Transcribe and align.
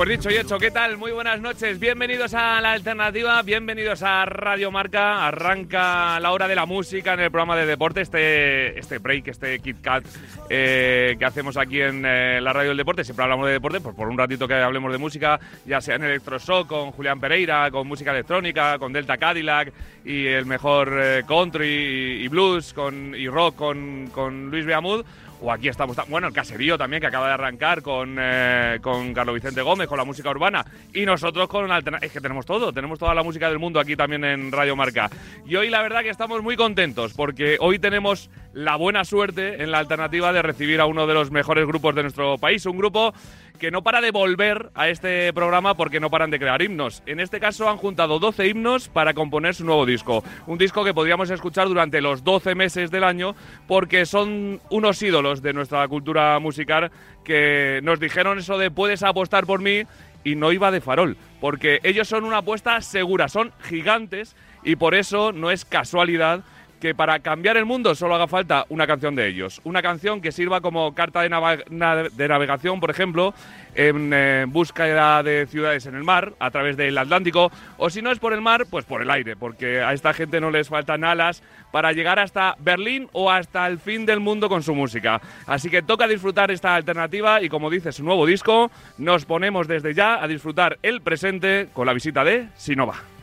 Pues 0.00 0.08
dicho 0.08 0.30
y 0.30 0.38
hecho, 0.38 0.58
¿qué 0.58 0.70
tal? 0.70 0.96
Muy 0.96 1.12
buenas 1.12 1.42
noches, 1.42 1.78
bienvenidos 1.78 2.32
a 2.32 2.58
La 2.62 2.72
Alternativa, 2.72 3.42
bienvenidos 3.42 4.02
a 4.02 4.24
Radio 4.24 4.70
Marca. 4.70 5.26
Arranca 5.26 6.18
la 6.20 6.32
hora 6.32 6.48
de 6.48 6.54
la 6.54 6.64
música 6.64 7.12
en 7.12 7.20
el 7.20 7.30
programa 7.30 7.54
de 7.54 7.66
deporte, 7.66 8.00
este, 8.00 8.78
este 8.78 8.96
break, 8.96 9.28
este 9.28 9.58
Kit 9.58 9.82
Kat 9.82 10.02
eh, 10.48 11.16
que 11.18 11.24
hacemos 11.26 11.58
aquí 11.58 11.82
en 11.82 12.06
eh, 12.06 12.40
la 12.40 12.54
Radio 12.54 12.70
del 12.70 12.78
Deporte. 12.78 13.04
Siempre 13.04 13.24
hablamos 13.24 13.44
de 13.44 13.52
deporte, 13.52 13.82
pues 13.82 13.94
por 13.94 14.08
un 14.08 14.16
ratito 14.16 14.48
que 14.48 14.54
hablemos 14.54 14.90
de 14.90 14.96
música, 14.96 15.38
ya 15.66 15.82
sea 15.82 15.96
en 15.96 16.04
Electroshock, 16.04 16.66
con 16.66 16.92
Julián 16.92 17.20
Pereira, 17.20 17.70
con 17.70 17.86
música 17.86 18.12
electrónica, 18.12 18.78
con 18.78 18.94
Delta 18.94 19.18
Cadillac 19.18 19.70
y 20.02 20.28
el 20.28 20.46
mejor 20.46 20.98
eh, 20.98 21.24
country 21.28 22.22
y, 22.24 22.28
blues 22.28 22.72
con, 22.72 23.14
y 23.14 23.28
rock 23.28 23.54
con, 23.54 24.08
con 24.14 24.50
Luis 24.50 24.64
Beamud 24.64 25.04
o 25.40 25.52
aquí 25.52 25.68
estamos, 25.68 25.96
bueno, 26.08 26.26
el 26.26 26.32
caserío 26.32 26.76
también 26.76 27.00
que 27.00 27.06
acaba 27.06 27.28
de 27.28 27.34
arrancar 27.34 27.82
con, 27.82 28.16
eh, 28.18 28.78
con 28.80 29.12
Carlos 29.14 29.34
Vicente 29.34 29.62
Gómez, 29.62 29.88
con 29.88 29.98
la 29.98 30.04
música 30.04 30.30
urbana, 30.30 30.64
y 30.92 31.04
nosotros 31.04 31.48
con 31.48 31.70
alternativa. 31.70 32.06
Es 32.06 32.12
que 32.12 32.20
tenemos 32.20 32.46
todo, 32.46 32.72
tenemos 32.72 32.98
toda 32.98 33.14
la 33.14 33.22
música 33.22 33.48
del 33.48 33.58
mundo 33.58 33.80
aquí 33.80 33.96
también 33.96 34.24
en 34.24 34.52
Radio 34.52 34.76
Marca. 34.76 35.10
Y 35.46 35.56
hoy 35.56 35.70
la 35.70 35.82
verdad 35.82 36.02
que 36.02 36.10
estamos 36.10 36.42
muy 36.42 36.56
contentos 36.56 37.14
porque 37.14 37.56
hoy 37.60 37.78
tenemos 37.78 38.30
la 38.52 38.76
buena 38.76 39.04
suerte 39.04 39.62
en 39.62 39.70
la 39.70 39.78
alternativa 39.78 40.32
de 40.32 40.42
recibir 40.42 40.80
a 40.80 40.86
uno 40.86 41.06
de 41.06 41.14
los 41.14 41.30
mejores 41.30 41.66
grupos 41.66 41.94
de 41.94 42.02
nuestro 42.02 42.38
país, 42.38 42.66
un 42.66 42.76
grupo 42.76 43.14
que 43.60 43.70
no 43.70 43.82
para 43.82 44.00
de 44.00 44.10
volver 44.10 44.70
a 44.74 44.88
este 44.88 45.32
programa 45.34 45.76
porque 45.76 46.00
no 46.00 46.10
paran 46.10 46.30
de 46.30 46.38
crear 46.38 46.62
himnos. 46.62 47.02
En 47.04 47.20
este 47.20 47.38
caso 47.38 47.68
han 47.68 47.76
juntado 47.76 48.18
12 48.18 48.48
himnos 48.48 48.88
para 48.88 49.12
componer 49.12 49.54
su 49.54 49.66
nuevo 49.66 49.84
disco. 49.84 50.24
Un 50.46 50.56
disco 50.56 50.82
que 50.82 50.94
podríamos 50.94 51.30
escuchar 51.30 51.68
durante 51.68 52.00
los 52.00 52.24
12 52.24 52.54
meses 52.54 52.90
del 52.90 53.04
año 53.04 53.36
porque 53.68 54.06
son 54.06 54.60
unos 54.70 55.02
ídolos 55.02 55.42
de 55.42 55.52
nuestra 55.52 55.86
cultura 55.88 56.38
musical 56.38 56.90
que 57.22 57.80
nos 57.82 58.00
dijeron 58.00 58.38
eso 58.38 58.56
de 58.56 58.70
puedes 58.70 59.02
apostar 59.02 59.44
por 59.44 59.60
mí 59.60 59.82
y 60.24 60.36
no 60.36 60.52
iba 60.52 60.70
de 60.70 60.80
farol, 60.80 61.16
porque 61.40 61.80
ellos 61.82 62.08
son 62.08 62.24
una 62.24 62.38
apuesta 62.38 62.80
segura, 62.80 63.28
son 63.28 63.52
gigantes 63.62 64.36
y 64.64 64.76
por 64.76 64.94
eso 64.94 65.32
no 65.32 65.50
es 65.50 65.64
casualidad 65.64 66.44
que 66.80 66.94
para 66.94 67.20
cambiar 67.20 67.56
el 67.56 67.66
mundo 67.66 67.94
solo 67.94 68.14
haga 68.14 68.26
falta 68.26 68.64
una 68.70 68.86
canción 68.86 69.14
de 69.14 69.28
ellos. 69.28 69.60
Una 69.64 69.82
canción 69.82 70.20
que 70.20 70.32
sirva 70.32 70.60
como 70.60 70.94
carta 70.94 71.20
de, 71.22 71.28
navegación, 71.28 72.80
por 72.80 72.90
ejemplo, 72.90 73.34
en 73.74 74.10
eh, 74.12 74.46
búsqueda 74.48 75.22
de 75.22 75.46
ciudades 75.46 75.86
en 75.86 75.94
el 75.94 76.02
mar, 76.02 76.32
a 76.40 76.50
través 76.50 76.76
del 76.76 76.96
Atlántico, 76.98 77.52
o 77.76 77.90
si 77.90 78.02
no 78.02 78.10
es 78.10 78.18
por 78.18 78.32
el 78.32 78.40
mar, 78.40 78.66
pues 78.68 78.84
por 78.84 79.02
el 79.02 79.10
aire, 79.10 79.36
porque 79.36 79.82
a 79.82 79.92
esta 79.92 80.12
gente 80.14 80.40
no 80.40 80.50
les 80.50 80.68
faltan 80.68 81.04
alas 81.04 81.42
para 81.70 81.92
llegar 81.92 82.18
hasta 82.18 82.56
Berlín 82.58 83.08
o 83.12 83.30
hasta 83.30 83.66
el 83.66 83.78
fin 83.78 84.06
del 84.06 84.20
mundo 84.20 84.48
con 84.48 84.62
su 84.62 84.74
música. 84.74 85.20
Así 85.46 85.70
que 85.70 85.82
toca 85.82 86.08
disfrutar 86.08 86.50
esta 86.50 86.74
alternativa 86.74 87.42
y 87.42 87.48
como 87.48 87.70
dice 87.70 87.92
su 87.92 88.02
nuevo 88.02 88.26
disco, 88.26 88.70
nos 88.98 89.26
ponemos 89.26 89.68
desde 89.68 89.94
ya 89.94 90.22
a 90.22 90.26
disfrutar 90.26 90.78
el 90.82 91.02
presente 91.02 91.68
con 91.72 91.86
la 91.86 91.92
visita 91.92 92.24
de 92.24 92.48
Sinova. 92.56 93.19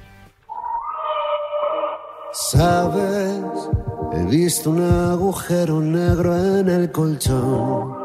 Sabes, 2.34 3.42
he 4.14 4.24
visto 4.26 4.72
un 4.72 4.82
agujero 4.82 5.80
negro 5.80 6.36
en 6.36 6.68
el 6.68 6.92
colchón. 6.92 7.96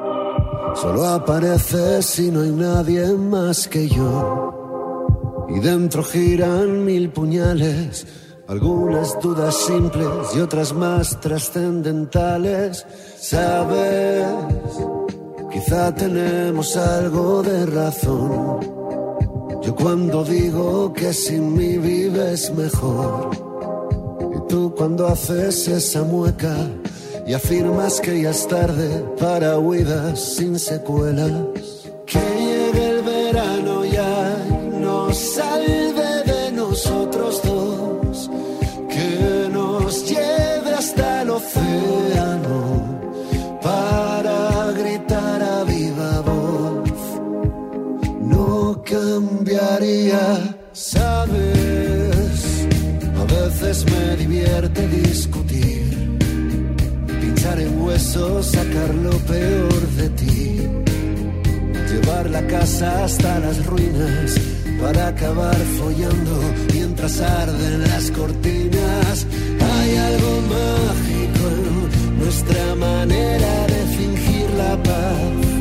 Solo 0.77 1.05
aparece 1.07 2.03
si 2.03 2.31
no 2.31 2.43
hay 2.43 2.51
nadie 2.51 3.13
más 3.15 3.67
que 3.67 3.89
yo. 3.89 5.47
Y 5.49 5.59
dentro 5.59 6.05
giran 6.05 6.85
mil 6.85 7.11
puñales, 7.11 8.07
algunas 8.47 9.21
dudas 9.21 9.57
simples 9.57 10.09
y 10.37 10.41
otras 10.41 10.73
más 10.73 11.21
trascendentales. 11.21 12.87
Sabes, 13.19 14.27
quizá 15.53 15.93
tenemos 15.95 16.77
algo 16.77 17.43
de 17.43 17.67
razón. 17.67 18.61
Yo 19.63 19.75
cuando 19.75 20.25
digo 20.25 20.93
que 20.93 21.13
sin 21.13 21.55
mí 21.55 21.77
vives 21.77 22.53
mejor 22.55 23.42
tú 24.53 24.75
cuando 24.77 25.07
haces 25.07 25.67
esa 25.67 26.03
mueca 26.03 26.55
y 27.27 27.33
afirmas 27.33 27.99
que 28.03 28.21
ya 28.21 28.33
es 28.33 28.47
tarde 28.47 29.03
para 29.19 29.59
huidas 29.59 30.21
sin 30.21 30.59
secuelas. 30.59 31.33
Que 32.05 32.21
llegue 32.21 32.91
el 32.91 33.03
verano 33.03 33.83
ya 33.87 34.37
y 34.51 34.77
nos 34.79 35.17
salve 35.17 36.11
de 36.33 36.53
nosotros 36.53 37.41
dos. 37.43 38.31
Que 38.91 39.49
nos 39.51 40.07
lleve 40.11 40.75
hasta 40.77 41.23
el 41.23 41.31
océano 41.31 42.61
para 43.63 44.71
gritar 44.73 45.43
a 45.43 45.65
viva 45.65 46.21
voz. 46.21 46.91
No 48.21 48.83
cambiaría, 48.85 50.52
me 53.91 54.17
divierte 54.17 54.89
discutir, 54.89 56.19
pinchar 57.21 57.61
en 57.61 57.81
huesos, 57.81 58.47
sacar 58.47 58.95
lo 58.95 59.17
peor 59.19 59.81
de 59.97 60.09
ti, 60.11 60.61
llevar 61.91 62.31
la 62.31 62.47
casa 62.47 63.05
hasta 63.05 63.39
las 63.41 63.65
ruinas 63.67 64.37
para 64.83 65.09
acabar 65.09 65.57
follando 65.79 66.41
mientras 66.73 67.21
arden 67.21 67.83
las 67.83 68.11
cortinas. 68.11 69.27
Hay 69.61 69.97
algo 69.97 70.33
mágico 70.57 71.43
en 71.55 72.19
nuestra 72.19 72.75
manera 72.75 73.67
de 73.67 73.97
fingir 73.97 74.51
la 74.57 74.83
paz, 74.83 75.52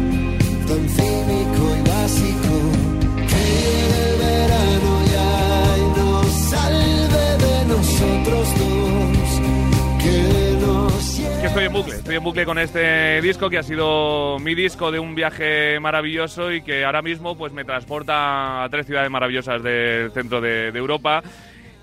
estoy 11.52 11.66
en 11.66 11.74
bucle, 11.74 11.96
estoy 11.96 12.16
en 12.16 12.24
bucle 12.24 12.46
con 12.46 12.58
este 12.58 13.22
disco 13.22 13.50
que 13.50 13.58
ha 13.58 13.64
sido 13.64 14.40
mi 14.40 14.56
disco 14.56 14.90
de 14.90 15.00
un 15.00 15.16
viaje 15.16 15.82
maravilloso 15.82 16.50
y 16.50 16.62
que 16.62 16.86
ahora 16.86 17.02
mismo 17.02 17.38
pues 17.38 17.52
me 17.52 17.66
transporta 17.66 18.64
a 18.64 18.70
tres 18.70 18.86
ciudades 18.86 19.12
maravillosas 19.12 19.62
del 19.62 20.12
centro 20.12 20.40
de, 20.40 20.70
Europa. 20.70 21.22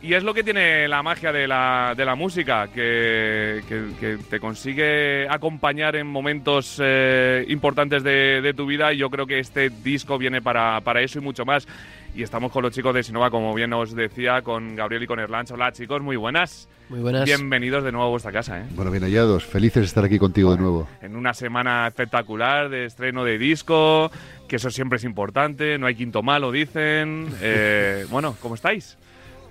Y 0.01 0.15
es 0.15 0.23
lo 0.23 0.33
que 0.33 0.43
tiene 0.43 0.89
la 0.89 1.03
magia 1.03 1.33
de 1.33 1.47
la, 1.47 1.93
de 1.95 2.05
la 2.07 2.15
música, 2.15 2.69
que, 2.69 3.63
que, 3.69 4.17
te 4.31 4.41
consigue 4.41 5.29
acompañar 5.29 5.97
en 5.97 6.07
momentos 6.07 6.81
eh, 6.83 7.45
importantes 7.49 8.03
de, 8.03 8.41
de, 8.41 8.55
tu 8.55 8.65
vida 8.65 8.91
y 8.95 8.97
yo 8.97 9.11
creo 9.11 9.27
que 9.27 9.39
este 9.39 9.69
disco 9.69 10.17
viene 10.17 10.41
para, 10.41 10.81
para 10.81 11.03
eso 11.03 11.19
y 11.19 11.23
mucho 11.23 11.45
más 11.45 11.69
y 12.15 12.23
estamos 12.23 12.51
con 12.51 12.63
los 12.63 12.73
chicos 12.73 12.95
de 12.95 13.03
Sinova, 13.03 13.31
como 13.31 13.55
bien 13.55 13.73
os 13.73 13.95
decía, 13.95 14.43
con 14.43 14.75
Gabriel 14.77 15.03
y 15.05 15.07
con 15.07 15.19
Erlanch. 15.19 15.51
Hola 15.53 15.73
chicos, 15.73 16.03
muy 16.03 16.17
buenas. 16.17 16.69
Muy 16.89 17.01
buenas. 17.01 17.25
Bienvenidos 17.25 17.85
de 17.85 17.93
nuevo 17.93 18.07
a 18.07 18.11
vuestra 18.11 18.33
casa. 18.33 18.61
¿eh? 18.61 18.65
Bueno, 18.71 18.91
bien 18.91 19.05
hallados. 19.05 19.45
Felices 19.45 19.83
de 19.83 19.87
estar 19.87 20.05
aquí 20.05 20.19
contigo 20.19 20.53
de 20.53 20.59
nuevo. 20.59 20.89
En 21.03 21.17
una 21.17 21.35
semana 21.35 21.87
espectacular 21.87 22.71
de 22.71 22.87
estreno 22.87 23.25
de 23.25 23.39
disco, 23.39 24.11
que 24.49 24.57
eso 24.57 24.71
siempre 24.71 24.97
es 24.97 25.05
importante. 25.05 25.79
No 25.79 25.87
hay 25.87 25.95
quinto 25.95 26.23
malo, 26.23 26.51
dicen. 26.51 27.29
Eh, 27.41 28.05
bueno, 28.11 28.37
¿cómo 28.41 28.55
estáis? 28.57 28.97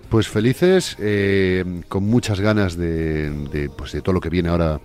Pues 0.09 0.28
felices, 0.28 0.97
eh, 1.00 1.63
con 1.88 2.03
muchas 2.03 2.39
ganas 2.39 2.78
de, 2.78 3.69
pues 3.78 3.91
de 3.94 4.01
todo 4.01 4.13
lo 4.13 4.22
que 4.22 4.29
viene 4.29 4.50
ahora 4.50 4.79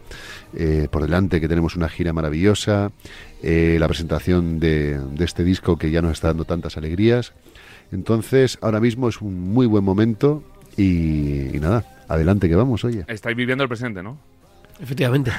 eh, 0.56 0.88
por 0.90 1.02
delante, 1.02 1.40
que 1.40 1.48
tenemos 1.48 1.76
una 1.76 1.88
gira 1.88 2.12
maravillosa, 2.12 2.90
la 3.42 3.88
presentación 3.88 4.60
de, 4.60 4.98
de, 4.98 5.25
este 5.25 5.44
disco 5.44 5.76
que 5.76 5.90
ya 5.90 6.00
nos 6.00 6.12
está 6.12 6.28
dando 6.28 6.44
tantas 6.44 6.76
alegrías 6.76 7.32
entonces, 7.92 8.58
ahora 8.62 8.80
mismo 8.80 9.08
es 9.08 9.20
un 9.20 9.52
muy 9.52 9.66
buen 9.66 9.84
momento 9.84 10.42
y, 10.76 11.58
nada, 11.60 11.84
adelante 12.08 12.48
que 12.48 12.56
vamos, 12.56 12.84
oye. 12.84 13.04
Estáis 13.06 13.36
viviendo 13.36 13.62
el 13.62 13.68
presente, 13.68 14.02
¿no? 14.02 14.18
Efectivamente. 14.80 15.30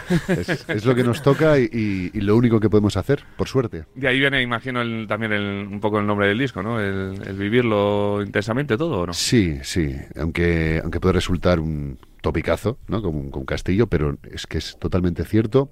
Es, 0.68 0.86
lo 0.86 0.96
que 0.96 1.04
nos 1.04 1.22
toca 1.22 1.58
y, 1.58 2.12
lo 2.14 2.38
único 2.38 2.60
que 2.60 2.70
podemos 2.70 2.96
hacer, 2.96 3.24
por 3.36 3.48
suerte. 3.48 3.86
De 3.96 4.08
ahí 4.08 4.20
viene, 4.20 4.42
imagino, 4.42 4.82
también 5.08 5.34
un 5.34 5.80
poco 5.80 6.00
el 6.00 6.06
nombre 6.06 6.28
del 6.28 6.38
disco, 6.38 6.62
¿no? 6.62 6.80
El, 6.80 7.20
vivirlo 7.34 8.22
intensamente 8.24 8.78
todo, 8.78 9.02
¿o 9.02 9.08
no? 9.08 9.14
Sí, 9.14 9.58
sí. 9.64 9.96
Aunque, 10.16 10.80
aunque 10.82 11.00
puede 11.00 11.14
resultar 11.14 11.60
un 11.60 11.98
topicazo, 12.22 12.78
¿no? 12.88 13.02
Como, 13.02 13.20
un 13.20 13.46
Castillo, 13.46 13.88
pero 13.88 14.18
es 14.32 14.48
que 14.48 14.60
es 14.60 14.78
totalmente 14.80 15.26
cierto. 15.26 15.70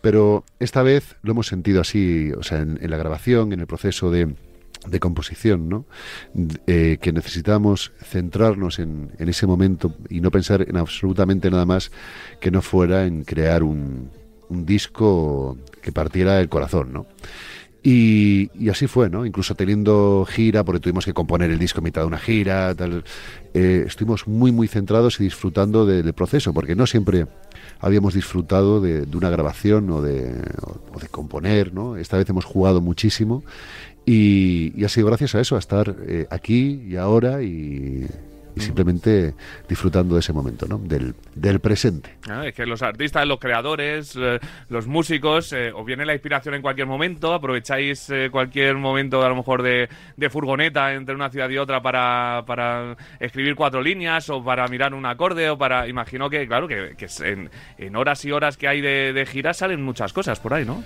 Pero 0.00 0.44
esta 0.58 0.82
vez 0.82 1.16
lo 1.22 1.32
hemos 1.32 1.46
sentido 1.46 1.82
así, 1.82 2.32
o 2.32 2.42
sea, 2.42 2.58
en 2.58 2.90
la 2.90 2.96
grabación, 2.96 3.52
en 3.52 3.60
el 3.60 3.66
proceso 3.66 4.10
de 4.10 4.34
de 4.86 5.00
composición, 5.00 5.68
¿no? 5.68 5.86
Eh, 6.66 6.98
que 7.00 7.12
necesitamos 7.12 7.92
centrarnos 8.02 8.78
en, 8.78 9.12
en, 9.18 9.28
ese 9.28 9.46
momento 9.46 9.94
y 10.08 10.20
no 10.20 10.30
pensar 10.30 10.62
en 10.68 10.76
absolutamente 10.76 11.50
nada 11.50 11.66
más 11.66 11.90
que 12.40 12.50
no 12.50 12.62
fuera 12.62 13.06
en 13.06 13.24
crear 13.24 13.62
un, 13.62 14.10
un 14.48 14.66
disco 14.66 15.58
que 15.82 15.92
partiera 15.92 16.34
del 16.34 16.48
corazón, 16.48 16.92
¿no? 16.92 17.06
Y, 17.86 18.48
así 18.70 18.86
fue, 18.86 19.10
¿no? 19.10 19.26
Incluso 19.26 19.54
teniendo 19.54 20.26
gira, 20.26 20.64
porque 20.64 20.80
tuvimos 20.80 21.04
que 21.04 21.12
componer 21.12 21.50
el 21.50 21.58
disco 21.58 21.80
en 21.80 21.84
mitad 21.84 22.00
de 22.00 22.06
una 22.06 22.18
gira, 22.18 22.74
eh, 23.52 23.84
estuvimos 23.86 24.26
muy, 24.26 24.52
muy 24.52 24.68
centrados 24.68 25.20
y 25.20 25.24
disfrutando 25.24 25.84
de, 25.84 26.02
del 26.02 26.14
proceso, 26.14 26.54
porque 26.54 26.74
no 26.74 26.86
siempre 26.86 27.26
habíamos 27.80 28.14
disfrutado 28.14 28.80
de, 28.80 29.04
de 29.04 29.16
una 29.18 29.28
grabación 29.28 29.90
o 29.90 30.00
de, 30.00 30.32
o 30.94 30.98
de, 30.98 31.08
componer, 31.08 31.74
¿no? 31.74 31.98
Esta 31.98 32.16
vez 32.16 32.26
hemos 32.30 32.46
jugado 32.46 32.80
muchísimo 32.80 33.44
y, 34.06 34.72
y 34.76 34.84
ha 34.84 34.88
sido 34.88 35.06
gracias 35.06 35.34
a 35.34 35.40
eso, 35.40 35.56
a 35.56 35.58
estar 35.58 35.94
eh, 36.06 36.26
aquí 36.30 36.82
y 36.88 36.96
ahora 36.96 37.42
y, 37.42 38.06
y 38.56 38.60
simplemente 38.60 39.34
disfrutando 39.68 40.14
de 40.14 40.20
ese 40.20 40.32
momento, 40.32 40.66
¿no? 40.66 40.78
Del, 40.78 41.14
del 41.34 41.60
presente. 41.60 42.16
Ah, 42.28 42.46
es 42.46 42.54
que 42.54 42.66
los 42.66 42.82
artistas, 42.82 43.26
los 43.26 43.38
creadores, 43.38 44.16
eh, 44.16 44.38
los 44.68 44.86
músicos, 44.86 45.52
eh, 45.52 45.72
os 45.72 45.84
viene 45.84 46.06
la 46.06 46.12
inspiración 46.12 46.54
en 46.54 46.62
cualquier 46.62 46.86
momento, 46.86 47.34
aprovecháis 47.34 48.08
eh, 48.10 48.28
cualquier 48.30 48.76
momento 48.76 49.22
a 49.22 49.28
lo 49.28 49.36
mejor 49.36 49.62
de, 49.62 49.88
de, 50.16 50.30
furgoneta 50.30 50.92
entre 50.94 51.14
una 51.14 51.30
ciudad 51.30 51.48
y 51.50 51.58
otra 51.58 51.82
para, 51.82 52.44
para, 52.46 52.96
escribir 53.18 53.54
cuatro 53.56 53.82
líneas 53.82 54.30
o 54.30 54.42
para 54.42 54.66
mirar 54.68 54.94
un 54.94 55.06
acorde 55.06 55.50
o 55.50 55.58
para... 55.58 55.88
Imagino 55.88 56.30
que, 56.30 56.46
claro, 56.46 56.68
que, 56.68 56.94
que 56.96 57.08
en, 57.24 57.50
en, 57.78 57.96
horas 57.96 58.24
y 58.24 58.32
horas 58.32 58.56
que 58.56 58.68
hay 58.68 58.80
de, 58.80 59.12
de 59.12 59.26
giras 59.26 59.56
salen 59.56 59.82
muchas 59.82 60.12
cosas 60.12 60.38
por 60.38 60.54
ahí, 60.54 60.64
¿no? 60.64 60.82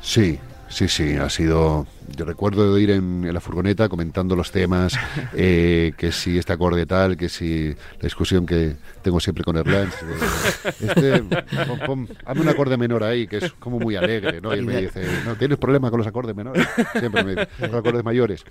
Sí, 0.00 0.38
Sí, 0.68 0.88
sí, 0.88 1.16
ha 1.16 1.30
sido. 1.30 1.86
Yo 2.16 2.24
recuerdo 2.24 2.74
de 2.74 2.82
ir 2.82 2.90
en, 2.90 3.24
en 3.24 3.34
la 3.34 3.40
furgoneta 3.40 3.88
comentando 3.88 4.36
los 4.36 4.50
temas, 4.50 4.94
eh, 5.34 5.92
que 5.96 6.12
si 6.12 6.38
este 6.38 6.52
acorde 6.52 6.86
tal, 6.86 7.16
que 7.16 7.28
si 7.28 7.68
la 7.68 8.02
discusión 8.02 8.46
que 8.46 8.76
tengo 9.02 9.20
siempre 9.20 9.44
con 9.44 9.56
Erlans. 9.56 9.94
Eh, 9.94 10.72
este, 10.80 11.22
pom, 11.66 11.78
pom, 11.86 12.06
hazme 12.24 12.42
un 12.42 12.48
acorde 12.48 12.76
menor 12.76 13.04
ahí, 13.04 13.26
que 13.26 13.38
es 13.38 13.52
como 13.52 13.78
muy 13.78 13.96
alegre, 13.96 14.40
¿no? 14.40 14.54
Y 14.54 14.58
él 14.58 14.66
me 14.66 14.80
dice, 14.82 15.04
¿no 15.24 15.36
tienes 15.36 15.58
problema 15.58 15.90
con 15.90 15.98
los 15.98 16.06
acordes 16.06 16.34
menores? 16.34 16.66
Siempre 16.98 17.24
me 17.24 17.30
dice, 17.30 17.48
los 17.60 17.74
acordes 17.74 18.04
mayores. 18.04 18.44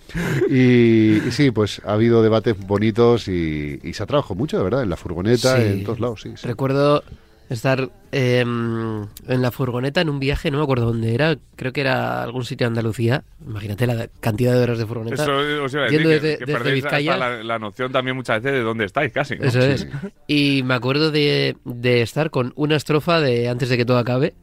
Y, 0.50 1.28
y, 1.28 1.32
sí, 1.32 1.52
pues 1.52 1.82
ha 1.86 1.94
habido 1.94 2.24
debates 2.24 2.58
bonitos 2.58 3.28
y, 3.28 3.80
y, 3.84 3.94
se 3.94 4.04
ha 4.04 4.06
trabajado 4.06 4.36
mucho, 4.36 4.58
de 4.58 4.64
verdad, 4.64 4.84
en 4.84 4.90
la 4.90 4.98
furgoneta, 4.98 5.58
sí. 5.58 5.64
en 5.64 5.84
todos 5.84 6.00
lados, 6.00 6.22
sí. 6.22 6.34
sí. 6.36 6.48
Recuerdo 6.48 7.04
estar 7.50 7.90
eh, 8.12 8.40
en 8.42 9.42
la 9.42 9.52
furgoneta 9.52 10.02
en 10.02 10.10
un 10.10 10.20
viaje, 10.20 10.50
no 10.50 10.58
me 10.58 10.64
acuerdo 10.64 10.86
dónde 10.86 11.14
era, 11.14 11.38
creo 11.56 11.74
que 11.74 11.82
era 11.82 12.24
algún 12.24 12.46
sitio 12.46 12.66
de 12.66 12.70
Andalucía. 12.70 13.24
Imagínate 13.46 13.88
la 13.88 14.08
cantidad 14.20 14.54
de 14.54 14.60
horas 14.60 14.78
de 14.78 14.86
furgoneta. 14.86 15.24
Eso 15.24 15.64
os 15.64 15.74
iba 15.74 15.84
a 15.84 15.86
decir, 15.86 16.08
desde, 16.08 16.38
que, 16.38 16.46
que 16.46 16.54
desde 16.54 16.72
Vizcaya. 16.72 17.18
La, 17.18 17.44
la, 17.44 17.60
noción 17.60 17.92
también 17.92 18.16
muchas 18.16 18.42
veces 18.42 18.60
de 18.60 18.64
dónde 18.64 18.86
estáis, 18.86 19.12
casi. 19.12 19.38
¿no? 19.38 19.46
Eso 19.46 19.62
sí. 19.62 19.68
es. 19.68 19.88
Y 20.28 20.64
me 20.64 20.74
acuerdo 20.74 21.12
de, 21.12 21.58
de, 21.66 22.02
estar 22.02 22.32
con 22.32 22.54
una 22.56 22.76
estrofa 22.76 23.20
de 23.20 23.48
antes 23.50 23.70
de 23.70 23.78
que 23.78 23.86
todo 23.86 23.98
acabe. 23.98 24.34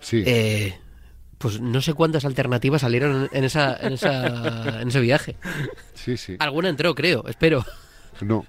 Sí. 0.00 0.22
Eh, 0.26 0.74
pues 1.38 1.60
no 1.60 1.80
sé 1.80 1.92
cuántas 1.92 2.24
alternativas 2.24 2.82
salieron 2.82 3.28
en, 3.32 3.44
esa, 3.44 3.76
en, 3.76 3.94
esa, 3.94 4.80
en 4.80 4.88
ese 4.88 5.00
viaje. 5.00 5.36
Sí, 5.94 6.16
sí. 6.16 6.36
Alguna 6.38 6.68
entró, 6.68 6.94
creo, 6.94 7.24
espero. 7.28 7.64
No. 8.20 8.46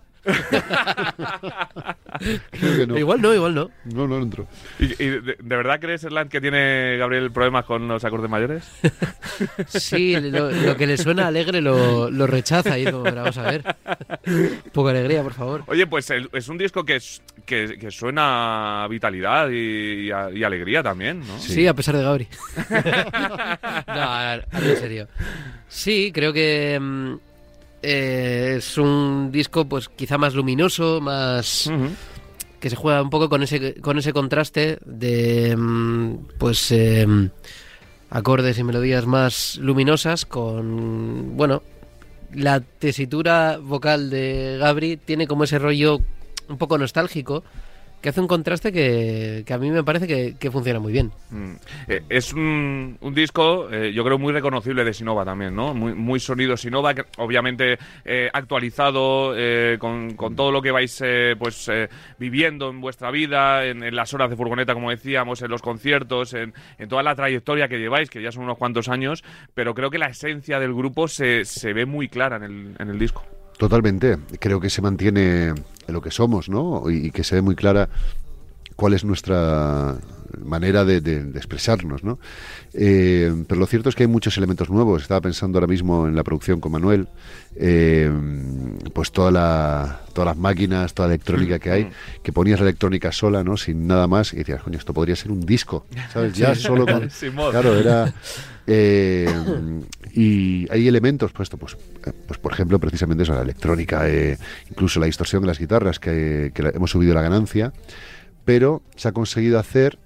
No. 2.88 2.98
Igual 2.98 3.22
no, 3.22 3.34
igual 3.34 3.56
no. 3.56 3.70
No, 3.86 4.08
no 4.08 4.18
entró. 4.18 4.48
¿Y, 4.80 4.86
y 4.86 5.10
de, 5.10 5.22
de, 5.22 5.36
verdad 5.56 5.80
crees, 5.82 6.04
Erland, 6.04 6.30
que 6.30 6.40
tiene 6.40 6.98
Gabriel 6.98 7.32
problemas 7.32 7.66
con 7.66 7.88
los 7.88 8.04
acordes 8.06 8.30
mayores? 8.30 8.64
sí, 9.68 10.16
lo, 10.20 10.52
lo, 10.52 10.78
que 10.78 10.88
le 10.88 10.98
suena 10.98 11.28
alegre 11.28 11.62
lo, 11.62 12.10
lo 12.10 12.28
rechaza 12.28 12.80
y 12.80 12.86
como, 12.86 13.04
vamos 13.04 13.38
a 13.38 13.52
ver. 13.52 13.76
Poca 14.72 14.92
alegría, 14.92 15.24
por 15.24 15.34
favor. 15.34 15.64
Oye, 15.68 15.88
pues 15.88 16.10
el, 16.10 16.30
es 16.32 16.48
un 16.48 16.58
disco 16.58 16.86
que, 16.86 16.96
es, 16.96 17.22
que, 17.46 17.78
que, 17.80 17.92
suena 17.92 18.84
a 18.84 18.88
vitalidad 18.88 19.50
y, 19.50 20.08
y, 20.08 20.12
a, 20.12 20.30
y, 20.32 20.44
alegría 20.44 20.82
también, 20.82 21.20
¿no? 21.20 21.38
Sí. 21.40 21.54
sí, 21.54 21.68
a 21.68 21.74
pesar 21.74 21.98
de 21.98 22.04
Gabri. 22.04 22.28
no, 22.70 22.78
a 23.94 24.36
ver, 24.36 24.48
a 24.52 24.60
ver, 24.60 24.70
en 24.70 24.78
serio. 24.78 25.08
Sí, 25.68 26.12
creo 26.14 26.32
que... 26.32 26.78
Mmm, 26.80 27.33
eh, 27.84 28.56
es 28.58 28.78
un 28.78 29.30
disco 29.32 29.66
pues 29.66 29.90
quizá 29.90 30.18
más 30.18 30.34
luminoso, 30.34 31.02
más... 31.02 31.68
Uh 31.68 31.72
-huh. 31.72 31.90
que 32.60 32.70
se 32.70 32.78
juega 32.78 33.02
un 33.02 33.10
poco 33.10 33.28
con 33.28 33.44
ese, 33.44 33.76
con 33.82 33.98
ese 33.98 34.14
contraste 34.14 34.80
de 34.86 35.58
pues 36.40 36.72
eh, 36.72 37.06
acordes 38.10 38.58
y 38.58 38.64
melodías 38.64 39.06
más 39.06 39.58
luminosas 39.58 40.26
con, 40.26 41.36
bueno, 41.36 41.62
la 42.34 42.62
tesitura 42.62 43.58
vocal 43.62 44.10
de 44.10 44.58
Gabri 44.60 44.96
tiene 44.98 45.28
como 45.28 45.44
ese 45.44 45.60
rollo 45.60 46.00
un 46.48 46.58
poco 46.58 46.78
nostálgico 46.78 47.44
que 48.04 48.10
hace 48.10 48.20
un 48.20 48.28
contraste 48.28 48.74
que, 48.74 49.46
a 49.50 49.58
mí 49.58 49.72
me 49.72 49.82
parece 49.82 50.36
que, 50.38 50.52
funciona 50.52 50.78
muy 50.78 50.92
bien. 50.92 51.10
Mm. 51.32 51.54
Eh, 51.88 52.02
es 52.10 52.34
un, 52.34 52.98
un 53.00 53.14
disco, 53.14 53.72
eh, 53.72 53.94
yo 53.94 54.04
creo, 54.04 54.20
muy 54.20 54.34
reconocible 54.34 54.84
de 54.84 54.94
Sinova 54.94 55.24
también, 55.24 55.56
¿no? 55.56 55.74
Muy, 55.74 55.94
muy 55.94 56.20
sonido 56.20 56.58
Sinova, 56.58 56.94
obviamente 57.18 57.78
eh, 58.04 58.30
actualizado 58.34 59.34
con, 59.80 60.18
todo 60.36 60.52
lo 60.52 60.62
que 60.62 60.72
vais 60.72 61.02
pues 61.40 61.72
viviendo 62.20 62.70
en 62.70 62.82
vuestra 62.82 63.10
vida, 63.10 63.66
en, 63.66 63.84
en, 63.84 63.96
las 63.96 64.14
horas 64.14 64.30
de 64.30 64.36
furgoneta, 64.36 64.74
como 64.74 64.90
decíamos, 64.90 65.42
en 65.42 65.50
los 65.50 65.62
conciertos, 65.62 66.34
en, 66.34 66.54
en, 66.78 66.90
toda 66.90 67.04
la 67.04 67.16
trayectoria 67.16 67.70
que 67.70 67.80
lleváis, 67.80 68.10
que 68.10 68.22
ya 68.22 68.34
son 68.34 68.44
unos 68.44 68.58
cuantos 68.58 68.90
años, 68.90 69.24
pero 69.54 69.74
creo 69.74 69.90
que 69.90 69.98
la 69.98 70.08
esencia 70.08 70.60
del 70.60 70.74
grupo 70.74 71.08
se, 71.08 71.46
se 71.46 71.72
ve 71.72 71.86
muy 71.86 72.10
clara 72.10 72.36
en 72.36 72.44
el, 72.44 72.76
en 72.80 72.90
el 72.90 73.00
disco. 73.00 73.24
Totalmente. 73.58 74.18
Creo 74.40 74.60
que 74.60 74.70
se 74.70 74.82
mantiene 74.82 75.54
lo 75.88 76.02
que 76.02 76.12
somos, 76.12 76.50
¿no? 76.50 76.90
Y, 76.90 77.12
que 77.12 77.24
se 77.24 77.36
ve 77.36 77.42
muy 77.42 77.56
clara 77.56 77.90
cuál 78.76 78.94
es 78.94 79.04
nuestra 79.04 79.98
manera 80.44 80.84
de, 80.84 81.02
de, 81.02 81.24
de 81.24 81.38
expresarnos, 81.38 82.04
¿no? 82.04 82.20
Eh, 82.74 83.32
pero 83.48 83.60
lo 83.60 83.68
cierto 83.68 83.90
es 83.90 83.96
que 83.96 84.04
hay 84.04 84.08
muchos 84.08 84.38
elementos 84.38 84.70
nuevos. 84.70 85.04
Estaba 85.04 85.22
pensando 85.22 85.58
ahora 85.58 85.68
mismo 85.68 86.08
en 86.08 86.16
la 86.16 86.24
producción 86.24 86.60
con 86.60 86.72
Manuel, 86.72 87.08
eh, 87.56 88.12
pues 88.94 89.12
toda 89.12 89.32
la, 89.32 90.02
todas 90.14 90.28
las 90.28 90.38
máquinas, 90.38 90.94
toda 90.94 91.08
la 91.08 91.16
electrónica 91.16 91.60
que 91.60 91.72
hay, 91.72 91.90
que 92.24 92.34
ponías 92.34 92.60
la 92.60 92.66
electrónica 92.66 93.12
sola, 93.12 93.44
¿no? 93.44 93.58
Sin 93.58 93.88
nada 93.88 94.08
más, 94.08 94.34
y 94.34 94.38
decías, 94.38 94.64
coño, 94.64 94.78
esto 94.78 94.94
podría 94.94 95.16
ser 95.16 95.32
un 95.32 95.46
disco, 95.46 95.86
¿sabes? 96.12 96.34
Ya 96.34 96.56
solo 96.56 96.86
con... 96.86 97.10
claro, 97.52 97.76
era... 97.76 98.14
Eh, 98.66 99.28
y 100.14 100.68
hay 100.72 100.88
elementos, 100.88 101.32
pues, 101.32 101.50
pues, 101.50 101.76
pues 102.28 102.40
por 102.40 102.54
ejemplo, 102.54 102.80
precisamente 102.80 103.24
eso, 103.24 103.34
la 103.34 103.42
electrónica, 103.42 104.08
eh, 104.08 104.38
incluso 104.70 105.00
la 105.00 105.08
distorsión 105.08 105.42
de 105.42 105.48
las 105.48 105.60
guitarras, 105.60 106.00
que, 106.00 106.52
que 106.54 106.72
hemos 106.74 106.92
subido 106.92 107.16
la 107.16 107.24
ganancia, 107.24 107.74
pero 108.46 108.84
se 108.96 109.08
ha 109.08 109.12
conseguido 109.12 109.58
hacer 109.58 109.98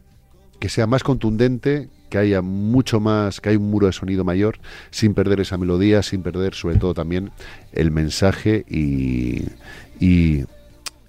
que 0.60 0.70
sea 0.70 0.88
más 0.88 1.04
contundente, 1.04 1.90
que 2.10 2.18
haya 2.18 2.42
mucho 2.42 3.00
más, 3.00 3.42
que 3.42 3.50
hay 3.50 3.56
un 3.58 3.70
muro 3.70 3.88
de 3.88 3.94
sonido 3.94 4.24
mayor, 4.24 4.60
sin 4.92 5.14
perder 5.14 5.42
esa 5.42 5.58
melodía, 5.58 6.02
sin 6.04 6.24
perder 6.24 6.56
sobre 6.56 6.78
todo 6.78 6.94
también 6.94 7.32
el 7.74 7.92
mensaje 7.92 8.66
y, 8.70 9.46
y 10.00 10.46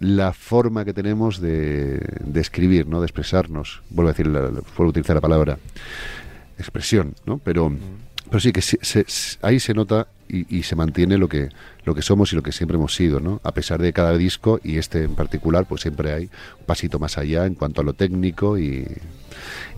la 0.00 0.32
forma 0.32 0.84
que 0.84 0.92
tenemos 0.92 1.40
de, 1.40 2.00
de, 2.24 2.40
escribir, 2.40 2.86
¿no? 2.86 3.00
de 3.00 3.06
expresarnos. 3.06 3.82
Vuelvo 3.90 4.10
a 4.10 4.12
decir, 4.12 4.26
la, 4.26 4.40
vuelvo 4.40 4.84
a 4.84 4.86
utilizar 4.86 5.14
la 5.14 5.20
palabra 5.20 5.58
expresión, 6.58 7.14
¿no? 7.24 7.38
Pero, 7.38 7.72
pero 8.28 8.40
sí 8.40 8.52
que 8.52 8.62
se, 8.62 8.78
se, 8.82 9.04
ahí 9.42 9.60
se 9.60 9.74
nota 9.74 10.08
y, 10.28 10.58
y, 10.58 10.62
se 10.62 10.76
mantiene 10.76 11.16
lo 11.16 11.28
que, 11.28 11.48
lo 11.84 11.94
que 11.94 12.02
somos 12.02 12.32
y 12.32 12.36
lo 12.36 12.42
que 12.42 12.52
siempre 12.52 12.76
hemos 12.76 12.94
sido, 12.94 13.20
¿no? 13.20 13.40
A 13.44 13.52
pesar 13.52 13.80
de 13.80 13.92
cada 13.92 14.16
disco 14.16 14.60
y 14.62 14.78
este 14.78 15.04
en 15.04 15.14
particular, 15.14 15.66
pues 15.66 15.80
siempre 15.80 16.12
hay 16.12 16.24
un 16.24 16.66
pasito 16.66 16.98
más 16.98 17.16
allá 17.16 17.46
en 17.46 17.54
cuanto 17.54 17.80
a 17.80 17.84
lo 17.84 17.94
técnico 17.94 18.58
y, 18.58 18.86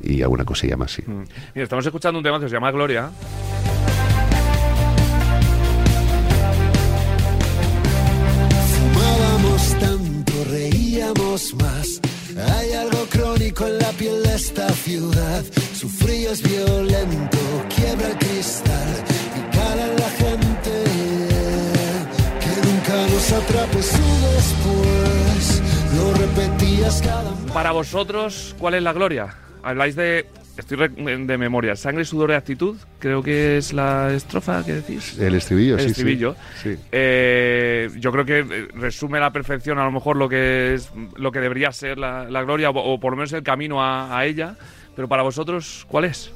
y 0.03 0.23
alguna 0.23 0.45
cosilla 0.45 0.77
más, 0.77 0.93
sí. 0.93 1.03
Mm. 1.07 1.25
Mira, 1.55 1.65
estamos 1.65 1.87
escuchando 1.87 2.19
un 2.19 2.25
tema 2.25 2.41
que 2.41 2.49
se 2.49 2.55
llama 2.55 2.71
Gloria. 2.73 3.11
Fumábamos 8.75 9.79
tanto, 9.79 10.33
reíamos 10.51 11.55
más. 11.55 12.01
Hay 12.37 12.73
algo 12.73 12.90
crónico 13.21 13.67
en 13.67 13.79
la 13.79 13.91
piel 13.93 14.23
de 14.23 14.35
esta 14.35 14.69
ciudad. 14.71 15.45
Su 15.75 15.89
frío 15.89 16.31
es 16.31 16.43
violento, 16.43 17.39
quiebra 17.75 18.09
el 18.09 18.17
cristal 18.17 18.89
y 19.39 19.57
cala 19.57 19.87
la 19.87 20.11
gente. 20.23 20.73
Que 22.41 22.67
nunca 22.67 22.95
nos 23.13 23.33
atrape 23.33 23.83
su 23.83 24.07
después. 24.37 25.63
Lo 25.97 26.15
repetías 26.15 27.03
cada 27.03 27.31
Para 27.53 27.73
vosotros, 27.73 28.55
¿cuál 28.59 28.75
es 28.75 28.83
la 28.83 28.93
gloria? 28.93 29.37
Habláis 29.63 29.97
de 29.97 30.27
Estoy 30.61 30.89
de 30.89 31.39
memoria. 31.39 31.75
Sangre, 31.75 32.05
sudor 32.05 32.31
y 32.31 32.35
actitud, 32.35 32.77
creo 32.99 33.23
que 33.23 33.57
es 33.57 33.73
la 33.73 34.13
estrofa 34.13 34.63
que 34.63 34.75
decís. 34.75 35.19
El 35.19 35.35
estribillo, 35.35 35.77
El 35.77 35.81
sí. 35.81 35.87
estribillo. 35.87 36.37
Sí. 36.63 36.77
Eh, 36.93 37.89
yo 37.97 38.13
creo 38.13 38.27
que 38.27 38.69
resume 38.75 39.17
a 39.17 39.23
la 39.23 39.33
perfección 39.33 39.79
a 39.79 39.85
lo 39.85 39.91
mejor 39.91 40.17
lo 40.17 40.29
que 40.29 40.75
es 40.75 40.91
lo 41.17 41.33
que 41.33 41.41
debería 41.41 41.73
ser 41.73 41.97
la, 41.97 42.29
la 42.29 42.43
gloria 42.43 42.69
o, 42.69 42.79
o, 42.79 43.01
por 43.01 43.13
lo 43.13 43.17
menos 43.17 43.33
el 43.33 43.43
camino 43.43 43.83
a, 43.83 44.19
a, 44.19 44.27
ella. 44.27 44.55
Pero 44.95 45.09
para 45.09 45.23
vosotros, 45.23 45.87
¿cuál 45.89 46.05
es? 46.05 46.31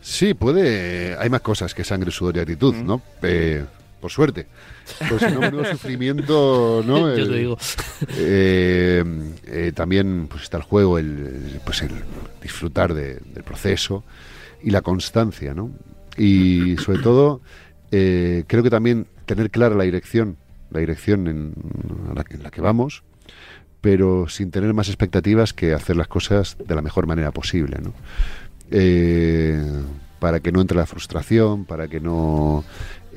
Sí, 0.00 0.34
puede. 0.34 1.16
Hay 1.18 1.30
más 1.30 1.40
cosas 1.40 1.74
que 1.74 1.82
sangre, 1.82 2.12
sudor 2.12 2.36
y 2.36 2.40
actitud, 2.40 2.76
mm. 2.76 2.86
¿no? 2.86 3.02
Eh, 3.22 3.64
por 4.00 4.10
suerte. 4.10 4.46
Pues 5.08 5.22
no, 5.32 5.40
menudo 5.40 5.64
sufrimiento, 5.70 6.82
¿no? 6.86 7.14
Yo 7.16 7.28
te 7.28 7.36
digo. 7.36 7.58
Eh, 8.16 9.04
eh, 9.46 9.72
también 9.74 10.28
pues 10.28 10.44
está 10.44 10.56
el 10.56 10.62
juego, 10.62 10.98
el, 10.98 11.60
pues 11.64 11.82
el 11.82 11.90
disfrutar 12.42 12.94
de, 12.94 13.20
del 13.34 13.44
proceso, 13.44 14.04
y 14.62 14.70
la 14.70 14.82
constancia, 14.82 15.54
¿no? 15.54 15.70
Y 16.16 16.76
sobre 16.78 17.00
todo, 17.00 17.40
eh, 17.90 18.44
creo 18.46 18.62
que 18.62 18.70
también 18.70 19.06
tener 19.26 19.50
clara 19.50 19.74
la 19.74 19.84
dirección, 19.84 20.36
la 20.70 20.80
dirección 20.80 21.28
en 21.28 21.54
la, 22.14 22.24
en 22.28 22.42
la 22.42 22.50
que 22.50 22.60
vamos, 22.60 23.02
pero 23.80 24.28
sin 24.28 24.50
tener 24.50 24.74
más 24.74 24.88
expectativas 24.88 25.52
que 25.52 25.72
hacer 25.72 25.96
las 25.96 26.08
cosas 26.08 26.56
de 26.64 26.74
la 26.74 26.82
mejor 26.82 27.06
manera 27.06 27.30
posible, 27.30 27.78
¿no? 27.82 27.92
Eh, 28.70 29.62
para 30.18 30.40
que 30.40 30.50
no 30.50 30.60
entre 30.60 30.76
la 30.76 30.86
frustración, 30.86 31.64
para 31.64 31.86
que 31.86 32.00
no, 32.00 32.64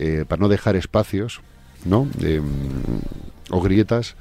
eh, 0.02 0.26
para 0.28 0.40
no 0.40 0.50
dejar 0.50 0.76
espacios, 0.76 1.42
¿no? 1.86 2.08
Em, 2.22 2.42
o 3.52 3.62
grietas 3.62 4.16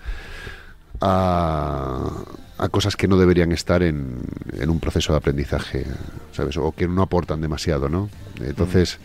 a, 1.00 2.24
cosas 2.70 2.96
que 2.96 3.08
no 3.08 3.16
deberían 3.16 3.50
estar 3.52 3.82
en, 3.82 4.20
un 4.68 4.78
proceso 4.78 5.14
de 5.14 5.16
aprendizaje, 5.16 5.86
¿sabes? 6.40 6.56
O 6.56 6.72
que 6.72 6.88
no 6.88 7.02
aportan 7.02 7.42
demasiado, 7.42 7.90
¿no? 7.90 8.08
Entonces, 8.42 8.98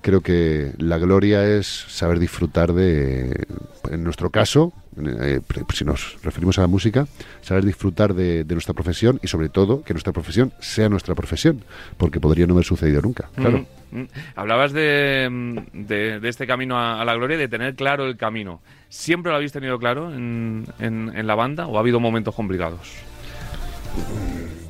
creo 0.00 0.22
que 0.22 0.72
la 0.78 0.96
gloria 0.96 1.44
es 1.44 1.66
saber 1.66 2.18
disfrutar 2.18 2.72
de, 2.72 3.46
en 3.90 4.02
nuestro 4.02 4.30
caso, 4.30 4.72
eh, 4.96 5.40
si 5.74 5.84
nos 5.84 6.16
referimos 6.22 6.56
a 6.58 6.62
la 6.62 6.68
música, 6.68 7.06
saber 7.42 7.66
disfrutar 7.66 8.14
de, 8.14 8.44
de, 8.44 8.54
nuestra 8.54 8.72
profesión 8.72 9.20
y 9.22 9.28
sobre 9.28 9.50
todo 9.50 9.82
que 9.82 9.92
nuestra 9.92 10.14
profesión 10.14 10.54
sea 10.60 10.88
nuestra 10.88 11.14
profesión, 11.14 11.62
porque 11.98 12.20
podría 12.20 12.46
no 12.46 12.54
haber 12.54 12.64
sucedido 12.64 13.02
nunca, 13.02 13.28
claro. 13.36 13.66
Mm, 13.90 14.00
mm. 14.00 14.08
Hablabas 14.34 14.72
de, 14.72 15.62
de, 15.74 16.20
de, 16.20 16.28
este 16.28 16.46
camino 16.46 16.78
a, 16.78 17.02
a, 17.02 17.04
la 17.04 17.14
gloria 17.14 17.36
de 17.36 17.48
tener 17.48 17.74
claro 17.74 18.06
el 18.06 18.16
camino. 18.16 18.62
¿Siempre 18.88 19.28
lo 19.28 19.36
habéis 19.36 19.52
tenido 19.52 19.78
claro 19.78 20.10
en, 20.10 20.66
en, 20.78 21.12
en 21.14 21.26
la 21.26 21.34
banda 21.34 21.66
o 21.66 21.76
ha 21.76 21.80
habido 21.80 22.00
momentos 22.00 22.34
complicados? 22.34 22.88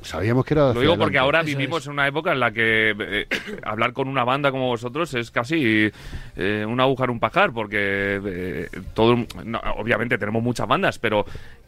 Sabíamos 0.02 0.44
que 0.44 0.54
era. 0.54 0.72
Lo 0.72 0.80
digo 0.80 0.96
porque 0.96 1.18
ahora 1.18 1.42
vivimos 1.42 1.86
en 1.86 1.92
una 1.92 2.06
época 2.06 2.32
en 2.32 2.40
la 2.40 2.52
que 2.52 2.94
eh, 2.98 3.26
hablar 3.62 3.92
con 3.92 4.08
una 4.08 4.24
banda 4.24 4.50
como 4.50 4.68
vosotros 4.68 5.12
es 5.14 5.30
casi 5.30 5.90
eh, 6.36 6.66
una 6.68 6.84
aguja 6.84 7.04
en 7.04 7.10
un 7.10 7.20
pajar, 7.20 7.52
porque 7.52 8.20
eh, 8.24 8.68
todo. 8.94 9.16
No, 9.44 9.60
obviamente 9.76 10.18
tenemos 10.18 10.42
muchas 10.42 10.66
bandas, 10.66 10.98
pero 10.98 11.24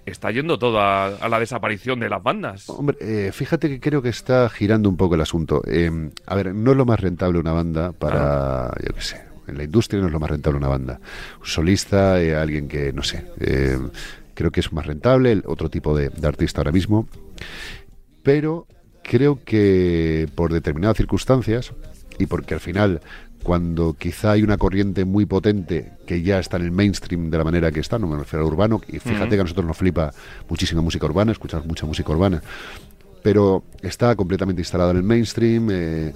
está 0.07 0.31
yendo 0.31 0.59
todo 0.59 0.81
a, 0.81 1.07
a 1.07 1.29
la 1.29 1.39
desaparición 1.39 2.01
de 2.01 2.09
las 2.09 2.23
bandas. 2.23 2.69
Hombre, 2.69 2.97
eh, 3.01 3.31
fíjate 3.33 3.69
que 3.69 3.81
creo 3.81 4.03
que 4.03 4.11
está 4.11 4.49
girando 4.49 4.89
un 4.89 4.97
poco 4.97 5.15
el 5.15 5.21
asunto. 5.21 5.63
Eh, 5.67 5.91
a 6.27 6.35
ver, 6.35 6.55
no 6.55 6.73
es 6.73 6.77
lo 6.77 6.85
más 6.85 7.01
rentable 7.01 7.39
una 7.39 7.53
banda 7.53 7.93
para. 7.93 8.67
Ah. 8.67 8.75
Yo 8.87 8.95
qué 8.95 9.03
sé. 9.03 9.21
En 9.47 9.59
la 9.59 9.65
industria 9.65 10.01
no 10.01 10.07
es 10.07 10.13
lo 10.13 10.21
más 10.21 10.31
rentable 10.31 10.57
una 10.57 10.69
banda. 10.69 11.01
Un 11.39 11.47
solista, 11.47 12.19
eh, 12.21 12.35
alguien 12.35 12.67
que, 12.67 12.95
no 12.95 13.03
sé. 13.03 13.27
creo 14.33 14.51
que 14.51 14.61
es 14.61 14.73
más 14.73 14.87
rentable, 14.87 15.33
el 15.33 15.43
otro 15.47 15.69
tipo 15.69 15.95
de, 15.95 16.09
de 16.09 16.27
artista 16.27 16.61
ahora 16.63 16.73
mismo 16.73 17.07
pero 18.25 18.67
creo 19.05 19.39
que 19.45 20.29
por 20.35 20.53
determinadas 20.53 20.97
circunstancias 20.97 21.73
y 22.19 22.27
porque 22.27 22.55
al 22.55 22.61
final 22.61 23.01
cuando 23.45 23.93
quizá 23.93 24.33
hay 24.33 24.43
una 24.43 24.57
corriente 24.57 25.05
muy 25.05 25.27
potente 25.27 25.93
que 26.07 26.23
ya 26.23 26.39
está 26.39 26.57
en 26.57 26.65
el 26.65 26.71
mainstream 26.73 27.31
de 27.31 27.39
la 27.39 27.45
manera 27.45 27.71
que 27.71 27.81
está, 27.81 27.99
no 27.99 28.07
me 28.07 28.17
refiero 28.17 28.45
al 28.45 28.51
urbano, 28.51 28.81
y 28.89 28.99
fíjate 28.99 29.23
uh 29.23 29.27
-huh. 29.27 29.29
que 29.29 29.35
a 29.35 29.43
nosotros 29.43 29.67
nos 29.67 29.77
flipa 29.77 30.13
muchísima 30.49 30.81
música 30.81 31.05
urbana, 31.05 31.31
escuchamos 31.31 31.67
mucha 31.67 31.85
música 31.85 32.11
urbana, 32.11 32.43
pero 33.23 33.63
está 33.83 34.17
completamente 34.17 34.63
instalada 34.63 34.93
en 34.93 34.97
el 34.97 35.03
mainstream, 35.03 35.69
eh, 35.71 36.15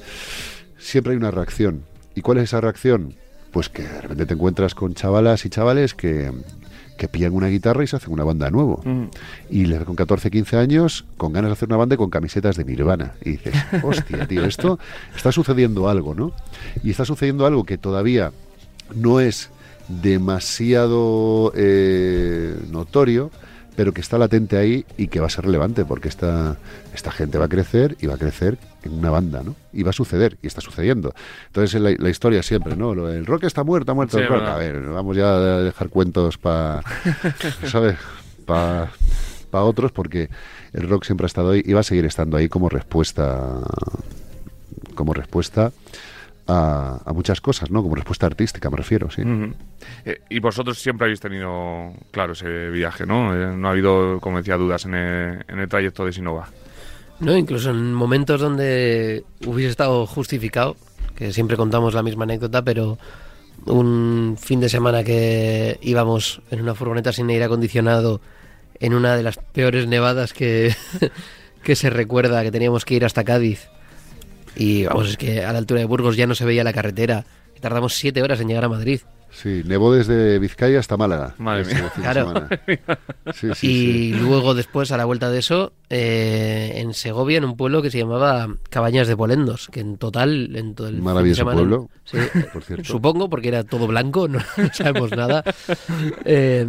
siempre 0.79 1.13
hay 1.13 1.19
una 1.19 1.31
reacción. 1.31 1.83
¿Y 2.15 2.23
cuál 2.23 2.39
es 2.39 2.45
esa 2.45 2.63
reacción? 2.63 3.15
Pues 3.53 3.69
que 3.69 3.83
de 3.83 4.01
repente 4.01 4.25
te 4.25 4.35
encuentras 4.35 4.75
con 4.75 4.95
chavalas 4.95 5.45
y 5.45 5.51
chavales 5.51 5.93
que, 5.93 6.33
que 6.99 7.09
pillan 7.09 7.33
una 7.33 7.47
guitarra 7.47 7.83
y 7.83 7.87
se 7.87 7.97
hacen 7.97 8.13
una 8.13 8.25
banda 8.25 8.51
nuevo. 8.51 8.83
Mm. 8.85 9.05
Y 9.49 9.73
con 9.85 9.97
14, 9.97 10.31
15 10.31 10.57
años, 10.59 11.07
con 11.17 11.33
ganas 11.33 11.49
de 11.49 11.53
hacer 11.55 11.69
una 11.69 11.79
banda 11.79 11.95
y 11.95 11.99
con 11.99 12.11
camisetas 12.11 12.57
de 12.57 12.65
Nirvana. 12.65 13.15
Y 13.25 13.31
dices, 13.31 13.55
hostia, 13.83 14.27
tío, 14.27 14.45
esto 14.45 14.79
está 15.17 15.33
sucediendo 15.33 15.89
algo, 15.89 16.15
¿no? 16.15 16.33
Y 16.85 16.91
está 16.91 17.07
sucediendo 17.07 17.47
algo 17.47 17.65
que 17.65 17.79
todavía 17.79 18.33
no 18.95 19.21
es 19.21 19.49
demasiado 19.89 21.53
eh, 21.57 22.55
notorio, 22.71 23.31
pero 23.79 23.93
que 23.93 24.01
está 24.01 24.19
latente 24.19 24.57
ahí 24.57 24.85
y 24.97 25.07
que 25.07 25.21
va 25.21 25.27
a 25.27 25.31
ser 25.31 25.45
relevante, 25.45 25.85
porque 25.85 26.09
esta, 26.09 26.57
esta 26.93 27.13
gente 27.13 27.39
va 27.39 27.45
a 27.45 27.49
crecer 27.49 27.97
y 28.01 28.09
va 28.09 28.15
a 28.15 28.19
crecer 28.19 28.59
en 28.83 28.93
una 28.93 29.09
banda, 29.11 29.45
¿no? 29.45 29.55
Y 29.73 29.85
va 29.85 29.91
a 29.91 29.93
suceder, 29.93 30.37
y 30.43 30.49
está 30.49 30.61
sucediendo. 30.61 31.15
Entonces, 31.47 31.81
la, 31.81 31.95
la 31.97 32.11
historia 32.11 32.43
siempre, 32.43 32.75
¿no? 32.75 32.91
El 33.09 33.25
rock 33.25 33.45
está 33.45 33.63
muerto, 33.63 33.93
ha 33.93 33.95
muerto. 33.95 34.17
Sí, 34.17 34.25
el 34.25 34.31
rock. 34.31 34.43
A 34.43 34.57
ver, 34.57 34.81
vamos 34.81 35.17
ya 35.17 35.33
a 35.33 35.63
dejar 35.63 35.91
cuentos 35.91 36.39
para, 36.39 36.83
¿sabes? 37.67 37.97
Para 38.45 38.91
pa 39.49 39.63
otros, 39.63 39.93
porque 39.93 40.29
el 40.73 40.89
rock 40.89 41.05
siempre 41.05 41.27
ha 41.27 41.29
estado 41.29 41.53
ahí 41.53 41.63
y 41.65 41.73
va 41.73 41.79
a 41.79 41.85
seguir 41.85 42.05
estando 42.05 42.37
ahí 42.37 42.49
como 42.49 42.69
respuesta, 42.69 43.61
como 44.97 45.15
respuesta 45.15 45.71
a, 46.49 47.01
a, 47.05 47.13
muchas 47.13 47.41
cosas, 47.41 47.71
¿no? 47.71 47.83
Como 47.83 47.95
respuesta 47.95 48.27
artística, 48.27 48.71
me 48.71 48.79
refiero, 48.79 49.11
sí. 49.11 49.23
Uh 49.23 49.25
-huh. 49.25 49.55
eh, 50.05 50.21
y 50.31 50.41
vosotros 50.41 50.79
siempre 50.79 51.05
habéis 51.05 51.21
tenido 51.21 51.93
claro 52.11 52.33
ese 52.33 52.71
viaje, 52.71 53.07
¿no? 53.07 53.35
Eh, 53.35 53.57
no 53.57 53.69
ha 53.69 53.73
habido, 53.73 54.19
como 54.21 54.39
decía, 54.39 54.57
dudas 54.57 54.87
en 54.87 54.95
el, 54.95 55.45
en 55.47 55.59
el 55.59 55.69
trayecto 55.69 56.05
de 56.05 56.13
Sinova. 56.13 56.49
No, 57.21 57.37
incluso 57.37 57.71
en 57.71 57.93
momentos 57.93 58.41
donde 58.41 59.25
hubiese 59.45 59.71
estado 59.71 60.07
justificado, 60.07 60.77
que 61.15 61.33
siempre 61.33 61.57
contamos 61.57 61.95
la 61.95 62.03
misma 62.03 62.25
anécdota, 62.25 62.63
pero 62.63 62.99
un 63.67 64.37
fin 64.41 64.61
de 64.61 64.69
semana 64.69 65.05
que 65.05 65.79
íbamos 65.83 66.41
en 66.51 66.61
una 66.61 66.75
furgoneta 66.75 67.13
sin 67.13 67.29
aire 67.29 67.45
acondicionado 67.45 68.21
en 68.81 68.95
una 68.95 69.17
de 69.17 69.23
las 69.23 69.37
peores 69.37 69.87
nevadas 69.89 70.33
que, 70.33 70.75
que 71.63 71.77
se 71.77 71.91
recuerda, 71.91 72.43
que 72.43 72.53
teníamos 72.53 72.85
que 72.85 72.95
ir 72.95 73.05
hasta 73.05 73.25
Cádiz. 73.25 73.69
Y 74.59 74.85
vamos, 74.85 75.11
es 75.11 75.17
que 75.17 75.45
a 75.45 75.53
la 75.53 75.59
altura 75.59 75.81
de 75.81 75.87
Burgos 75.87 76.17
ya 76.17 76.27
no 76.27 76.35
se 76.35 76.45
veía 76.45 76.65
la 76.65 76.73
carretera. 76.73 77.25
Tardamos 77.61 77.95
siete 77.95 78.23
horas 78.23 78.41
en 78.41 78.49
llegar 78.49 78.65
a 78.65 78.69
Madrid. 78.69 79.01
Sí, 79.31 79.63
nevó 79.65 79.93
desde 79.93 80.39
Vizcaya 80.39 80.81
hasta 80.81 80.97
Málaga. 80.97 81.35
Madre 81.39 81.65
mía. 81.65 81.93
Claro. 81.95 82.49
Sí, 83.35 83.49
sí, 83.55 83.69
y 83.69 84.13
sí. 84.13 84.15
luego 84.15 84.55
después, 84.55 84.91
a 84.91 84.97
la 84.97 85.05
vuelta 85.05 85.31
de 85.31 85.39
eso, 85.39 85.73
eh, 85.91 86.73
en 86.77 86.95
Segovia, 86.95 87.39
en 87.39 87.45
un 87.45 87.57
pueblo 87.57 87.83
que 87.83 87.91
se 87.91 87.99
llamaba 87.99 88.49
Cabañas 88.71 89.07
de 89.07 89.17
Polendos, 89.17 89.69
que 89.71 89.81
en 89.81 89.99
total, 89.99 90.57
en 90.57 90.75
todo 90.75 90.89
el 90.89 91.03
Maravilloso 91.03 91.41
semana, 91.41 91.57
pueblo, 91.57 91.91
sí, 92.05 92.19
por 92.53 92.63
cierto. 92.65 92.85
Supongo, 92.85 93.29
porque 93.29 93.49
era 93.49 93.65
todo 93.65 93.87
blanco, 93.87 94.29
no, 94.29 94.39
no 94.57 94.71
sabemos 94.73 95.11
nada. 95.13 95.45
Eh, 96.25 96.67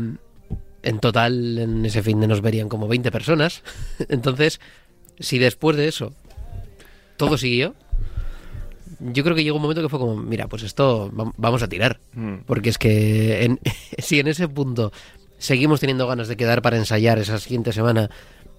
en 0.84 1.00
total, 1.00 1.58
en 1.58 1.86
ese 1.86 2.04
fin 2.04 2.20
de 2.20 2.28
nos 2.28 2.42
verían 2.42 2.70
como 2.70 2.88
20 2.88 3.12
personas. 3.12 3.64
Entonces, 4.10 4.60
si 5.20 5.38
después 5.38 5.78
de 5.78 5.88
eso 5.88 6.14
todo 7.20 7.38
siguió, 7.38 7.76
yo 9.00 9.24
creo 9.24 9.36
que 9.36 9.44
llegó 9.44 9.58
un 9.58 9.62
momento 9.62 9.82
que 9.82 9.90
fue 9.90 10.00
como, 10.00 10.16
mira, 10.16 10.48
pues 10.48 10.64
esto 10.64 11.12
vamos 11.38 11.62
a 11.62 11.68
tirar. 11.68 12.00
Mm. 12.14 12.38
Porque 12.46 12.70
es 12.70 12.78
que 12.78 13.44
en, 13.44 13.60
si 13.98 14.20
en 14.20 14.28
ese 14.28 14.48
punto 14.48 14.92
seguimos 15.38 15.80
teniendo 15.80 16.08
ganas 16.08 16.28
de 16.28 16.38
quedar 16.38 16.62
para 16.62 16.78
ensayar 16.78 17.20
esa 17.20 17.38
siguiente 17.38 17.74
semana, 17.74 18.10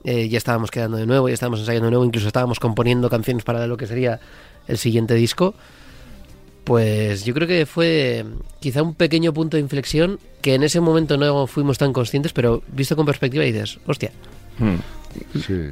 eh, 0.05 0.29
ya 0.29 0.39
estábamos 0.39 0.71
quedando 0.71 0.99
de 0.99 1.07
nuevo, 1.07 1.29
ya 1.29 1.35
estábamos 1.35 1.61
ensayando 1.61 1.87
de 1.87 1.91
nuevo, 1.91 2.05
incluso 2.05 2.27
estábamos 2.27 2.61
componiendo 2.61 3.11
canciones 3.11 3.45
para 3.45 3.67
lo 3.67 3.77
que 3.77 3.87
sería 3.87 4.21
el 4.69 4.79
siguiente 4.79 5.15
disco, 5.15 5.55
pues 6.65 7.25
yo 7.25 7.35
creo 7.35 7.49
que 7.49 7.67
fue 7.67 8.25
quizá 8.61 8.83
un 8.83 8.95
pequeño 8.95 9.33
punto 9.33 9.57
de 9.57 9.63
inflexión 9.63 10.19
que 10.43 10.55
en 10.55 10.63
ese 10.63 10.81
momento 10.81 11.17
no 11.17 11.47
fuimos 11.47 11.79
tan 11.79 11.93
conscientes, 11.93 12.33
pero 12.33 12.63
visto 12.69 12.95
con 12.95 13.07
perspectiva 13.07 13.45
dices, 13.45 13.79
hostia. 13.87 14.13
Mm. 14.61 14.77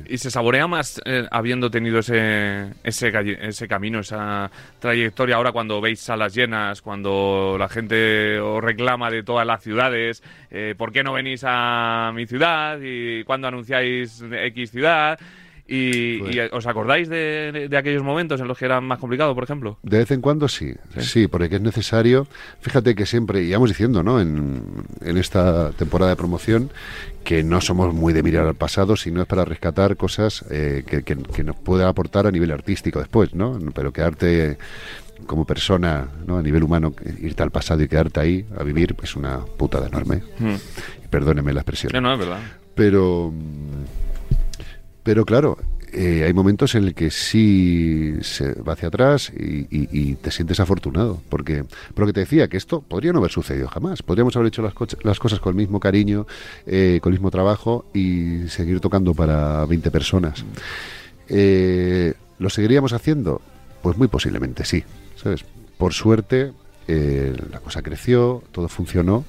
Y 0.08 0.18
se 0.18 0.30
saborea 0.30 0.66
más 0.66 1.00
eh, 1.04 1.26
habiendo 1.30 1.70
tenido 1.70 2.00
ese, 2.00 2.72
ese, 2.82 3.12
ese 3.40 3.68
camino, 3.68 4.00
esa 4.00 4.50
trayectoria 4.80 5.36
ahora 5.36 5.52
cuando 5.52 5.80
veis 5.80 6.00
salas 6.00 6.34
llenas, 6.34 6.82
cuando 6.82 7.56
la 7.58 7.68
gente 7.68 8.40
os 8.40 8.62
reclama 8.62 9.10
de 9.10 9.22
todas 9.22 9.46
las 9.46 9.62
ciudades, 9.62 10.22
eh, 10.50 10.74
¿por 10.76 10.92
qué 10.92 11.04
no 11.04 11.12
venís 11.12 11.42
a 11.46 12.10
mi 12.14 12.26
ciudad? 12.26 12.78
¿Y 12.82 13.22
cuándo 13.24 13.46
anunciáis 13.46 14.22
X 14.22 14.70
ciudad? 14.72 15.18
Y, 15.70 16.18
pues. 16.20 16.34
¿Y, 16.34 16.40
os 16.50 16.66
acordáis 16.66 17.10
de, 17.10 17.52
de, 17.52 17.68
de, 17.68 17.76
aquellos 17.76 18.02
momentos 18.02 18.40
en 18.40 18.48
los 18.48 18.56
que 18.56 18.64
era 18.64 18.80
más 18.80 18.98
complicado, 18.98 19.34
por 19.34 19.44
ejemplo? 19.44 19.78
De 19.82 19.98
vez 19.98 20.10
en 20.10 20.22
cuando 20.22 20.48
sí, 20.48 20.72
sí, 20.94 21.02
sí 21.02 21.26
porque 21.26 21.56
es 21.56 21.60
necesario. 21.60 22.26
Fíjate 22.62 22.94
que 22.94 23.04
siempre, 23.04 23.42
y 23.42 23.52
vamos 23.52 23.68
diciendo, 23.68 24.02
¿no? 24.02 24.18
En, 24.18 24.62
en, 25.02 25.18
esta 25.18 25.72
temporada 25.72 26.12
de 26.12 26.16
promoción, 26.16 26.70
que 27.22 27.42
no 27.42 27.60
somos 27.60 27.92
muy 27.92 28.14
de 28.14 28.22
mirar 28.22 28.46
al 28.46 28.54
pasado, 28.54 28.96
sino 28.96 29.20
es 29.20 29.26
para 29.26 29.44
rescatar 29.44 29.98
cosas 29.98 30.42
eh, 30.50 30.84
que, 30.86 31.02
que, 31.02 31.16
que, 31.16 31.44
nos 31.44 31.56
pueda 31.56 31.86
aportar 31.86 32.26
a 32.26 32.30
nivel 32.30 32.50
artístico 32.50 32.98
después, 32.98 33.34
¿no? 33.34 33.58
Pero 33.74 33.92
quedarte 33.92 34.56
como 35.26 35.44
persona, 35.44 36.08
¿no? 36.26 36.38
A 36.38 36.42
nivel 36.42 36.62
humano, 36.62 36.94
irte 37.20 37.42
al 37.42 37.50
pasado 37.50 37.82
y 37.82 37.88
quedarte 37.88 38.20
ahí 38.20 38.46
a 38.58 38.62
vivir 38.62 38.96
es 39.02 39.16
una 39.16 39.40
putada 39.40 39.88
enorme. 39.88 40.22
Mm. 40.38 40.54
Perdóneme 41.10 41.52
la 41.52 41.60
expresión. 41.60 41.92
No, 41.92 42.00
no, 42.00 42.14
es 42.14 42.18
verdad. 42.18 42.40
Pero 42.74 43.32
pero 45.08 45.24
claro, 45.24 45.56
eh, 45.90 46.24
hay 46.26 46.34
momentos 46.34 46.74
en 46.74 46.84
el 46.84 46.94
que 46.94 47.10
sí 47.10 48.12
se 48.20 48.52
va 48.60 48.74
hacia 48.74 48.88
atrás 48.88 49.32
y, 49.34 50.16
te 50.16 50.30
sientes 50.30 50.60
afortunado. 50.60 51.22
Porque, 51.30 51.64
por 51.94 52.00
lo 52.00 52.06
que 52.08 52.12
te 52.12 52.20
decía, 52.20 52.48
que 52.48 52.58
esto 52.58 52.82
podría 52.82 53.14
no 53.14 53.20
haber 53.20 53.30
sucedido 53.30 53.68
jamás. 53.68 54.02
Podríamos 54.02 54.36
haber 54.36 54.48
hecho 54.48 54.60
las, 54.60 54.74
las 55.02 55.18
cosas 55.18 55.40
con 55.40 55.52
el 55.52 55.56
mismo 55.56 55.80
cariño, 55.80 56.26
eh, 56.66 56.98
con 57.02 57.14
el 57.14 57.18
mismo 57.18 57.30
trabajo 57.30 57.86
y 57.94 58.48
seguir 58.48 58.80
tocando 58.80 59.14
para 59.14 59.64
20 59.64 59.90
personas. 59.90 60.44
Eh, 61.30 62.12
¿Lo 62.38 62.50
seguiríamos 62.50 62.92
haciendo? 62.92 63.40
Pues 63.80 63.96
muy 63.96 64.08
posiblemente 64.08 64.66
sí, 64.66 64.84
¿sabes? 65.16 65.42
Por 65.78 65.94
suerte, 65.94 66.52
la 66.86 67.60
cosa 67.60 67.80
creció, 67.80 68.42
todo 68.52 68.68
funcionó, 68.68 69.24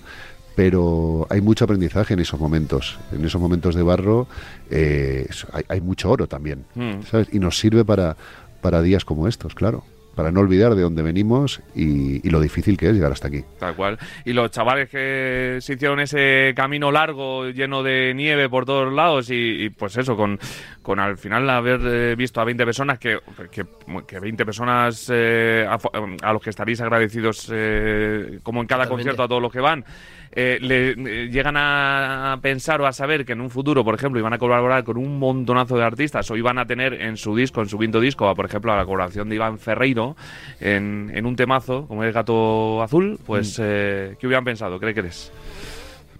pero 0.59 1.25
hay 1.29 1.39
mucho 1.39 1.63
aprendizaje 1.63 2.15
en 2.15 2.19
esos 2.19 2.37
momentos. 2.37 2.99
En 3.13 3.23
esos 3.23 3.39
momentos 3.39 3.75
de 3.75 3.81
barro 3.81 4.27
eh, 4.69 5.25
hay, 5.53 5.63
hay 5.69 5.79
mucho 5.79 6.11
oro 6.11 6.27
también, 6.27 6.65
Mm. 6.75 7.03
¿sabes? 7.09 7.29
Y 7.31 7.39
nos 7.39 7.57
sirve 7.57 7.85
para, 7.85 8.17
para 8.59 8.81
días 8.81 9.05
como 9.05 9.29
estos, 9.29 9.55
claro. 9.55 9.85
Para 10.15 10.33
no 10.33 10.41
olvidar 10.41 10.75
de 10.75 10.81
dónde 10.81 11.01
venimos 11.01 11.61
y, 11.73 12.27
y 12.27 12.29
lo 12.29 12.41
difícil 12.41 12.75
que 12.75 12.89
es 12.89 12.93
llegar 12.93 13.09
hasta 13.13 13.29
aquí. 13.29 13.41
Tal 13.57 13.73
cual. 13.73 13.97
Y 14.25 14.33
los 14.33 14.51
chavales 14.51 14.89
que 14.89 15.59
se 15.61 15.75
hicieron 15.75 16.01
ese 16.01 16.51
camino 16.57 16.91
largo, 16.91 17.47
lleno 17.51 17.81
de 17.81 18.11
nieve 18.13 18.49
por 18.49 18.65
todos 18.65 18.91
lados, 18.91 19.29
y, 19.29 19.35
y, 19.63 19.69
pues 19.69 19.95
eso, 19.95 20.17
con, 20.17 20.37
con 20.81 20.99
al 20.99 21.17
final 21.17 21.49
haber 21.49 21.79
eh, 21.85 22.15
visto 22.17 22.41
a 22.41 22.43
20 22.43 22.65
personas, 22.65 22.99
que, 22.99 23.17
que, 23.49 23.65
que 24.05 24.19
20 24.19 24.45
personas 24.45 25.09
eh, 25.09 25.65
a, 25.65 25.77
a, 26.21 26.33
los 26.33 26.41
que 26.41 26.49
estaréis 26.49 26.81
agradecidos, 26.81 27.47
eh, 27.53 28.39
como 28.43 28.59
en 28.59 28.67
cada 28.67 28.83
Totalmente. 28.83 29.03
concierto, 29.11 29.23
a 29.23 29.27
todos 29.29 29.41
los 29.41 29.53
que 29.53 29.61
van. 29.61 29.85
Eh, 30.31 30.59
le, 30.61 30.91
eh, 30.91 31.29
llegan 31.29 31.55
a 31.57 32.37
pensar 32.41 32.79
o 32.81 32.85
a 32.85 32.93
saber 32.93 33.25
que 33.25 33.33
en 33.33 33.41
un 33.41 33.49
futuro, 33.49 33.83
por 33.83 33.95
ejemplo, 33.95 34.19
iban 34.19 34.33
a 34.33 34.37
colaborar 34.37 34.83
con 34.83 34.97
un 34.97 35.17
montonazo 35.17 35.77
de 35.77 35.83
artistas 35.83 36.29
o 36.29 36.37
iban 36.37 36.59
a 36.59 36.67
tener 36.67 36.93
en 36.93 37.17
su 37.17 37.35
disco, 37.35 37.61
en 37.61 37.69
su 37.69 37.79
quinto 37.79 37.99
disco, 37.99 38.33
por 38.35 38.45
ejemplo, 38.45 38.71
a 38.71 38.77
la 38.77 38.85
colaboración 38.85 39.29
de 39.29 39.35
Iván 39.35 39.57
Ferreiro 39.57 40.15
en, 40.59 41.11
en 41.13 41.25
un 41.25 41.35
temazo 41.35 41.87
como 41.87 42.03
el 42.03 42.13
Gato 42.13 42.81
Azul, 42.83 43.19
pues, 43.25 43.59
eh, 43.61 44.15
¿qué 44.19 44.27
hubieran 44.27 44.43
pensado? 44.45 44.79
¿Qué 44.79 44.93
crees? 44.93 45.31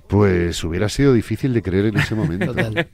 Pues 0.07 0.63
hubiera 0.63 0.89
sido 0.89 1.13
difícil 1.13 1.53
de 1.53 1.61
creer 1.61 1.85
en 1.85 1.97
ese 1.97 2.15
momento. 2.15 2.47
Total. 2.47 2.87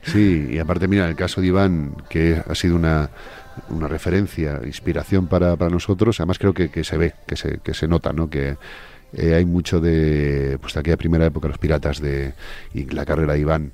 Sí, 0.00 0.48
y 0.50 0.58
aparte, 0.58 0.88
mira, 0.88 1.06
el 1.06 1.14
caso 1.14 1.42
de 1.42 1.48
Iván, 1.48 1.94
que 2.08 2.40
ha 2.48 2.54
sido 2.54 2.76
una, 2.76 3.10
una 3.68 3.88
referencia, 3.88 4.58
inspiración 4.64 5.26
para, 5.26 5.56
para 5.56 5.70
nosotros, 5.70 6.18
además 6.18 6.38
creo 6.38 6.54
que, 6.54 6.70
que 6.70 6.82
se 6.82 6.96
ve, 6.96 7.12
que 7.26 7.36
se, 7.36 7.58
que 7.58 7.74
se 7.74 7.86
nota, 7.86 8.14
¿no? 8.14 8.30
Que 8.30 8.56
eh, 9.12 9.34
hay 9.34 9.44
mucho 9.44 9.80
de, 9.80 10.58
pues 10.60 10.74
de 10.74 10.80
aquella 10.80 10.96
primera 10.96 11.26
época, 11.26 11.48
los 11.48 11.58
piratas 11.58 12.00
de, 12.00 12.32
y 12.74 12.84
la 12.86 13.04
carrera 13.04 13.32
de 13.34 13.40
Iván 13.40 13.72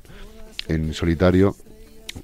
en 0.68 0.92
solitario, 0.94 1.54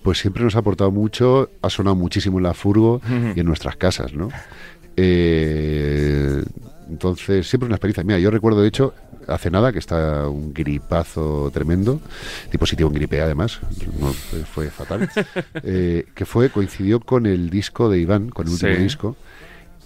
pues 0.02 0.18
siempre 0.18 0.42
nos 0.42 0.56
ha 0.56 0.60
aportado 0.60 0.90
mucho, 0.90 1.50
ha 1.60 1.70
sonado 1.70 1.94
muchísimo 1.96 2.38
en 2.38 2.44
la 2.44 2.54
furgo 2.54 3.00
y 3.36 3.40
en 3.40 3.46
nuestras 3.46 3.76
casas, 3.76 4.12
¿no? 4.14 4.30
Eh, 4.96 6.42
entonces, 6.90 7.48
siempre 7.48 7.66
una 7.66 7.76
experiencia. 7.76 8.04
Mira, 8.04 8.18
yo 8.18 8.30
recuerdo, 8.30 8.60
de 8.62 8.68
hecho, 8.68 8.92
hace 9.26 9.50
nada 9.50 9.72
que 9.72 9.78
está 9.78 10.28
un 10.28 10.52
gripazo 10.52 11.50
tremendo, 11.52 12.00
dispositivo 12.50 12.88
en 12.88 12.94
gripe 12.94 13.20
además, 13.22 13.60
no, 14.00 14.12
fue- 14.52 14.70
fatal, 14.70 15.08
eh, 15.62 16.06
que 16.14 16.24
fue, 16.26 16.50
coincidió 16.50 17.00
con 17.00 17.26
el 17.26 17.48
disco 17.50 17.88
de 17.88 17.98
Iván, 18.00 18.28
con 18.30 18.46
el 18.46 18.52
último 18.52 18.74
Sí. 18.74 18.82
disco, 18.82 19.16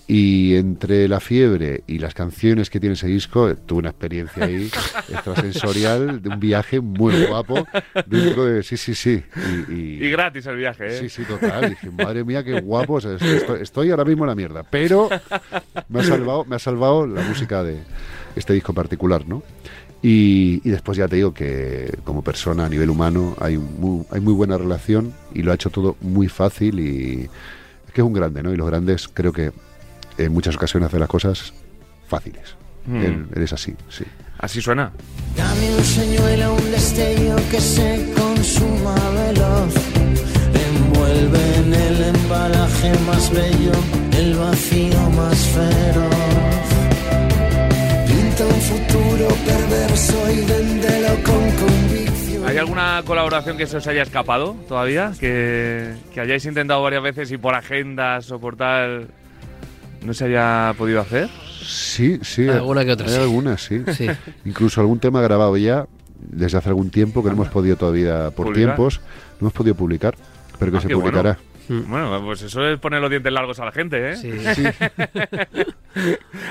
y 0.09 0.55
entre 0.55 1.09
la 1.09 1.19
fiebre 1.19 1.83
y 1.89 1.99
las 1.99 2.15
canciones 2.15 2.71
que 2.71 2.79
tiene 2.79 2.95
ese 2.95 3.09
disco, 3.09 3.49
eh, 3.51 3.57
tuve 3.67 3.81
una 3.81 3.91
experiencia 3.91 4.45
ahí 4.45 4.71
extrasensorial 5.13 6.23
de 6.23 6.29
un 6.29 6.39
viaje 6.41 6.81
muy 6.81 7.25
guapo, 7.27 7.67
dentro 8.07 8.45
de, 8.45 8.63
sí, 8.63 8.77
sí, 8.77 8.95
sí, 8.95 9.23
y, 9.69 9.73
y- 9.73 10.05
Y 10.07 10.11
gratis 10.11 10.47
el 10.47 10.57
viaje, 10.57 10.87
¿eh? 10.87 11.01
Sí, 11.01 11.09
sí, 11.09 11.23
total. 11.25 11.71
Dije, 11.71 11.91
madre 11.91 12.23
mía, 12.25 12.45
qué 12.45 12.61
guapo. 12.61 12.95
o 12.95 13.01
sea, 13.01 13.15
estoy, 13.15 13.63
estoy 13.63 13.91
ahora 13.91 14.05
mismo 14.05 14.25
en 14.25 14.29
la 14.29 14.35
mierda. 14.37 14.63
Pero 14.63 15.09
me 15.89 16.01
ha 16.01 16.05
salvado, 16.05 16.45
me 16.45 16.57
ha 16.57 16.61
salvado 16.61 17.07
la 17.07 17.23
música 17.23 17.63
de 17.65 17.79
este 18.37 18.53
disco 18.53 18.73
particular, 18.73 19.27
¿no? 19.27 19.43
Y, 20.03 20.61
y 20.63 20.71
después 20.71 20.97
ya 20.99 21.09
te 21.09 21.17
digo 21.17 21.35
que 21.35 21.91
como 22.05 22.23
persona 22.23 22.67
a 22.67 22.69
nivel 22.69 22.91
humano 22.91 23.35
hay 23.41 23.57
muy, 23.59 24.05
hay 24.13 24.21
muy 24.21 24.35
buena 24.35 24.57
relación 24.57 25.13
y 25.35 25.43
lo 25.43 25.51
ha 25.51 25.55
hecho 25.57 25.71
todo 25.71 25.97
muy 26.01 26.29
fácil 26.29 26.79
y 26.79 27.23
es 27.87 27.93
que 27.93 28.03
es 28.03 28.07
un 28.07 28.13
grande, 28.13 28.43
¿no? 28.43 28.53
Y 28.53 28.57
los 28.57 28.69
grandes 28.69 29.09
creo 29.09 29.33
que 29.33 29.51
en 30.19 30.33
muchas 30.33 30.57
ocasiones 30.57 30.89
hacen 30.89 31.01
las 31.01 31.09
cosas 31.09 31.53
fáciles. 32.09 32.57
Mm. 32.87 33.03
Él, 33.03 33.27
él 33.35 33.43
es 33.43 33.53
así, 33.53 33.75
sí. 33.89 34.05
Así 34.39 34.61
suena. 34.61 34.93
Dame 35.37 35.77
un 35.77 35.85
señuelo, 35.85 36.55
un 36.55 36.71
destello 36.71 37.37
que 37.51 37.61
se 37.61 38.13
consuma 38.17 38.95
veloz. 39.11 39.75
Envuelve 40.69 41.57
en 41.57 41.75
el 41.75 42.03
embalaje 42.15 42.93
más 43.07 43.31
bello 43.33 43.73
el 44.17 44.35
vacío 44.35 45.11
más 45.11 45.39
feroz. 45.49 46.67
Pinta 48.07 48.47
un 48.47 48.61
futuro 48.61 49.29
perverso 49.45 50.31
y 50.31 50.45
véndelo 50.45 51.23
con 51.23 51.51
convicción. 51.53 52.47
¿Hay 52.47 52.59
alguna 52.59 53.03
colaboración 53.05 53.57
que 53.57 53.67
se 53.67 53.79
os 53.79 53.87
haya 53.87 54.03
escapado 54.03 54.55
todavía? 54.69 55.13
Que, 55.19 55.95
que 56.13 56.21
hayáis 56.21 56.45
intentado 56.45 56.83
varias 56.83 57.03
veces 57.03 57.33
y 57.33 57.39
por 57.39 57.55
agendas 57.55 58.31
o 58.31 58.39
por 58.39 58.57
tal 58.57 59.09
no 60.07 60.15
se 60.15 60.25
haya 60.25 60.73
podido 60.79 61.01
hacer. 61.01 61.29
Sí, 61.63 62.19
sí. 62.23 62.49
Alguna 62.49 62.85
que 62.85 62.93
otra, 62.93 63.07
Hay 63.07 63.15
sí. 63.15 63.21
algunas, 63.21 63.61
sí. 63.63 63.83
Sí. 63.97 64.07
Incluso 64.45 64.81
algún 64.81 64.99
tema 65.01 65.21
grabado 65.21 65.57
ya 65.57 65.87
desde 66.19 66.59
hace 66.59 66.69
algún 66.71 66.91
tiempo 66.91 67.23
que 67.23 67.29
no 67.29 67.35
hemos 67.35 67.49
podido 67.49 67.77
todavía, 67.77 68.31
por 68.31 68.47
¿Publicar? 68.47 68.55
tiempos, 68.77 69.01
no 69.41 69.49
hemos 69.49 69.53
podido 69.53 69.75
publicar, 69.75 70.17
pero 70.59 70.73
que 70.73 70.79
Ah, 70.79 70.81
se 70.81 70.95
bueno. 70.95 71.37
Publicará. 71.67 72.09
Bueno, 72.09 72.25
pues 72.25 72.43
eso 72.43 72.67
es 72.67 72.79
poner 72.79 73.01
los 73.01 73.11
dientes 73.11 73.33
largos 73.33 73.59
a 73.61 73.65
la 73.67 73.73
gente, 73.73 74.11
¿eh? 74.13 74.17
Sí. 74.17 74.33
Sí, 74.55 74.65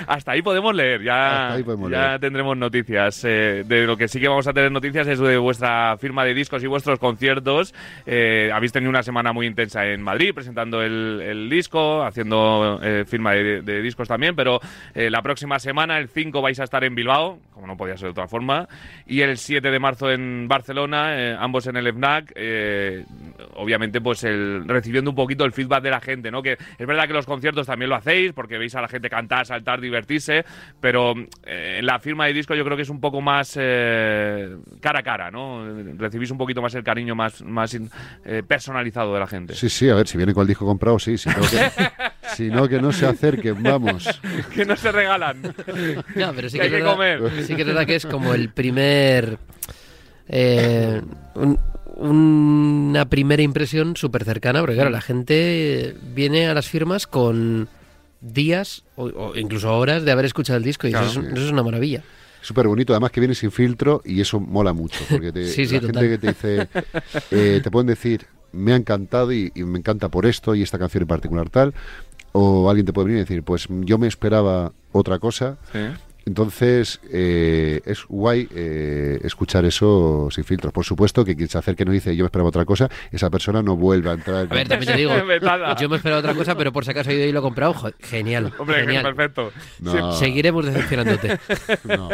Hasta 0.08 0.32
ahí 0.32 0.42
podemos 0.42 0.74
leer, 0.74 1.04
ya, 1.04 1.56
podemos 1.64 1.92
ya 1.92 2.08
leer. 2.08 2.20
tendremos 2.20 2.58
noticias. 2.58 3.24
Eh, 3.26 3.64
de 3.66 3.86
lo 3.86 3.96
que 3.98 4.08
sí 4.08 4.20
que 4.20 4.28
vamos 4.28 4.48
a 4.48 4.54
tener 4.54 4.72
noticias 4.72 5.08
es 5.08 5.20
de 5.20 5.38
vuestra 5.38 5.98
firma 5.98 6.24
de 6.26 6.34
discos 6.34 6.64
y 6.64 6.68
vuestros 6.68 7.00
conciertos. 7.00 7.74
Eh, 8.06 8.50
habéis 8.54 8.72
tenido 8.72 8.90
una 8.90 9.04
semana 9.04 9.34
muy 9.34 9.46
intensa 9.46 9.86
en 9.86 10.02
Madrid 10.02 10.34
presentando 10.34 10.82
el, 10.82 11.22
el 11.22 11.50
disco, 11.50 12.04
haciendo 12.04 12.80
eh, 12.84 13.06
firma 13.08 13.34
de, 13.34 13.62
de 13.62 13.82
discos 13.82 14.08
también, 14.08 14.36
pero 14.36 14.60
eh, 14.94 15.10
la 15.10 15.22
próxima 15.22 15.60
semana, 15.60 15.98
el 16.00 16.08
5, 16.08 16.42
vais 16.42 16.60
a 16.60 16.64
estar 16.64 16.84
en 16.84 16.96
Bilbao, 16.96 17.40
como 17.54 17.68
no 17.68 17.78
podía 17.78 17.98
ser 17.98 18.08
de 18.08 18.12
otra 18.12 18.28
forma, 18.28 18.68
y 19.06 19.22
el 19.22 19.38
7 19.38 19.70
de 19.70 19.80
marzo 19.80 20.12
en 20.12 20.48
Barcelona, 20.48 21.16
eh, 21.20 21.36
ambos 21.40 21.68
en 21.68 21.78
el 21.78 21.88
FNAC, 21.94 22.32
eh, 22.36 23.06
obviamente 23.56 24.02
pues 24.02 24.24
el, 24.24 24.68
recibiendo 24.68 25.05
un 25.12 25.16
poquito 25.16 25.46
el 25.46 25.52
feedback 25.52 25.84
de 25.84 25.90
la 25.92 26.02
gente, 26.02 26.32
¿no? 26.32 26.42
Que 26.42 26.54
es 26.78 26.88
verdad 26.88 27.08
que 27.08 27.14
los 27.14 27.26
conciertos 27.26 27.68
también 27.68 27.90
lo 27.90 27.96
hacéis, 27.96 28.34
porque 28.34 28.58
veis 28.58 28.76
a 28.76 28.82
la 28.82 28.88
gente 28.88 29.10
cantar, 29.10 29.46
saltar, 29.46 29.80
divertirse, 29.82 30.46
pero 30.80 31.14
eh, 31.46 31.78
en 31.80 31.86
la 31.86 32.00
firma 32.00 32.26
de 32.28 32.34
disco 32.34 32.56
yo 32.56 32.64
creo 32.64 32.76
que 32.78 32.84
es 32.84 32.90
un 32.90 33.00
poco 33.02 33.22
más 33.22 33.58
eh, 33.60 34.56
cara 34.82 35.00
a 35.00 35.04
cara, 35.04 35.32
¿no? 35.32 35.66
Recibís 35.98 36.32
un 36.32 36.38
poquito 36.38 36.62
más 36.62 36.74
el 36.76 36.84
cariño 36.84 37.16
más, 37.16 37.42
más 37.44 37.74
eh, 38.26 38.44
personalizado 38.48 39.14
de 39.14 39.20
la 39.20 39.28
gente. 39.28 39.54
sí, 39.56 39.70
sí, 39.70 39.90
a 39.90 39.96
ver, 39.96 40.08
si 40.08 40.18
viene 40.18 40.34
con 40.34 40.42
el 40.42 40.48
disco 40.48 40.66
comprado, 40.66 41.00
sí, 41.00 41.18
si 41.18 41.30
no 41.30 41.36
que, 41.42 41.72
si 42.36 42.50
no, 42.50 42.68
que 42.68 42.80
no 42.82 42.92
se 42.92 43.06
acerquen, 43.08 43.62
vamos. 43.64 44.08
que 44.54 44.66
no 44.66 44.76
se 44.76 44.92
regalan. 44.92 45.42
No, 46.16 46.34
pero 46.34 46.50
sí 46.50 46.58
Que 46.60 46.68
que, 46.70 46.76
hay 46.76 46.82
es 46.82 46.84
que 46.84 46.84
verdad, 46.84 46.94
comer. 47.20 47.44
sí 47.44 47.56
que 47.56 47.62
es 47.62 47.68
verdad 47.68 47.86
que 47.86 47.96
es 47.96 48.06
como 48.06 48.34
el 48.34 48.50
primer... 48.50 49.38
eh, 50.28 51.02
un- 51.36 51.58
una 51.96 53.06
primera 53.06 53.42
impresión 53.42 53.96
súper 53.96 54.24
cercana, 54.24 54.60
porque 54.60 54.76
claro, 54.76 54.90
la 54.90 55.02
gente 55.02 55.96
viene 56.14 56.48
a 56.48 56.54
las 56.54 56.68
firmas 56.68 57.08
con 57.08 57.68
días 58.22 58.84
o, 58.96 59.06
o 59.06 59.36
incluso 59.38 59.76
horas 59.78 60.04
de 60.04 60.12
haber 60.12 60.26
escuchado 60.26 60.58
el 60.58 60.64
disco 60.64 60.88
y 60.88 60.92
Claro. 60.92 61.08
eso, 61.08 61.22
es, 61.22 61.28
eso 61.34 61.46
es 61.46 61.52
una 61.52 61.64
maravilla. 61.64 62.04
Súper 62.42 62.68
bonito, 62.68 62.94
además 62.94 63.12
que 63.12 63.20
viene 63.20 63.34
sin 63.36 63.52
filtro 63.52 64.02
y 64.06 64.22
eso 64.22 64.40
mola 64.40 64.74
mucho, 64.74 65.00
porque 65.10 65.32
te- 65.32 65.48
Sí, 65.54 65.66
sí, 65.66 65.76
la 65.76 65.82
total. 65.82 66.04
gente 66.04 66.10
que 66.10 66.18
te 66.18 66.28
dice, 66.28 66.68
eh, 67.32 67.60
te 67.64 67.72
pueden 67.72 67.88
decir, 67.88 68.26
me 68.52 68.74
ha 68.74 68.76
encantado 68.76 69.32
y, 69.34 69.52
y 69.56 69.64
me 69.64 69.80
encanta 69.80 70.10
por 70.10 70.26
esto 70.26 70.54
y 70.56 70.62
esta 70.62 70.78
canción 70.78 71.04
en 71.04 71.08
particular 71.08 71.50
tal, 71.50 71.74
o 72.34 72.70
alguien 72.70 72.86
te 72.86 72.94
puede 72.94 73.06
venir 73.08 73.20
y 73.20 73.24
decir, 73.24 73.44
pues 73.44 73.68
yo 73.70 73.98
me 73.98 74.08
esperaba 74.08 74.74
otra 74.92 75.20
cosa, 75.20 75.58
Sí. 75.72 75.80
Entonces, 76.26 77.00
eh, 77.12 77.82
es 77.86 78.06
guay 78.08 78.48
eh, 78.56 79.20
escuchar 79.24 79.64
eso 79.64 80.28
sin 80.32 80.44
filtros. 80.44 80.74
Por 80.74 80.84
supuesto 80.84 81.24
que 81.24 81.36
quien 81.36 81.48
se 81.48 81.60
acerque 81.60 81.84
y 81.84 81.86
nos 81.86 81.94
dice 81.94 82.16
yo 82.16 82.24
me 82.24 82.28
esperaba 82.28 82.50
otra 82.50 82.66
cosa, 82.66 82.90
esa 83.12 83.30
persona 83.30 83.62
no 83.62 83.76
vuelve 83.76 84.10
a 84.10 84.14
entrar. 84.14 84.48
A 84.50 84.56
ver, 84.56 84.68
también 84.68 84.92
te 84.92 84.98
digo, 84.98 85.12
yo 85.80 85.88
me 85.90 85.98
esperaba 85.98 86.20
otra 86.20 86.34
cosa, 86.34 86.58
pero 86.58 86.74
por 86.74 86.84
si 86.84 86.92
acaso 86.92 87.12
he 87.12 87.16
ido 87.16 87.26
y 87.26 87.32
lo 87.32 87.40
he 87.40 87.42
comprado, 87.44 87.76
genial, 88.00 88.52
Hombre, 88.58 88.82
genial. 88.82 89.04
perfecto. 89.04 89.52
No. 89.80 90.12
Seguiremos 90.14 90.66
decepcionándote. 90.66 91.40
No. 91.86 92.10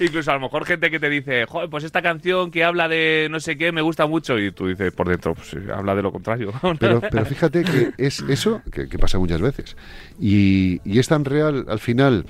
Incluso 0.00 0.30
a 0.30 0.34
lo 0.34 0.40
mejor 0.40 0.64
gente 0.64 0.90
que 0.90 0.98
te 0.98 1.08
dice, 1.08 1.46
joder, 1.46 1.70
pues 1.70 1.84
esta 1.84 2.02
canción 2.02 2.50
que 2.50 2.64
habla 2.64 2.88
de 2.88 3.28
no 3.30 3.38
sé 3.38 3.56
qué 3.56 3.70
me 3.70 3.80
gusta 3.80 4.06
mucho 4.06 4.38
y 4.38 4.50
tú 4.50 4.66
dices 4.66 4.92
por 4.92 5.08
dentro, 5.08 5.34
pues 5.34 5.48
sí, 5.48 5.58
habla 5.72 5.94
de 5.94 6.02
lo 6.02 6.10
contrario. 6.10 6.52
Pero, 6.78 7.00
pero 7.00 7.24
fíjate 7.24 7.62
que 7.64 7.92
es 7.96 8.20
eso 8.28 8.62
que, 8.72 8.88
que 8.88 8.98
pasa 8.98 9.18
muchas 9.18 9.40
veces. 9.40 9.76
Y, 10.18 10.80
y 10.84 10.98
es 10.98 11.08
tan 11.08 11.24
real 11.24 11.66
al 11.68 11.78
final 11.78 12.24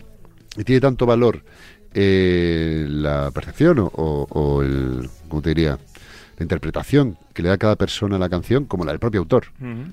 y 0.57 0.65
tiene 0.65 0.81
tanto 0.81 1.07
valor 1.07 1.43
eh, 1.95 2.87
la 2.89 3.31
percepción 3.33 3.79
o, 3.79 3.89
o- 3.93 4.27
o 4.31 4.63
el, 4.63 5.09
¿cómo 5.29 5.43
te 5.43 5.51
diría? 5.51 5.79
La 6.39 6.43
interpretación 6.45 7.17
que 7.35 7.43
le 7.43 7.49
da 7.49 7.59
cada 7.59 7.77
persona 7.77 8.17
a 8.17 8.19
la 8.19 8.29
canción 8.29 8.65
como 8.67 8.85
la 8.85 8.93
del 8.93 9.01
propio 9.01 9.21
autor. 9.21 9.47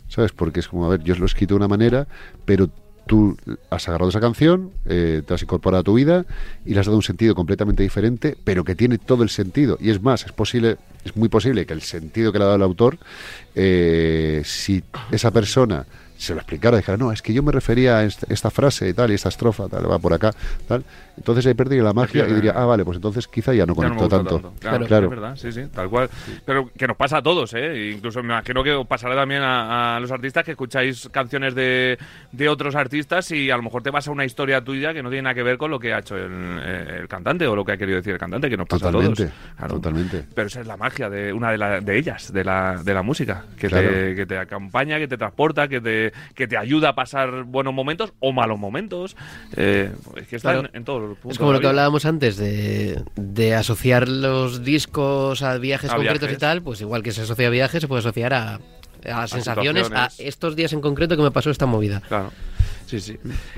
¿Sabes? 0.08 0.32
Porque 0.32 0.60
es 0.60 0.68
como, 0.68 0.86
a 0.86 0.90
ver, 0.90 1.04
yo 1.04 1.16
lo 1.16 1.24
he 1.24 1.26
escrito 1.26 1.54
de 1.56 1.58
una 1.58 1.68
manera, 1.68 2.08
pero 2.46 2.70
tú 3.08 3.38
has 3.70 3.88
agarrado 3.88 4.10
esa 4.10 4.20
canción, 4.20 4.72
eh, 4.86 5.22
te 5.26 5.34
has 5.34 5.42
incorporado 5.42 5.82
a 5.82 5.84
tu 5.84 5.94
vida 5.96 6.26
y 6.66 6.74
le 6.74 6.80
has 6.80 6.86
dado 6.88 6.98
un 6.98 7.04
sentido 7.04 7.34
completamente 7.36 7.82
diferente, 7.84 8.36
pero 8.44 8.64
que 8.64 8.76
tiene 8.76 8.98
todo 8.98 9.24
el 9.24 9.30
sentido. 9.30 9.78
Y 9.80 9.90
es 9.90 10.02
más, 10.02 10.26
es 10.26 10.32
posible, 10.32 10.78
es 11.04 11.16
muy 11.16 11.30
posible 11.30 11.66
que 11.66 11.74
el 11.74 11.82
sentido 11.82 12.32
que 12.32 12.38
le 12.40 12.44
ha 12.44 12.48
dado 12.48 12.58
el 12.58 12.64
autor, 12.64 12.98
eh, 13.56 14.42
si 14.46 14.84
esa 15.12 15.32
persona 15.32 15.86
se 16.18 16.34
lo 16.34 16.40
explicara, 16.40 16.78
dijera, 16.78 16.98
no, 16.98 17.12
es 17.12 17.22
que 17.22 17.34
yo 17.34 17.44
me 17.44 17.52
refería 17.52 18.00
a 18.00 18.04
esta, 18.04 18.50
frase 18.50 18.90
y 18.90 18.94
tal, 18.94 19.12
y 19.12 19.16
esta 19.16 19.30
estrofa, 19.30 19.68
tal, 19.68 19.90
va 19.90 20.00
por 20.00 20.14
acá, 20.14 20.32
tal. 20.68 20.84
Entonces 21.18 21.46
ahí 21.46 21.54
perdí 21.54 21.80
la 21.80 21.94
magia 21.94 22.28
y 22.28 22.34
diría, 22.34 22.52
ah, 22.56 22.66
vale, 22.66 22.84
pues 22.84 22.96
entonces 22.98 23.28
quizá 23.28 23.54
ya 23.54 23.66
no 23.66 23.74
conecto 23.76 24.08
tanto. 24.10 24.54
Claro, 24.60 24.86
Claro. 24.86 25.06
es 25.06 25.10
verdad, 25.10 25.36
sí, 25.36 25.52
sí, 25.52 25.62
tal 25.74 25.90
cual. 25.90 26.10
Pero 26.46 26.70
que 26.78 26.88
nos 26.88 26.98
pasa 26.98 27.18
a 27.18 27.22
todos, 27.24 27.54
¿eh? 27.54 27.92
Incluso 27.96 28.22
me 28.22 28.34
imagino 28.34 28.64
que 28.64 28.72
os 28.74 28.86
pasará 28.86 29.16
también 29.16 29.42
a, 29.42 29.96
a 29.96 30.00
los 30.00 30.12
artistas 30.12 30.44
que 30.44 30.52
escucháis 30.52 31.08
canciones 31.12 31.56
de, 31.56 31.98
de 32.32 32.50
otros 32.50 32.76
artistas 32.76 33.32
y 33.32 33.50
a 33.50 33.58
lo 33.58 33.64
mejor 33.64 33.82
te 33.82 33.90
vas 33.92 34.08
a 34.08 34.12
una 34.12 34.26
historia 34.26 34.62
tuya 34.64 34.94
que 34.94 35.02
no 35.02 35.10
tiene 35.10 35.24
nada 35.24 35.36
que 35.36 35.44
ver 35.44 35.58
con 35.58 35.72
lo 35.72 35.80
que 35.80 35.94
ha 35.94 36.00
hecho 36.00 36.18
el, 36.18 36.32
eh, 36.62 36.98
el 37.02 37.08
cantante 37.08 37.48
o 37.48 37.56
lo 37.56 37.64
que 37.64 37.72
ha 37.74 37.78
querido 37.78 37.98
decir 37.98 38.14
el 38.14 38.20
cantante, 38.20 38.50
que 38.50 38.58
nos 38.58 38.68
pasa 38.68 38.92
Totalmente, 38.92 39.24
a 39.24 39.26
todos. 39.28 39.56
Claro. 39.58 39.74
totalmente. 39.76 40.26
Pero 40.36 40.48
esa 40.48 40.62
es 40.62 40.68
la 40.68 40.78
magia 40.78 41.10
de 41.10 41.32
una 41.34 41.52
de, 41.52 41.58
la- 41.58 41.80
de 41.82 41.98
ellas, 41.98 42.32
de 42.34 42.44
la, 42.44 42.82
de 42.84 42.94
la 42.94 43.02
música, 43.04 43.46
que, 43.58 43.68
Claro. 43.68 43.90
te, 43.90 44.16
que 44.16 44.26
te 44.26 44.38
acompaña, 44.38 44.98
que 45.00 45.08
te 45.08 45.18
transporta, 45.18 45.68
que 45.68 45.80
te, 45.82 46.12
que 46.34 46.48
te 46.48 46.58
ayuda 46.58 46.90
a 46.90 46.96
pasar 46.96 47.44
buenos 47.44 47.74
momentos 47.74 48.14
o 48.20 48.32
malos 48.34 48.60
momentos. 48.60 49.16
Eh, 49.56 49.92
es 50.18 50.28
que 50.28 50.36
está 50.36 50.52
Claro. 50.54 50.68
en, 50.72 50.78
en 50.78 50.84
todos 50.84 51.05
Es 51.30 51.38
como 51.38 51.54
lo 51.54 51.60
que 51.60 51.68
hablábamos 51.68 52.06
antes 52.06 52.38
de, 52.38 53.02
de 53.16 53.56
asociar 53.56 54.08
los 54.08 54.64
discos 54.64 55.42
a 55.42 55.58
viajes 55.58 55.92
A 55.92 55.96
concretos 55.96 56.22
viajes. 56.22 56.38
y 56.38 56.40
tal, 56.40 56.62
pues 56.62 56.82
igual 56.82 57.04
que 57.04 57.12
se 57.12 57.22
asocia 57.22 57.48
a 57.48 57.52
viajes, 57.52 57.82
se 57.82 57.88
puede 57.88 58.00
asociar 58.00 58.34
a, 58.34 58.60
a 59.12 59.28
sensaciones, 59.28 59.92
a 59.92 60.10
estos 60.18 60.56
días 60.56 60.74
en 60.74 60.82
concreto 60.82 61.16
que 61.16 61.24
me 61.24 61.32
pasó 61.32 61.50
esta 61.50 61.66
movida. 61.66 62.02
Claro. 62.08 62.32
Sí, 62.86 63.00
sí. 63.00 63.18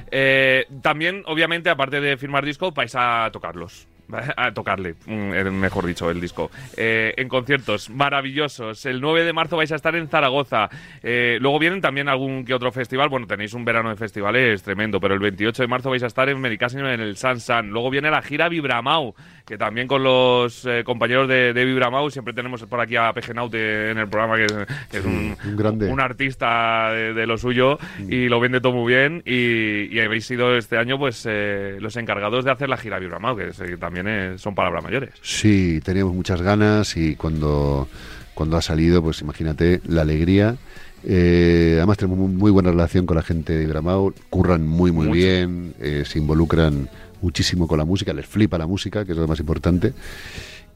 Eh, 0.10 0.66
también, 0.82 1.24
obviamente, 1.26 1.70
aparte 1.70 2.00
de 2.00 2.18
firmar 2.18 2.46
disco, 2.46 2.72
vais 2.72 2.94
a 2.96 3.30
tocarlos. 3.34 3.88
A 4.38 4.52
tocarle, 4.54 4.96
mm, 5.06 5.34
eh, 5.34 5.44
mejor 5.52 5.86
dicho, 5.86 6.10
el 6.10 6.20
disco. 6.22 6.50
Eh, 6.76 7.14
en 7.18 7.28
conciertos 7.28 7.90
maravillosos. 7.90 8.86
El 8.86 9.02
9 9.02 9.24
de 9.24 9.34
marzo 9.34 9.58
vais 9.58 9.72
a 9.72 9.76
estar 9.76 9.96
en 9.96 10.08
Zaragoza. 10.08 10.70
Eh, 11.04 11.38
luego 11.42 11.60
vienen 11.60 11.82
también 11.82 12.08
algún 12.10 12.46
que 12.46 12.54
otro 12.54 12.72
festival. 12.72 13.10
Bueno, 13.10 13.28
tenéis 13.28 13.54
un 13.54 13.66
verano 13.66 13.90
de 13.90 13.96
festivales 13.96 14.64
tremendo, 14.64 15.00
pero 15.00 15.14
el 15.14 15.20
28 15.20 15.64
de 15.64 15.68
marzo 15.68 15.90
vais 15.90 16.04
a 16.04 16.08
estar 16.08 16.30
en 16.30 16.40
Mericasino 16.40 16.90
en 16.90 17.00
el 17.02 17.18
San 17.18 17.40
San. 17.40 17.70
Luego 17.70 17.90
viene 17.90 18.10
la 18.10 18.22
gira 18.22 18.50
Vibramau, 18.50 19.14
que 19.46 19.58
también 19.58 19.88
con 19.88 20.04
los 20.04 20.66
eh, 20.66 20.84
compañeros 20.84 21.28
de, 21.28 21.54
de 21.54 21.66
Vibramau 21.66 22.10
siempre 22.10 22.34
tenemos 22.34 22.64
por 22.66 22.80
aquí 22.80 22.96
a 22.96 23.12
Pegenaute 23.14 23.92
en 23.92 23.98
el 23.98 24.08
programa, 24.08 24.38
que, 24.38 24.46
es- 24.46 24.54
que 24.90 24.98
es 25.00 25.06
un, 25.06 25.36
un 25.46 25.56
grande. 25.58 25.88
un 25.88 26.00
artista 26.00 26.92
de, 26.92 27.14
de 27.14 27.28
lo 27.28 27.38
suyo 27.38 27.78
y 28.08 28.28
lo 28.30 28.40
vende 28.40 28.62
todo 28.62 28.74
muy 28.74 28.94
bien 28.94 29.22
y, 29.26 29.94
y 29.96 30.00
habéis 30.00 30.26
sido 30.26 30.56
este 30.58 30.78
año 30.78 30.98
pues 30.98 31.26
eh, 31.30 31.78
los 31.80 31.96
encargados 31.98 32.46
de 32.46 32.52
hacer 32.52 32.70
la 32.70 32.78
gira 32.78 33.00
Vibramau, 33.00 33.36
que 33.38 33.48
es- 33.50 33.58
que 33.58 33.78
también 33.98 34.34
es- 34.34 34.42
son 34.42 34.56
palabras 34.56 34.84
mayores. 34.84 35.12
Sí, 35.22 35.80
teníamos 35.84 36.14
muchas 36.14 36.42
ganas 36.42 36.96
y 36.98 37.16
cuando, 37.16 37.88
cuando 38.34 38.58
ha 38.58 38.62
salido, 38.62 39.02
pues 39.02 39.22
imagínate 39.22 39.82
la 39.88 40.02
alegría. 40.02 40.56
Eh, 41.04 41.76
además 41.78 41.98
tenemos 41.98 42.18
muy, 42.20 42.30
muy 42.30 42.52
buena 42.52 42.72
relación 42.72 43.06
con 43.06 43.16
la 43.18 43.24
gente 43.24 43.54
de 43.58 43.64
Ibramau, 43.64 44.14
curran 44.30 44.66
muy 44.68 44.92
muy 44.92 45.06
Mucho. 45.08 45.16
bien, 45.16 45.74
eh, 45.80 46.04
se 46.06 46.18
involucran 46.20 46.90
muchísimo 47.22 47.68
con 47.68 47.78
la 47.78 47.86
música, 47.86 48.14
les 48.14 48.26
flipa 48.26 48.58
la 48.58 48.68
música, 48.68 49.06
que 49.06 49.12
es 49.14 49.18
lo 49.18 49.28
más 49.28 49.40
importante. 49.40 49.94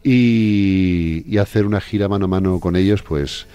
Y, 0.04 1.24
y 1.28 1.38
hacer 1.38 1.66
una 1.66 1.80
gira 1.82 2.08
mano 2.08 2.26
a 2.26 2.28
mano 2.28 2.60
con 2.60 2.76
ellos, 2.76 3.04
pues 3.04 3.46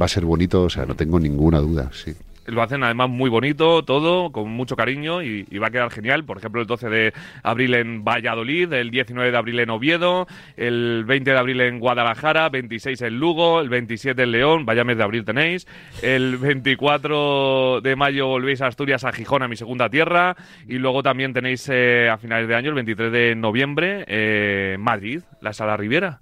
va 0.00 0.06
a 0.06 0.08
ser 0.08 0.24
bonito, 0.24 0.62
o 0.64 0.70
sea, 0.70 0.86
no 0.86 0.94
tengo 0.94 1.18
ninguna 1.18 1.58
duda, 1.58 1.90
sí. 1.92 2.12
Lo 2.50 2.62
hacen 2.62 2.82
además 2.82 3.08
muy 3.08 3.30
bonito, 3.30 3.84
todo, 3.84 4.32
con 4.32 4.50
mucho 4.50 4.76
cariño 4.76 5.22
y, 5.22 5.44
va 5.58 5.68
a 5.68 5.70
quedar 5.70 5.90
genial. 5.90 6.24
Por 6.24 6.38
ejemplo, 6.38 6.60
el 6.60 6.66
12 6.66 6.88
de 6.88 7.12
abril 7.42 7.74
en 7.74 8.04
Valladolid, 8.04 8.72
el 8.72 8.90
19 8.90 9.30
de 9.30 9.36
abril 9.36 9.60
en 9.60 9.70
Oviedo, 9.70 10.26
el 10.56 11.04
20 11.06 11.30
de 11.30 11.38
abril 11.38 11.60
en 11.60 11.78
Guadalajara, 11.78 12.48
26 12.48 13.02
en 13.02 13.18
Lugo, 13.18 13.60
el 13.60 13.68
27 13.68 14.22
en 14.22 14.32
León, 14.32 14.66
vaya 14.66 14.84
mes 14.84 14.96
de 14.96 15.02
abril 15.02 15.24
tenéis, 15.24 15.66
el 16.02 16.38
24 16.38 17.80
de 17.82 17.96
mayo 17.96 18.26
volvéis 18.26 18.62
a 18.62 18.66
Asturias, 18.66 19.04
a 19.04 19.12
Gijón, 19.12 19.42
a 19.42 19.48
mi 19.48 19.56
segunda 19.56 19.88
tierra, 19.88 20.36
y 20.66 20.78
luego 20.78 21.02
también 21.02 21.32
tenéis 21.32 21.68
eh, 21.70 22.08
a 22.10 22.18
finales 22.18 22.48
de 22.48 22.54
año, 22.54 22.70
el 22.70 22.74
23 22.76 23.12
de 23.12 23.34
noviembre, 23.34 24.04
eh, 24.08 24.76
Madrid, 24.78 25.22
la 25.40 25.52
Sala 25.52 25.76
Riviera. 25.76 26.20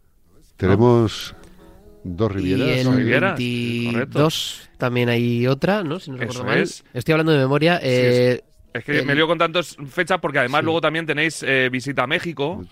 Tenemos 0.56 1.36
dos 2.04 2.30
Y 2.32 2.34
rivieras. 2.37 2.68
el 2.78 2.84
Son 2.84 2.96
Rivieras, 2.96 3.38
22 3.38 4.70
también 4.78 5.08
hay 5.08 5.46
otra, 5.46 5.82
¿no? 5.82 5.98
Si 6.00 6.11
no 6.11 6.16
recuerdo 6.18 6.44
mal. 6.44 6.58
es. 6.58 6.84
Estoy 6.94 7.12
hablando 7.12 7.32
de 7.32 7.38
memoria. 7.38 7.80
eh, 7.82 8.42
Es 8.72 8.84
que 8.84 8.98
el- 9.00 9.06
me 9.06 9.14
lío 9.14 9.26
con 9.26 9.38
tantas 9.38 9.76
fechas 9.90 10.18
porque 10.20 10.38
además 10.38 10.62
luego 10.64 10.80
también 10.80 11.04
tenéis 11.06 11.42
eh, 11.42 11.68
visita 11.70 12.04
a 12.04 12.06
México. 12.06 12.64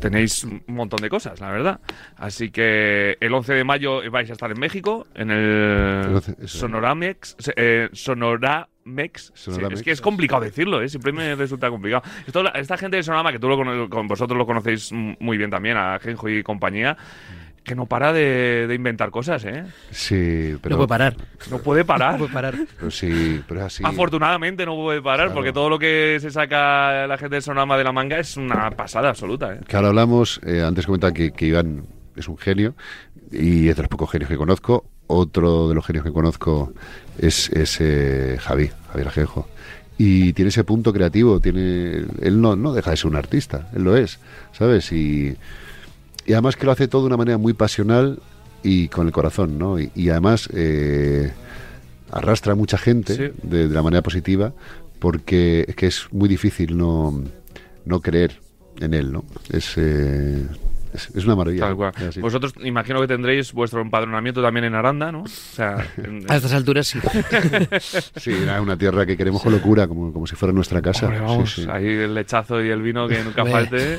Tenéis 0.00 0.44
un 0.44 0.62
montón 0.68 1.00
de 1.02 1.08
cosas, 1.08 1.40
la 1.40 1.50
verdad. 1.50 1.80
Así 2.16 2.50
que 2.52 3.16
el 3.18 3.34
11 3.34 3.52
de 3.54 3.64
mayo 3.64 4.08
vais 4.12 4.30
a 4.30 4.32
estar 4.34 4.48
en 4.48 4.60
México, 4.60 5.08
en 5.16 5.32
el 5.32 6.04
El 6.06 6.14
11, 6.14 6.36
eso. 6.40 6.58
Sonoramex. 6.58 7.36
eh, 7.56 7.88
Sonoramex. 7.92 9.32
Sí, 9.34 9.50
es 9.72 9.82
que 9.82 9.90
es 9.90 10.00
complicado 10.00 10.42
decirlo, 10.42 10.80
¿eh? 10.82 10.88
siempre 10.88 11.10
me 11.10 11.34
resulta 11.34 11.68
complicado. 11.68 12.04
Esto, 12.24 12.54
esta 12.54 12.76
gente 12.76 12.96
de 12.96 13.02
Sonorama, 13.02 13.32
que 13.32 13.40
tú 13.40 13.48
lo 13.48 13.88
con 13.90 14.06
vosotros 14.06 14.38
lo 14.38 14.46
conocéis 14.46 14.92
muy 14.92 15.36
bien 15.36 15.50
también, 15.50 15.76
a 15.76 15.98
Genjo 15.98 16.28
y 16.28 16.44
compañía, 16.44 16.96
que 17.68 17.76
no 17.76 17.86
para 17.86 18.12
de, 18.12 18.66
de 18.66 18.74
inventar 18.74 19.10
cosas, 19.10 19.44
¿eh? 19.44 19.64
Sí, 19.92 20.56
pero, 20.60 20.74
no 20.74 20.78
puede 20.78 20.88
parar. 20.88 21.16
No 21.50 21.58
puede 21.58 21.84
parar. 21.84 22.12
No 22.18 22.18
puede 22.18 22.32
parar. 22.32 22.54
pero 22.76 22.90
sí, 22.90 23.42
pero 23.46 23.60
es 23.60 23.66
así. 23.66 23.82
Afortunadamente 23.86 24.66
no 24.66 24.74
puede 24.74 25.00
parar, 25.00 25.26
Claro. 25.26 25.34
porque 25.34 25.52
todo 25.52 25.68
lo 25.68 25.78
que 25.78 26.18
se 26.20 26.30
saca 26.30 27.06
la 27.06 27.16
gente 27.18 27.36
del 27.36 27.42
Sonama 27.42 27.78
de 27.78 27.84
la 27.84 27.92
manga 27.92 28.18
es 28.18 28.36
una 28.36 28.70
pasada 28.72 29.10
absoluta. 29.10 29.54
¿eh? 29.54 29.60
Que 29.68 29.76
ahora 29.76 29.88
hablamos, 29.88 30.40
eh, 30.44 30.62
antes 30.66 30.86
comentaba 30.86 31.12
que, 31.12 31.30
que 31.30 31.46
Iván 31.46 31.84
es 32.16 32.26
un 32.26 32.36
genio 32.38 32.74
y 33.30 33.68
es 33.68 33.76
de 33.76 33.82
los 33.82 33.88
pocos 33.88 34.10
genios 34.10 34.28
que 34.30 34.36
conozco. 34.36 34.84
Otro 35.06 35.68
de 35.68 35.74
los 35.74 35.86
genios 35.86 36.04
que 36.04 36.12
conozco 36.12 36.72
es, 37.18 37.48
es 37.50 37.78
eh, 37.80 38.36
Javi, 38.40 38.70
Javier 38.90 39.08
Ajenjo. 39.08 39.48
Y 39.96 40.32
tiene 40.34 40.50
ese 40.50 40.64
punto 40.64 40.92
creativo, 40.92 41.40
tiene 41.40 42.04
él 42.22 42.40
no, 42.40 42.54
no 42.56 42.72
deja 42.72 42.90
de 42.92 42.96
ser 42.96 43.10
un 43.10 43.16
artista, 43.16 43.68
él 43.74 43.82
lo 43.84 43.96
es, 43.96 44.20
¿sabes? 44.52 44.92
Y, 44.92 45.36
y 46.28 46.32
además 46.34 46.54
que 46.56 46.64
lo 46.66 46.72
hace 46.72 46.86
todo 46.86 47.02
de 47.02 47.06
una 47.08 47.16
manera 47.16 47.38
muy 47.38 47.54
pasional 47.54 48.20
y 48.62 48.88
con 48.88 49.06
el 49.06 49.12
corazón, 49.12 49.58
¿no? 49.58 49.80
Y, 49.80 49.90
y 49.96 50.10
además 50.10 50.48
eh, 50.54 51.32
arrastra 52.12 52.52
a 52.52 52.56
mucha 52.56 52.78
gente 52.78 53.14
Sí. 53.14 53.22
de, 53.42 53.66
de 53.68 53.74
la 53.74 53.82
manera 53.82 54.02
positiva 54.02 54.52
porque 55.00 55.64
es 55.68 55.74
que 55.76 55.86
es 55.86 56.06
muy 56.12 56.28
difícil 56.28 56.76
no, 56.76 57.22
no 57.84 58.00
creer 58.00 58.40
en 58.80 58.94
él, 58.94 59.12
¿no? 59.12 59.24
Es, 59.50 59.74
eh, 59.76 60.44
es, 60.92 61.10
es 61.14 61.24
una 61.24 61.36
maravilla. 61.36 61.66
Tal 61.66 61.76
cual. 61.76 61.92
Vosotros 62.20 62.54
imagino 62.64 63.00
que 63.00 63.06
tendréis 63.06 63.52
vuestro 63.52 63.80
empadronamiento 63.80 64.42
también 64.42 64.64
en 64.64 64.74
Aranda, 64.74 65.12
¿no? 65.12 65.22
O 65.22 65.26
sea, 65.28 65.86
en- 65.98 66.24
A 66.30 66.36
estas 66.36 66.52
alturas 66.52 66.86
sí. 66.88 66.98
Sí, 68.16 68.32
era 68.32 68.60
una 68.60 68.76
tierra 68.76 69.04
que 69.06 69.16
queremos 69.16 69.42
con 69.42 69.52
locura, 69.52 69.86
como, 69.86 70.12
como 70.12 70.26
si 70.26 70.34
fuera 70.36 70.52
nuestra 70.52 70.80
casa. 70.82 71.06
Hombre, 71.06 71.20
vamos, 71.20 71.54
sí. 71.54 71.66
ahí 71.70 71.86
el 71.86 72.14
lechazo 72.14 72.62
y 72.64 72.70
el 72.70 72.82
vino 72.82 73.06
que 73.06 73.22
nunca 73.22 73.44
falte. 73.44 73.98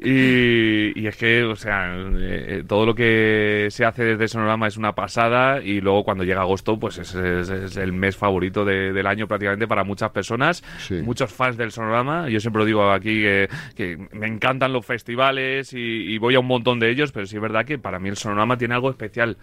Y, 0.00 0.98
y 0.98 1.06
es 1.06 1.16
que, 1.16 1.42
o 1.44 1.56
sea, 1.56 1.94
eh, 2.18 2.62
todo 2.66 2.86
lo 2.86 2.94
que 2.94 3.68
se 3.70 3.84
hace 3.84 4.04
desde 4.04 4.28
Sonorama 4.28 4.66
es 4.66 4.76
una 4.76 4.94
pasada 4.94 5.62
y 5.62 5.80
luego 5.80 6.04
cuando 6.04 6.24
llega 6.24 6.40
agosto, 6.42 6.78
pues 6.78 6.98
es, 6.98 7.14
es- 7.14 7.48
es 7.48 7.76
el 7.76 7.92
mes 7.92 8.16
favorito 8.16 8.64
de- 8.64 8.92
del 8.92 9.06
año 9.06 9.26
prácticamente 9.26 9.66
para 9.66 9.84
muchas 9.84 10.10
personas, 10.10 10.62
Sí. 10.78 10.94
muchos 11.02 11.32
fans 11.32 11.56
del 11.56 11.70
Sonorama. 11.72 12.28
Yo 12.28 12.40
siempre 12.40 12.60
lo 12.60 12.66
digo 12.66 12.90
aquí 12.90 13.22
que, 13.22 13.48
que 13.74 13.96
me 14.12 14.26
encantan 14.26 14.72
los 14.72 14.84
festivales 14.84 15.72
y, 15.72 15.78
y 15.78 16.18
voy 16.18 16.34
a 16.34 16.40
un 16.40 16.46
montón 16.46 16.78
de 16.78 16.90
ellos, 16.90 17.12
pero 17.12 17.26
sí 17.26 17.36
es 17.36 17.42
verdad 17.42 17.64
que 17.64 17.78
para 17.78 17.98
mí 17.98 18.08
el 18.08 18.16
Sonorama 18.16 18.56
tiene 18.58 18.74
algo 18.74 18.90
especial. 18.90 19.36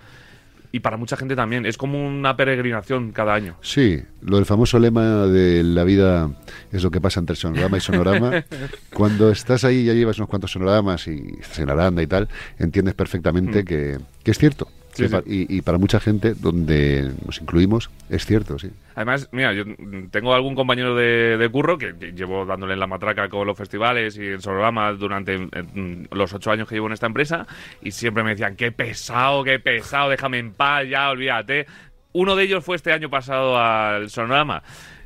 Y 0.75 0.79
para 0.79 0.97
mucha 0.97 1.15
gente 1.15 1.35
también. 1.35 1.67
Es 1.67 1.77
como 1.77 2.03
una 2.03 2.35
peregrinación 2.35 3.11
cada 3.11 3.35
año. 3.35 3.55
Sí, 3.61 4.01
lo 4.21 4.37
del 4.37 4.47
famoso 4.47 4.79
lema 4.79 5.27
de 5.27 5.63
la 5.63 5.83
vida 5.83 6.31
es 6.71 6.83
lo 6.83 6.89
que 6.89 6.99
pasa 6.99 7.19
entre 7.19 7.35
sonorama 7.35 7.77
y 7.77 7.79
sonorama. 7.79 8.43
Cuando 8.91 9.29
estás 9.29 9.65
ahí, 9.65 9.85
ya 9.85 9.93
llevas 9.93 10.17
unos 10.17 10.29
cuantos 10.29 10.51
sonoramas 10.51 11.07
y 11.07 11.35
estás 11.39 11.59
en 11.59 11.69
Aranda 11.69 12.01
y 12.01 12.07
tal, 12.07 12.27
entiendes 12.57 12.95
perfectamente 12.95 13.63
que, 13.63 13.99
que 14.23 14.31
es 14.31 14.37
cierto. 14.39 14.67
Sí, 14.93 15.05
Y, 15.25 15.57
y 15.57 15.61
para 15.61 15.77
mucha 15.77 15.99
gente, 15.99 16.33
donde 16.33 17.11
nos 17.25 17.41
incluimos, 17.41 17.89
es 18.09 18.25
cierto, 18.25 18.59
sí. 18.59 18.69
Además, 18.95 19.27
mira, 19.31 19.53
yo 19.53 19.63
tengo 20.11 20.33
algún 20.33 20.53
compañero 20.55 20.95
de, 20.95 21.37
de 21.37 21.49
curro 21.49 21.77
que 21.77 21.93
llevo 22.15 22.45
dándole 22.45 22.73
en 22.73 22.79
la 22.79 22.87
matraca 22.87 23.27
con 23.27 23.47
los 23.47 23.57
festivales 23.57 24.17
y 24.17 24.25
el 24.25 24.41
sonorama 24.41 24.91
durante 24.93 25.37
mm, 25.37 26.05
los 26.11 26.33
ocho 26.33 26.51
años 26.51 26.67
que 26.67 26.75
llevo 26.75 26.87
en 26.87 26.93
esta 26.93 27.07
empresa 27.07 27.47
y 27.81 27.91
siempre 27.91 28.23
me 28.23 28.31
decían, 28.31 28.55
qué 28.55 28.71
pesado, 28.71 29.43
qué 29.43 29.59
pesado, 29.59 30.09
déjame 30.09 30.37
en 30.39 30.53
paz, 30.53 30.87
ya, 30.87 31.09
olvídate. 31.09 31.65
Uno 32.11 32.35
de 32.35 32.43
ellos 32.43 32.63
fue 32.63 32.75
este 32.75 32.93
año 32.93 33.09
pasado 33.09 33.57
al 33.57 34.09
sonorama. 34.11 34.61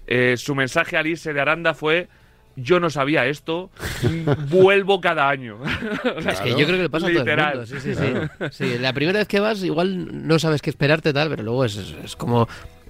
Eh, 0.05 0.35
su 0.37 0.53
mensaje 0.55 0.97
al 0.97 1.07
irse 1.07 1.33
de 1.33 1.41
Aranda 1.41 1.73
fue... 1.73 2.09
Yo 2.59 2.79
no 2.79 2.89
sabía 2.89 3.25
esto, 3.27 3.69
vuelvo 4.49 4.99
cada 4.99 5.29
año. 5.29 5.59
O 6.17 6.21
sea, 6.21 6.31
Es 6.33 6.41
que 6.41 6.49
yo 6.49 6.65
creo 6.65 6.77
que 6.77 6.83
le 6.83 6.89
pasa 6.89 7.05
a 7.05 7.09
todo 7.09 7.19
el 7.19 7.25
Literal. 7.25 7.57
mundo. 7.59 7.65
Sí, 7.67 7.79
sí, 7.79 7.93
sí. 7.95 8.13
Sí, 8.51 8.77
La 8.79 8.93
primera 8.93 9.19
vez 9.19 9.27
que 9.27 9.39
vas, 9.39 9.63
igual 9.63 10.27
no 10.27 10.39
sabes 10.39 10.61
qué 10.61 10.69
esperarte, 10.71 11.13
tal, 11.13 11.29
pero 11.29 11.43
luego 11.43 11.63
es- 11.65 11.77
es 12.03 12.15
como. 12.15 12.47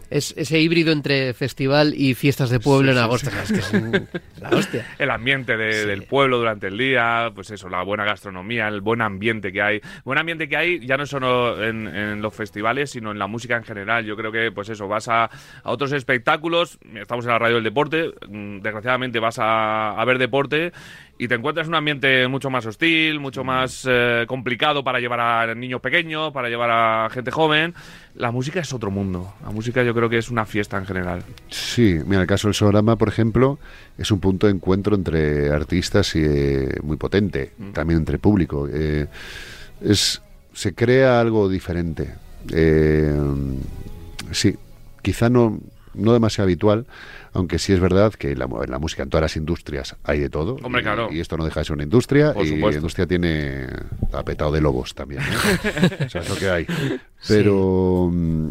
Es 0.09 0.33
ese 0.37 0.59
híbrido 0.59 0.91
entre 0.91 1.33
festival 1.33 1.93
y 1.95 2.13
fiestas 2.13 2.49
de 2.49 2.59
pueblo 2.59 2.91
en 2.91 2.97
agosto. 2.97 3.29
Es 3.29 3.51
que 3.51 3.59
es 3.59 3.73
un- 3.73 4.07
la 4.41 4.49
hostia. 4.49 4.85
el 4.99 5.09
ambiente 5.11 5.57
de- 5.57 5.85
del 5.85 6.03
pueblo 6.03 6.37
durante 6.37 6.67
el 6.67 6.77
día, 6.77 7.31
pues 7.35 7.51
eso, 7.51 7.69
la 7.69 7.83
buena 7.83 8.05
gastronomía, 8.05 8.67
el 8.67 8.81
buen 8.81 9.01
ambiente 9.01 9.51
que 9.51 9.61
hay. 9.61 9.81
Buen 10.05 10.17
ambiente 10.19 10.47
que 10.47 10.57
hay 10.57 10.85
ya 10.85 10.97
no 10.97 11.05
solo 11.05 11.63
en, 11.63 11.87
en 11.87 12.21
los 12.21 12.33
festivales, 12.33 12.91
sino 12.91 13.11
en 13.11 13.19
la 13.19 13.27
música 13.27 13.57
en 13.57 13.63
general. 13.63 14.05
Yo 14.05 14.15
creo 14.15 14.31
que, 14.31 14.51
pues 14.51 14.69
eso, 14.69 14.87
vas 14.87 15.07
a, 15.07 15.25
a 15.25 15.29
otros 15.71 15.91
espectáculos, 15.91 16.79
estamos 16.95 17.25
en 17.25 17.31
la 17.31 17.39
radio 17.39 17.55
del 17.55 17.63
deporte, 17.63 18.11
mm, 18.29 18.59
desgraciadamente 18.59 19.19
vas 19.19 19.39
a, 19.39 19.91
a 19.99 20.05
ver 20.05 20.17
deporte 20.17 20.71
y 21.19 21.27
te 21.27 21.35
encuentras 21.35 21.67
un 21.67 21.75
ambiente 21.75 22.27
mucho 22.27 22.49
más 22.49 22.65
hostil, 22.65 23.19
mucho 23.19 23.43
más 23.43 23.87
eh, 23.89 24.25
complicado 24.27 24.83
para 24.83 24.99
llevar 24.99 25.19
a 25.19 25.55
niños 25.55 25.81
pequeños, 25.81 26.31
para 26.31 26.49
llevar 26.49 26.69
a 26.71 27.09
gente 27.09 27.31
joven. 27.31 27.73
La 28.15 28.31
música 28.31 28.59
es 28.59 28.71
otro 28.73 28.91
mundo. 28.91 29.33
La 29.43 29.51
música 29.51 29.83
yo 29.83 29.93
creo 29.93 30.09
que 30.09 30.17
es 30.17 30.29
una 30.29 30.45
fiesta 30.45 30.77
en 30.77 30.85
general. 30.85 31.23
Sí, 31.49 31.99
mira, 32.05 32.21
el 32.21 32.27
caso 32.27 32.47
del 32.47 32.55
Sonorama, 32.55 32.95
por 32.95 33.07
ejemplo, 33.07 33.59
es 33.97 34.11
un 34.11 34.19
punto 34.19 34.47
de 34.47 34.53
encuentro 34.53 34.95
entre 34.95 35.49
artistas 35.49 36.15
y, 36.15 36.21
eh, 36.23 36.75
muy 36.83 36.97
potente, 36.97 37.51
también 37.73 37.99
entre 37.99 38.19
público. 38.19 38.67
Eh, 38.71 39.07
es, 39.81 40.21
se 40.53 40.73
crea 40.73 41.19
algo 41.19 41.49
diferente. 41.49 42.15
Eh, 42.53 43.15
sí, 44.31 44.55
quizá 45.01 45.29
no, 45.29 45.59
no 45.97 46.13
demasiado 46.13 46.45
habitual, 46.45 46.85
aunque 47.33 47.59
sí 47.59 47.73
es 47.73 47.79
verdad 47.79 48.13
que 48.13 48.35
la, 48.35 48.47
mu- 48.47 48.63
en 48.63 48.71
la 48.71 48.79
música, 48.79 49.03
en 49.03 49.09
todas 49.09 49.23
las 49.23 49.35
industrias, 49.35 49.95
hay 50.03 50.19
de 50.19 50.29
todo. 50.29 50.57
Hombre, 50.63 50.81
y, 50.81 50.83
claro. 50.83 51.09
y 51.11 51.19
esto 51.19 51.37
no 51.37 51.45
deja 51.45 51.59
de 51.59 51.65
ser 51.65 51.73
una 51.75 51.83
industria, 51.83 52.33
Por 52.33 52.45
y 52.45 52.49
supuesto. 52.49 52.69
la 52.69 52.75
industria 52.77 53.07
tiene 53.07 53.67
apetado 54.13 54.51
de 54.51 54.61
lobos 54.61 54.93
también. 54.95 55.21
¿eh? 55.21 55.97
o 56.05 56.09
sea, 56.09 56.21
es 56.21 56.29
lo 56.29 56.35
que 56.35 56.49
hay. 56.49 56.67
Pero... 57.27 58.09
mm, 58.11 58.49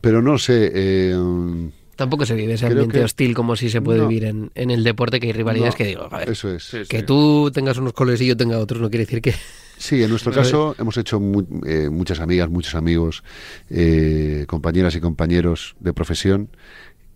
Pero 0.00 0.22
no 0.22 0.38
sé... 0.38 0.70
eh, 0.74 1.70
Tampoco 1.96 2.26
se 2.26 2.34
vive 2.34 2.52
ese 2.52 2.66
Creo 2.66 2.72
ambiente 2.78 2.98
que- 2.98 3.04
hostil 3.04 3.34
como 3.34 3.56
si 3.56 3.70
se 3.70 3.80
puede 3.80 4.00
No. 4.00 4.08
vivir 4.08 4.24
en, 4.26 4.50
en 4.54 4.70
el 4.70 4.84
deporte, 4.84 5.18
que 5.18 5.28
hay 5.28 5.32
rivalidades 5.32 5.72
no, 5.74 5.78
que 5.78 5.84
digo, 5.86 6.08
Eso 6.26 6.54
es. 6.54 6.62
Sí, 6.64 6.78
que 6.88 6.98
sí. 7.00 7.02
tú 7.06 7.50
tengas 7.54 7.78
unos 7.78 7.94
colores 7.94 8.20
y 8.20 8.26
yo 8.26 8.36
tenga 8.36 8.58
otros 8.58 8.80
no 8.82 8.90
quiere 8.90 9.06
decir 9.06 9.22
que... 9.22 9.34
Sí, 9.78 10.02
en 10.02 10.10
nuestro 10.10 10.32
caso 10.32 10.74
hemos 10.78 10.96
hecho 10.96 11.20
mu- 11.20 11.44
eh, 11.66 11.88
muchas 11.90 12.20
amigas, 12.20 12.48
muchos 12.48 12.74
amigos, 12.74 13.22
eh, 13.70 14.44
compañeras 14.48 14.94
y 14.96 15.00
compañeros 15.00 15.76
de 15.80 15.92
profesión 15.92 16.48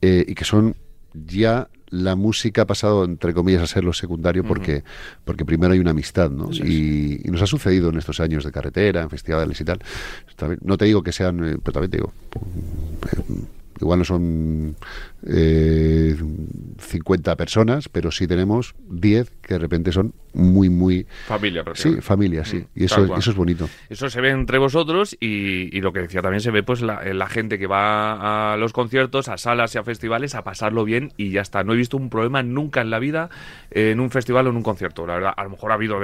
eh, 0.02 0.24
y 0.28 0.34
que 0.34 0.44
son 0.44 0.76
ya 1.14 1.68
la 1.88 2.14
música 2.14 2.62
ha 2.62 2.66
pasado 2.66 3.04
entre 3.04 3.34
comillas 3.34 3.62
a 3.62 3.66
ser 3.66 3.82
lo 3.82 3.92
secundario 3.92 4.44
porque 4.44 4.84
porque 5.24 5.44
primero 5.44 5.72
hay 5.72 5.80
una 5.80 5.90
amistad, 5.90 6.30
¿no? 6.30 6.44
Y, 6.64 7.20
y 7.26 7.30
nos 7.32 7.42
ha 7.42 7.46
sucedido 7.48 7.88
en 7.90 7.98
estos 7.98 8.20
años 8.20 8.44
de 8.44 8.52
carretera, 8.52 9.02
en 9.02 9.10
festivales 9.10 9.60
y 9.60 9.64
tal. 9.64 9.80
No 10.62 10.76
te 10.78 10.84
digo 10.84 11.02
que 11.02 11.10
sean, 11.12 11.42
eh, 11.44 11.56
pero 11.62 11.72
también 11.72 11.90
te 11.90 11.96
digo. 11.96 12.12
eh, 12.36 13.44
Igual 13.80 14.00
no 14.00 14.04
son 14.04 14.76
eh, 15.26 16.16
50 16.78 17.36
personas, 17.36 17.88
pero 17.88 18.10
sí 18.10 18.26
tenemos 18.26 18.74
10 18.88 19.30
que 19.42 19.54
de 19.54 19.58
repente 19.60 19.92
son 19.92 20.12
muy, 20.32 20.68
muy 20.70 21.06
Familia, 21.26 21.64
Sí, 21.74 21.96
familia, 22.00 22.44
sí. 22.44 22.58
Mm, 22.58 22.66
Y 22.76 22.84
eso, 22.84 23.16
eso 23.16 23.30
es 23.30 23.36
bonito. 23.36 23.68
Eso 23.88 24.08
se 24.08 24.20
ve 24.20 24.30
entre 24.30 24.58
vosotros 24.58 25.16
y, 25.18 25.76
y 25.76 25.80
lo 25.80 25.92
que 25.92 26.00
decía 26.00 26.22
también 26.22 26.40
se 26.40 26.50
ve 26.52 26.62
pues 26.62 26.82
la, 26.82 27.02
en 27.04 27.18
la 27.18 27.26
gente 27.26 27.58
que 27.58 27.66
va 27.66 28.52
a 28.52 28.56
los 28.56 28.72
conciertos, 28.72 29.28
a 29.28 29.36
salas 29.38 29.74
y 29.74 29.78
a 29.78 29.82
festivales 29.82 30.34
a 30.36 30.44
pasarlo 30.44 30.84
bien 30.84 31.12
y 31.16 31.30
ya 31.30 31.40
está. 31.40 31.64
No 31.64 31.72
he 31.72 31.76
visto 31.76 31.96
un 31.96 32.10
problema 32.10 32.42
nunca 32.44 32.80
en 32.80 32.90
la 32.90 33.00
vida 33.00 33.28
eh, 33.72 33.90
en 33.90 33.98
un 34.00 34.10
festival 34.10 34.46
o 34.46 34.50
en 34.50 34.56
un 34.56 34.62
concierto. 34.62 35.04
La 35.06 35.14
verdad, 35.14 35.34
a 35.36 35.42
lo 35.44 35.50
mejor 35.50 35.72
ha 35.72 35.74
habido 35.74 35.96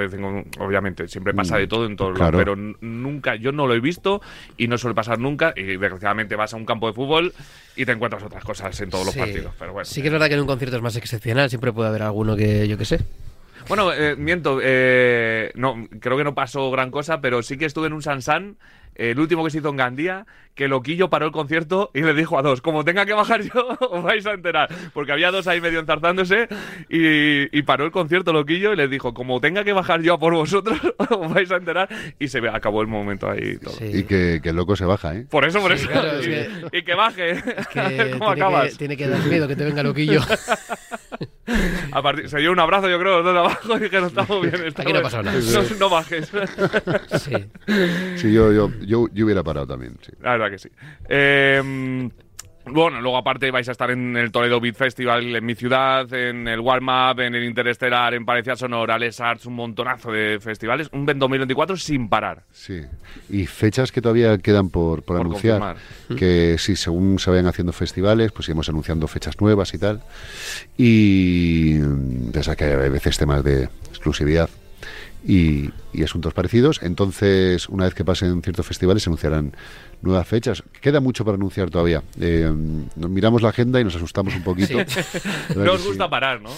obviamente, 0.59 1.07
siempre 1.07 1.33
pasa 1.33 1.57
de 1.57 1.67
todo 1.67 1.85
en 1.85 1.95
todos 1.95 2.11
Mm, 2.11 2.15
claro. 2.15 2.37
lados, 2.37 2.55
pero 2.57 2.77
nunca, 2.81 3.35
yo 3.35 3.51
no 3.51 3.65
lo 3.67 3.73
he 3.75 3.79
visto 3.79 4.21
y 4.57 4.67
no 4.67 4.77
suele 4.77 4.93
pasar 4.95 5.19
nunca 5.19 5.53
y 5.55 5.63
desgraciadamente 5.63 6.35
vas 6.35 6.53
a 6.53 6.57
un 6.57 6.65
campo 6.65 6.87
de 6.87 6.93
fútbol 6.93 7.33
y 7.75 7.85
te 7.85 7.91
encuentras 7.91 8.23
otras 8.23 8.43
cosas 8.43 8.79
en 8.81 8.89
todos 8.89 9.05
los 9.07 9.13
Sí. 9.13 9.19
partidos. 9.19 9.53
Pero 9.59 9.73
bueno. 9.73 9.85
Sí 9.85 10.01
que 10.01 10.07
es 10.07 10.11
verdad 10.13 10.27
que 10.27 10.35
en 10.35 10.41
un 10.41 10.47
concierto 10.47 10.77
es 10.77 10.81
más 10.83 10.95
excepcional, 10.95 11.49
siempre 11.49 11.73
puede 11.73 11.89
haber 11.89 12.03
alguno 12.03 12.35
que 12.35 12.67
yo 12.67 12.77
que 12.77 12.85
sé. 12.85 12.99
Bueno, 13.67 13.91
eh, 13.91 14.15
miento, 14.15 14.59
eh, 14.63 15.51
no, 15.55 15.87
creo 15.99 16.15
que 16.15 16.23
no 16.23 16.33
pasó 16.33 16.71
gran 16.71 16.89
cosa, 16.89 17.19
pero 17.19 17.43
sí 17.43 17.57
que 17.57 17.65
estuve 17.65 17.87
en 17.87 17.93
un 17.93 18.01
Sansan, 18.01 18.55
eh, 18.55 18.86
el 18.97 19.19
último 19.19 19.43
que 19.45 19.51
se 19.51 19.59
hizo 19.59 19.69
en 19.69 19.77
Gandía, 19.77 20.25
que 20.55 20.67
Loquillo 20.67 21.09
paró 21.09 21.27
el 21.27 21.31
concierto 21.31 21.91
y 21.93 22.01
le 22.01 22.15
dijo 22.15 22.37
a 22.39 22.41
dos, 22.41 22.61
como 22.61 22.83
tenga 22.83 23.05
que 23.05 23.13
bajar 23.13 23.41
yo, 23.43 23.77
os 23.91 24.03
vais 24.03 24.25
a 24.25 24.31
enterar, 24.33 24.69
porque 24.93 25.11
había 25.11 25.29
dos 25.29 25.47
ahí 25.47 25.61
medio 25.61 25.79
enzarzándose 25.79 26.47
y, 26.89 27.55
y 27.55 27.61
paró 27.61 27.85
el 27.85 27.91
concierto 27.91 28.33
Loquillo 28.33 28.73
y 28.73 28.75
les 28.75 28.89
dijo, 28.89 29.13
como 29.13 29.39
tenga 29.39 29.63
que 29.63 29.71
bajar 29.73 30.01
yo 30.01 30.15
a 30.15 30.19
por 30.19 30.33
vosotros, 30.33 30.79
os 31.09 31.33
vais 31.33 31.51
a 31.51 31.57
enterar 31.57 31.87
y 32.17 32.27
se 32.27 32.39
ve, 32.41 32.49
acabó 32.49 32.81
el 32.81 32.87
momento 32.87 33.29
ahí 33.29 33.51
y 33.53 33.57
todo. 33.59 33.73
Sí. 33.75 33.85
Y 33.99 34.03
que, 34.03 34.39
que 34.41 34.49
el 34.49 34.55
loco 34.55 34.75
se 34.75 34.85
baja, 34.85 35.15
¿eh? 35.15 35.27
Por 35.29 35.45
eso, 35.45 35.61
por 35.61 35.77
Sí, 35.77 35.83
eso. 35.83 35.91
claro, 35.91 36.19
es 36.19 36.25
y, 36.27 36.29
que- 36.29 36.77
y 36.77 36.81
que 36.83 36.95
baje. 36.95 37.43
Que 37.71 37.79
A 37.79 37.87
ver 37.89 38.11
¿Cómo 38.17 38.33
tiene, 38.33 38.41
acabas? 38.47 38.71
que, 38.71 38.77
tiene 38.77 38.97
que 38.97 39.07
dar 39.07 39.19
miedo 39.25 39.47
que 39.47 39.55
te 39.55 39.63
venga 39.63 39.83
loquillo. 39.83 40.21
A 41.91 42.01
partir- 42.01 42.27
se 42.29 42.39
dio 42.39 42.51
un 42.51 42.59
abrazo, 42.59 42.89
yo 42.89 42.99
creo, 42.99 43.17
los 43.21 43.25
dos 43.25 43.33
de 43.33 43.39
abajo 43.39 43.77
y 43.77 43.79
dijeron, 43.79 44.07
estamos 44.07 44.41
bien. 44.41 44.55
estamos 44.55 44.79
Aquí 44.79 44.93
no 44.93 44.99
ha 44.99 45.01
pasado 45.03 45.23
nada. 45.23 45.39
No, 45.71 45.77
no 45.79 45.89
bajes. 45.89 46.31
Sí. 47.19 47.31
Sí, 48.17 48.33
yo, 48.33 48.51
yo, 48.51 48.71
yo, 48.81 49.07
yo 49.13 49.25
hubiera 49.25 49.43
parado 49.43 49.65
también, 49.67 49.97
sí. 50.05 50.11
La 50.21 50.31
verdad 50.31 50.51
que 50.51 50.57
sí. 50.59 50.69
Eh, 51.09 52.09
bueno, 52.71 53.01
luego 53.01 53.17
aparte 53.17 53.51
vais 53.51 53.67
a 53.69 53.71
estar 53.71 53.89
en 53.91 54.15
el 54.17 54.31
Toledo 54.31 54.59
Beat 54.59 54.75
Festival 54.75 55.35
en 55.35 55.45
mi 55.45 55.55
ciudad, 55.55 56.11
en 56.13 56.47
el 56.47 56.59
Warm 56.59 56.87
Up, 56.87 57.19
en 57.19 57.35
el 57.35 57.43
Interestelar, 57.43 58.13
en 58.13 58.25
Parecía 58.25 58.55
Sonora, 58.55 58.97
Les 58.97 59.19
Arts, 59.19 59.45
un 59.45 59.55
montonazo 59.55 60.11
de 60.11 60.39
festivales. 60.39 60.89
Un 60.91 61.05
2024 61.05 61.77
sin 61.77 62.09
parar. 62.09 62.43
Sí. 62.51 62.81
Y 63.29 63.45
fechas 63.45 63.91
que 63.91 64.01
todavía 64.01 64.37
quedan 64.37 64.69
por, 64.69 65.03
por, 65.03 65.17
Por 65.17 65.25
anunciar. 65.25 65.59
confirmar. 65.59 66.17
Que 66.17 66.57
sí, 66.57 66.75
según 66.75 67.19
se 67.19 67.29
vayan 67.29 67.47
haciendo 67.47 67.73
festivales, 67.73 68.31
pues 68.31 68.47
iremos 68.47 68.69
anunciando 68.69 69.07
fechas 69.07 69.39
nuevas 69.39 69.73
y 69.73 69.77
tal. 69.77 70.01
Y 70.77 71.75
mm, 71.79 72.31
pensad 72.31 72.55
que 72.55 72.65
hay 72.65 72.89
veces 72.89 73.17
temas 73.17 73.43
de 73.43 73.69
exclusividad 73.89 74.49
y, 75.25 75.69
y 75.93 76.03
asuntos 76.03 76.33
parecidos. 76.33 76.79
Entonces, 76.83 77.67
una 77.69 77.85
vez 77.85 77.93
que 77.93 78.03
pasen 78.05 78.41
ciertos 78.41 78.65
festivales, 78.65 79.03
se 79.03 79.09
anunciarán 79.09 79.55
nuevas 80.01 80.27
fechas. 80.27 80.63
Queda 80.81 80.99
mucho 80.99 81.23
para 81.25 81.35
anunciar 81.35 81.69
todavía. 81.69 82.03
Eh, 82.19 82.51
nos 82.95 83.09
miramos 83.09 83.41
la 83.41 83.49
agenda 83.49 83.79
y 83.79 83.83
nos 83.83 83.95
asustamos 83.95 84.35
un 84.35 84.43
poquito. 84.43 84.77
Verdad 84.77 85.65
No 85.65 85.73
os 85.73 85.81
sí. 85.81 85.87
gusta 85.87 86.09
parar, 86.09 86.41
¿no? 86.41 86.49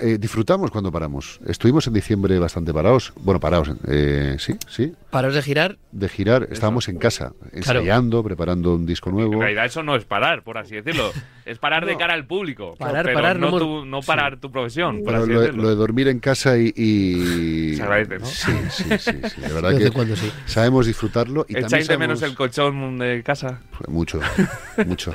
Eh, 0.00 0.18
disfrutamos 0.18 0.70
cuando 0.70 0.90
paramos. 0.92 1.40
Estuvimos 1.46 1.86
en 1.86 1.92
diciembre 1.94 2.38
bastante 2.38 2.72
parados. 2.72 3.12
Bueno, 3.16 3.40
parados, 3.40 3.70
eh, 3.88 4.36
sí, 4.38 4.54
sí. 4.68 4.92
Paros 5.10 5.34
de 5.34 5.42
girar, 5.42 5.78
De 5.90 6.08
girar. 6.08 6.48
Estábamos 6.50 6.88
en 6.88 6.98
casa, 6.98 7.32
Claro. 7.62 7.80
ensayando, 7.80 8.22
preparando 8.22 8.74
un 8.74 8.86
disco 8.86 9.10
En 9.10 9.16
nuevo. 9.16 9.40
realidad 9.40 9.66
eso 9.66 9.82
no 9.82 9.94
es 9.96 10.04
parar, 10.04 10.42
por 10.42 10.58
así 10.58 10.74
decirlo. 10.76 11.10
Es 11.44 11.58
parar 11.58 11.84
de 11.86 11.96
cara 11.96 12.14
al 12.14 12.24
público. 12.26 12.76
Parar, 12.78 13.04
pero 13.04 13.16
parar, 13.16 13.38
no, 13.38 13.50
no 13.50 13.58
tu- 13.58 13.84
no 13.84 14.00
parar 14.00 14.38
tu 14.38 14.50
profesión, 14.52 15.02
por 15.04 15.14
así 15.16 15.30
lo, 15.30 15.40
decirlo. 15.40 15.62
lo 15.64 15.68
de 15.70 15.74
dormir 15.74 16.08
en 16.08 16.20
casa 16.20 16.56
y... 16.56 16.72
y- 16.76 17.74
Se 17.76 17.82
agradece, 17.82 18.18
¿no? 18.20 18.26
Sí, 18.26 18.52
sí, 18.70 18.84
sí, 18.98 19.10
sí. 19.34 19.40
De 19.40 19.52
verdad 19.52 19.76
que 19.76 19.86
en 19.86 19.92
cuando 19.92 20.14
sí. 20.16 20.30
sabemos 20.46 20.86
disfrutarlo 20.86 21.44
y 21.48 21.58
¿Echáis 21.58 21.88
de 21.88 21.98
menos 21.98 22.22
el 22.22 22.34
colchón 22.34 22.98
de 22.98 23.22
casa? 23.24 23.60
Mucho, 23.88 24.20
mucho. 24.86 25.14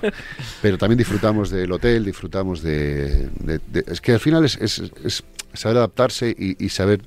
Pero 0.61 0.77
también 0.77 0.97
disfrutamos 0.97 1.49
del 1.49 1.71
hotel, 1.71 2.05
disfrutamos 2.05 2.61
de... 2.61 3.29
de- 3.39 3.59
de- 3.67 3.85
es 3.87 4.01
que 4.01 4.11
al 4.13 4.19
final 4.19 4.43
es, 4.55 4.79
es- 4.79 4.91
es 5.03 5.23
saber 5.53 5.77
adaptarse 5.77 6.29
y, 6.37 6.63
y 6.63 6.69
saber, 6.69 7.01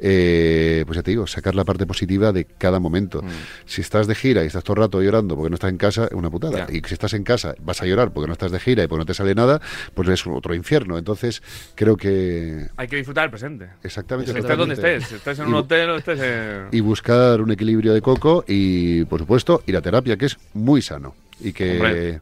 eh, 0.00 0.82
pues 0.86 0.96
ya 0.96 1.02
te 1.02 1.10
digo, 1.12 1.26
sacar 1.26 1.54
la 1.54 1.64
parte 1.64 1.86
positiva 1.86 2.32
de 2.32 2.44
cada 2.44 2.80
momento. 2.80 3.22
Mm. 3.22 3.28
Si 3.66 3.80
estás 3.80 4.06
de 4.06 4.14
gira 4.14 4.42
y 4.42 4.46
estás 4.48 4.64
todo 4.64 4.74
el 4.76 4.82
rato 4.82 5.00
llorando 5.02 5.36
porque 5.36 5.50
no 5.50 5.54
estás 5.54 5.70
en 5.70 5.76
casa, 5.78 6.06
es 6.06 6.12
una 6.12 6.30
putada. 6.30 6.66
Y 6.70 6.80
si 6.86 6.94
estás 6.94 7.14
en 7.14 7.22
casa 7.24 7.54
vas 7.60 7.80
a 7.82 7.86
llorar 7.86 8.12
porque 8.12 8.26
no 8.26 8.32
estás 8.32 8.50
de 8.52 8.58
gira 8.60 8.82
y 8.84 8.86
porque 8.86 9.00
no 9.00 9.06
te 9.06 9.14
sale 9.14 9.34
nada, 9.34 9.60
pues 9.94 10.08
es 10.08 10.26
otro 10.26 10.54
infierno. 10.54 10.98
Entonces, 10.98 11.42
creo 11.74 11.96
que... 11.96 12.66
Hay 12.76 12.88
que 12.88 12.96
disfrutar 12.96 13.24
el 13.24 13.30
presente. 13.30 13.68
Exactamente. 13.82 14.36
Estés 14.38 14.56
donde 14.58 14.74
estés. 14.74 15.12
Estés 15.12 15.38
en 15.38 15.46
Y 15.46 15.48
un 15.48 15.54
hotel 15.54 15.90
o 15.90 15.96
estés 15.96 16.20
en... 16.20 16.68
y 16.72 16.80
buscar 16.80 17.40
un 17.40 17.52
equilibrio 17.52 17.94
de 17.94 18.02
coco 18.02 18.44
y, 18.48 19.04
por 19.04 19.20
supuesto, 19.20 19.62
ir 19.66 19.76
a 19.76 19.80
terapia, 19.82 20.16
que 20.16 20.26
es 20.26 20.36
muy 20.54 20.82
sano 20.82 21.14
y 21.40 21.52
que 21.52 21.72
Hombre. 21.76 22.20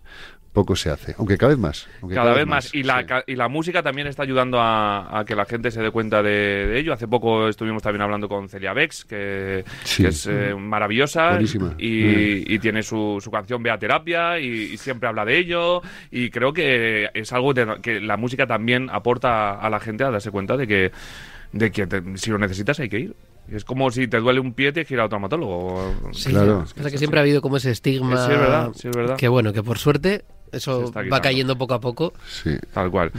Poco 0.52 0.76
se 0.76 0.90
hace, 0.90 1.14
aunque 1.18 1.38
cada 1.38 1.50
vez 1.50 1.58
más. 1.58 1.88
Cada 2.12 2.34
vez 2.34 2.46
más. 2.46 2.74
Y 2.74 2.82
la, 2.82 3.00
sí. 3.00 3.06
ca- 3.06 3.24
y 3.26 3.36
la 3.36 3.48
música 3.48 3.82
también 3.82 4.06
está 4.06 4.22
ayudando 4.22 4.60
a, 4.60 5.18
a 5.20 5.24
que 5.24 5.34
la 5.34 5.46
gente 5.46 5.70
se 5.70 5.80
dé 5.80 5.90
cuenta 5.90 6.22
de, 6.22 6.30
de 6.66 6.78
ello. 6.78 6.92
Hace 6.92 7.08
poco 7.08 7.48
estuvimos 7.48 7.82
también 7.82 8.02
hablando 8.02 8.28
con 8.28 8.48
Celia 8.48 8.72
Bex, 8.74 9.04
que, 9.06 9.64
Sí. 9.84 10.02
que 10.02 10.08
es 10.10 10.26
eh, 10.30 10.54
maravillosa. 10.54 11.30
Buenísima. 11.30 11.74
Y, 11.78 12.54
y 12.54 12.58
tiene 12.58 12.82
su, 12.82 13.18
su 13.22 13.30
canción 13.30 13.62
Vea 13.62 13.78
Terapia 13.78 14.38
y, 14.38 14.46
y 14.72 14.76
siempre 14.76 15.08
habla 15.08 15.24
de 15.24 15.38
ello. 15.38 15.80
Y 16.10 16.28
creo 16.30 16.52
que 16.52 17.08
es 17.14 17.32
algo 17.32 17.54
de- 17.54 17.78
que 17.80 18.00
la 18.00 18.16
música 18.18 18.46
también 18.46 18.90
aporta 18.92 19.54
a 19.58 19.70
la 19.70 19.80
gente 19.80 20.04
a 20.04 20.10
darse 20.10 20.30
cuenta 20.30 20.56
de 20.58 20.66
que, 20.66 20.92
de 21.52 21.70
que 21.70 21.86
te- 21.86 22.02
si 22.18 22.30
lo 22.30 22.36
necesitas 22.38 22.78
hay 22.80 22.88
que 22.90 22.98
ir. 23.00 23.16
Es 23.50 23.64
como 23.64 23.90
si 23.90 24.06
te 24.06 24.18
duele 24.20 24.38
un 24.38 24.54
pie, 24.54 24.70
tienes 24.72 24.86
que 24.86 24.94
ir 24.94 25.00
al 25.00 25.08
traumatólogo. 25.08 25.92
Sí, 26.12 26.30
Claro. 26.30 26.58
O 26.60 26.66
sea 26.66 26.90
que 26.90 26.96
siempre 26.96 27.18
ha 27.18 27.22
habido 27.22 27.42
como 27.42 27.56
ese 27.56 27.70
estigma. 27.72 28.16
Sí, 28.26 28.32
es 28.32 28.38
verdad, 28.38 28.70
sí, 28.74 28.88
es 28.88 28.96
verdad. 28.96 29.16
Que 29.16 29.26
bueno, 29.28 29.52
que 29.52 29.62
por 29.64 29.78
suerte 29.78 30.24
eso 30.52 30.92
va 31.12 31.20
cayendo 31.20 31.56
poco 31.58 31.74
a 31.74 31.80
poco. 31.80 32.12
Sí. 32.28 32.56
Tal 32.72 32.90
cual. 32.90 33.10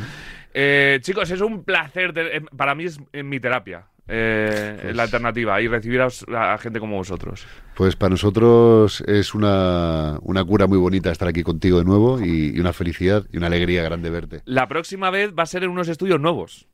Eh, 0.54 1.00
chicos, 1.02 1.30
es 1.32 1.42
un 1.42 1.64
placer. 1.64 2.14
de- 2.14 2.38
eh, 2.38 2.42
para 2.56 2.76
mí 2.76 2.86
es 2.86 3.00
eh, 3.12 3.24
mi 3.24 3.40
terapia. 3.40 3.86
eh, 4.08 4.80
Pues- 4.82 4.96
la 4.98 5.04
alternativa 5.04 5.62
y 5.62 5.68
recibir 5.70 6.02
a, 6.02 6.58
gente 6.58 6.80
como 6.82 6.98
vosotros? 6.98 7.46
Pues 7.74 7.96
para 7.96 8.10
nosotros 8.10 9.02
es 9.08 9.34
una, 9.34 10.18
una 10.24 10.44
cura 10.44 10.68
muy 10.68 10.78
bonita 10.78 11.10
estar 11.10 11.28
aquí 11.30 11.42
contigo 11.42 11.80
de 11.80 11.86
nuevo 11.86 12.20
y, 12.20 12.54
y 12.56 12.60
una 12.60 12.74
felicidad 12.74 13.24
y 13.32 13.38
una 13.38 13.48
alegría 13.48 13.82
grande 13.82 14.10
verte. 14.10 14.42
La 14.46 14.68
próxima 14.68 15.10
vez 15.10 15.32
va 15.34 15.44
a 15.44 15.46
ser 15.46 15.64
en 15.64 15.70
unos 15.70 15.88
estudios 15.88 16.20
nuevos. 16.20 16.68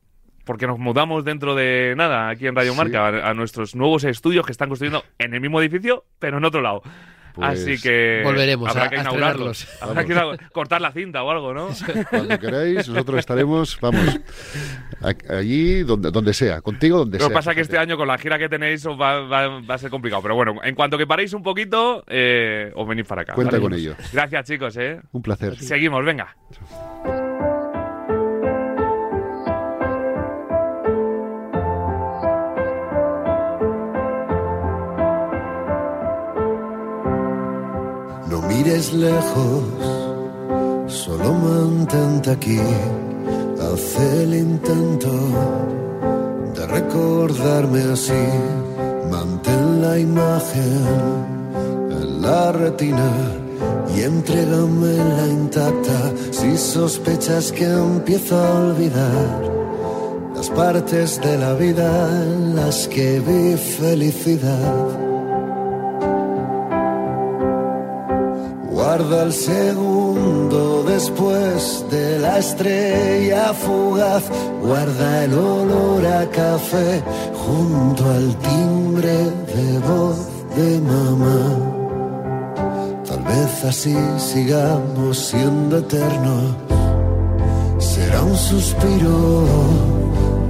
Porque 0.44 0.66
nos 0.66 0.80
mudamos 0.80 1.24
dentro 1.24 1.54
de 1.54 1.94
nada 1.96 2.30
aquí 2.30 2.48
en 2.48 2.56
Radio 2.56 2.72
Sí. 2.72 2.78
Marca 2.80 3.06
a, 3.08 3.30
a 3.30 3.34
nuestros 3.36 3.76
nuevos 3.76 4.04
estudios 4.06 4.44
que 4.44 4.52
están 4.52 4.68
construyendo 4.70 5.04
en 5.20 5.36
el 5.36 5.42
mismo 5.42 5.62
edificio, 5.62 6.06
pero 6.18 6.40
en 6.40 6.46
otro 6.46 6.62
lado. 6.62 6.82
Pues 7.40 7.62
Así 7.62 7.82
que 7.82 8.22
volveremos 8.24 8.70
habrá 8.70 8.84
a- 8.86 8.90
que 8.90 8.98
a 8.98 9.02
inaugurarlos. 9.02 9.62
estrenarlos. 9.62 10.08
Habrá 10.10 10.38
que 10.38 10.46
cortar 10.52 10.82
la 10.82 10.92
cinta 10.92 11.24
o 11.24 11.32
algo, 11.32 11.54
¿no? 11.54 11.70
Cuando 12.10 12.40
queráis, 12.40 12.88
nosotros 12.90 13.20
estaremos, 13.20 13.78
vamos, 13.82 14.20
a- 15.02 15.34
allí 15.38 15.84
donde, 15.84 16.12
donde 16.12 16.34
sea, 16.34 16.62
contigo 16.62 16.98
donde 17.00 17.18
Lo 17.18 17.24
sea. 17.26 17.30
que 17.30 17.34
pasa 17.34 17.52
es 17.52 17.56
que 17.56 17.62
este 17.62 17.78
año 17.78 17.98
con 17.98 18.08
la 18.08 18.18
gira 18.18 18.38
que 18.38 18.50
tenéis 18.50 18.86
os 18.86 19.00
va, 19.00 19.22
va- 19.22 19.62
va 19.62 19.76
a 19.76 19.78
ser 19.78 19.90
complicado. 19.90 20.22
Pero 20.22 20.36
bueno, 20.36 20.56
en 20.64 20.76
cuanto 20.76 20.98
que 20.98 21.08
paréis 21.08 21.34
un 21.34 21.44
poquito, 21.44 22.04
eh, 22.08 22.72
os 22.76 22.88
venís 22.88 23.06
para 23.06 23.22
acá. 23.22 23.34
Cuenta 23.34 23.52
¿vale? 23.58 23.62
con 23.64 23.74
ello. 23.74 23.96
Gracias, 24.12 24.46
chicos. 24.46 24.76
¿eh? 24.78 25.00
Un 25.12 25.22
placer. 25.22 25.56
Seguimos, 25.58 26.04
venga. 26.04 26.36
Mires 38.70 38.94
lejos, 38.94 39.64
solo 40.88 41.34
mantente 41.34 42.32
aquí. 42.32 42.60
Haz 43.60 44.00
el 44.00 44.34
intento 44.34 45.12
de 46.56 46.68
recordarme 46.68 47.82
así. 47.94 48.26
Mantén 49.10 49.82
la 49.82 49.98
imagen 49.98 50.86
en 51.92 52.22
la 52.22 52.52
retina 52.52 53.12
y 53.96 54.02
entrégamela 54.02 55.28
intacta 55.28 56.00
si 56.32 56.56
sospechas 56.58 57.52
que 57.52 57.66
empiezo 57.66 58.38
a 58.38 58.60
olvidar 58.66 59.42
las 60.36 60.50
partes 60.50 61.20
de 61.22 61.38
la 61.38 61.54
vida 61.54 61.90
en 62.24 62.56
las 62.56 62.88
que 62.88 63.20
vi 63.20 63.58
felicidad. 63.58 65.09
Guarda 68.90 69.22
el 69.22 69.34
segundo 69.34 70.84
después 70.84 71.86
de 71.92 72.18
la 72.18 72.40
estrella 72.40 73.54
fugaz. 73.54 74.24
Guarda 74.64 75.26
el 75.26 75.34
olor 75.36 76.08
a 76.08 76.28
café 76.32 77.04
junto 77.36 78.04
al 78.10 78.36
timbre 78.38 79.16
de 79.54 79.80
voz 79.88 80.18
de 80.56 80.82
mamá. 80.82 81.42
Tal 83.08 83.22
vez 83.26 83.64
así 83.64 83.96
sigamos 84.18 85.20
siendo 85.20 85.78
eternos. 85.78 86.56
Será 87.78 88.24
un 88.24 88.36
suspiro, 88.36 89.46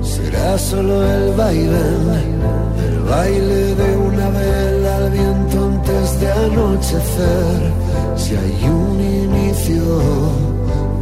será 0.02 0.58
solo 0.58 0.95
el 1.06 1.34
vaivén, 1.36 2.39
el 2.88 2.99
baile 2.99 3.75
de 3.75 3.97
una 3.97 4.30
vela 4.30 4.95
al 4.95 5.10
viento 5.12 5.65
antes 5.65 6.21
de 6.21 6.32
anochecer. 6.32 7.88
Si 8.19 8.36
hay 8.36 8.69
un 8.69 8.99
inicio, 9.01 9.82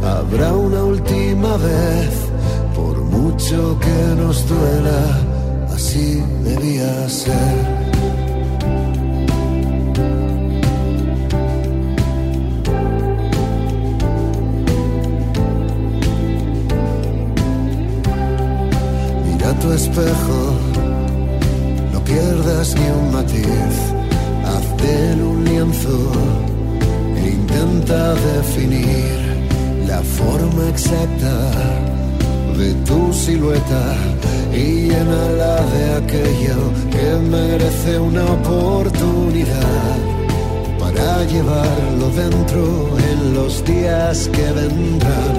habrá 0.02 0.52
una 0.54 0.84
última 0.84 1.56
vez, 1.56 2.14
por 2.74 2.96
mucho 3.02 3.78
que 3.80 3.98
nos 4.22 4.48
duela, 4.48 5.02
así 5.74 6.22
debía 6.42 7.08
ser. 7.08 7.56
Mira 19.26 19.52
tu 19.60 19.72
espejo, 19.72 20.40
no 21.92 22.00
pierdas 22.04 22.74
ni 22.74 22.86
un 23.00 23.12
matiz, 23.12 23.74
haz 24.46 24.82
de 24.82 25.12
él 25.12 25.20
un 25.22 25.44
lienzo 25.44 26.37
intenta 27.48 28.14
definir 28.14 29.86
la 29.86 30.02
forma 30.02 30.68
exacta 30.68 31.34
de 32.56 32.74
tu 32.86 33.12
silueta 33.12 33.94
y 34.52 34.88
llénala 34.88 35.56
de 35.74 35.84
aquello 36.00 36.58
que 36.90 37.06
merece 37.30 37.98
una 37.98 38.24
oportunidad 38.24 39.96
para 40.78 41.24
llevarlo 41.24 42.10
dentro 42.16 42.98
en 43.10 43.34
los 43.34 43.64
días 43.64 44.28
que 44.28 44.52
vendrán. 44.52 45.36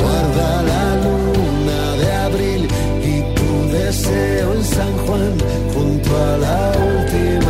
Guarda 0.00 0.62
la 0.70 0.84
luna 1.04 1.96
de 2.02 2.12
abril 2.28 2.68
y 3.04 3.34
tu 3.36 3.76
deseo 3.76 4.54
en 4.54 4.64
San 4.64 4.92
Juan 5.06 5.34
junto 5.74 6.10
a 6.16 6.38
la 6.38 6.72
última 6.96 7.41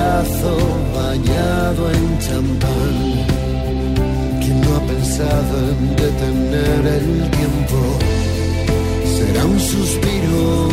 abrazo 0.00 0.56
bañado 0.94 1.90
en 1.90 2.18
champán. 2.18 2.96
¿Quién 4.40 4.60
no 4.60 4.76
ha 4.76 4.80
pensado 4.92 5.54
en 5.72 5.96
detener 5.96 6.82
el 6.98 7.30
tiempo? 7.38 7.78
Será 9.16 9.44
un 9.44 9.60
suspiro, 9.60 10.68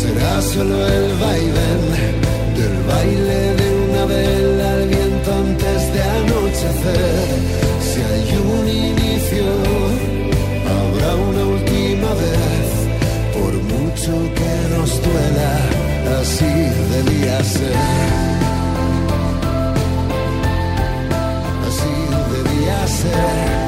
será 0.00 0.42
solo 0.42 0.76
el 0.86 1.06
vaivén 1.22 1.84
del 2.58 2.76
baile 2.90 3.40
de 3.60 3.68
una 3.84 4.04
vela 4.06 4.72
al 4.74 4.88
viento 4.88 5.28
antes 5.44 5.80
de 5.94 6.02
anochecer. 6.18 7.28
Si 7.86 7.98
hay 8.10 8.28
un 8.52 8.68
inicio, 8.68 9.46
habrá 10.74 11.10
una 11.28 11.44
última 11.56 12.10
vez, 12.24 12.68
por 13.34 13.52
mucho 13.72 14.12
que 14.38 14.52
nos 14.74 14.90
duela, 15.02 15.75
así 16.08 16.44
debía 16.90 17.42
ser. 17.44 17.76
Así 21.66 21.94
debía 22.32 22.86
ser. 22.86 23.65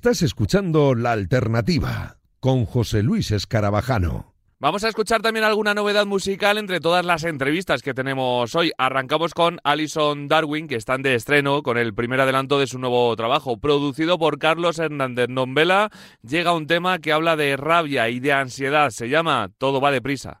Estás 0.00 0.22
escuchando 0.22 0.94
La 0.94 1.12
Alternativa 1.12 2.16
con 2.40 2.64
José 2.64 3.02
Luis 3.02 3.32
Escarabajano. 3.32 4.32
Vamos 4.58 4.82
a 4.82 4.88
escuchar 4.88 5.20
también 5.20 5.44
alguna 5.44 5.74
novedad 5.74 6.06
musical 6.06 6.56
entre 6.56 6.80
todas 6.80 7.04
las 7.04 7.24
entrevistas 7.24 7.82
que 7.82 7.92
tenemos 7.92 8.54
hoy. 8.54 8.72
Arrancamos 8.78 9.34
con 9.34 9.60
Alison 9.62 10.26
Darwin, 10.26 10.68
que 10.68 10.76
están 10.76 11.02
de 11.02 11.16
estreno 11.16 11.62
con 11.62 11.76
el 11.76 11.92
primer 11.92 12.18
adelanto 12.18 12.58
de 12.58 12.66
su 12.66 12.78
nuevo 12.78 13.14
trabajo. 13.14 13.58
Producido 13.58 14.18
por 14.18 14.38
Carlos 14.38 14.78
Hernández 14.78 15.28
Nombela, 15.28 15.90
llega 16.22 16.54
un 16.54 16.66
tema 16.66 16.98
que 17.00 17.12
habla 17.12 17.36
de 17.36 17.58
rabia 17.58 18.08
y 18.08 18.20
de 18.20 18.32
ansiedad. 18.32 18.88
Se 18.88 19.10
llama 19.10 19.50
Todo 19.58 19.82
va 19.82 19.90
deprisa. 19.90 20.40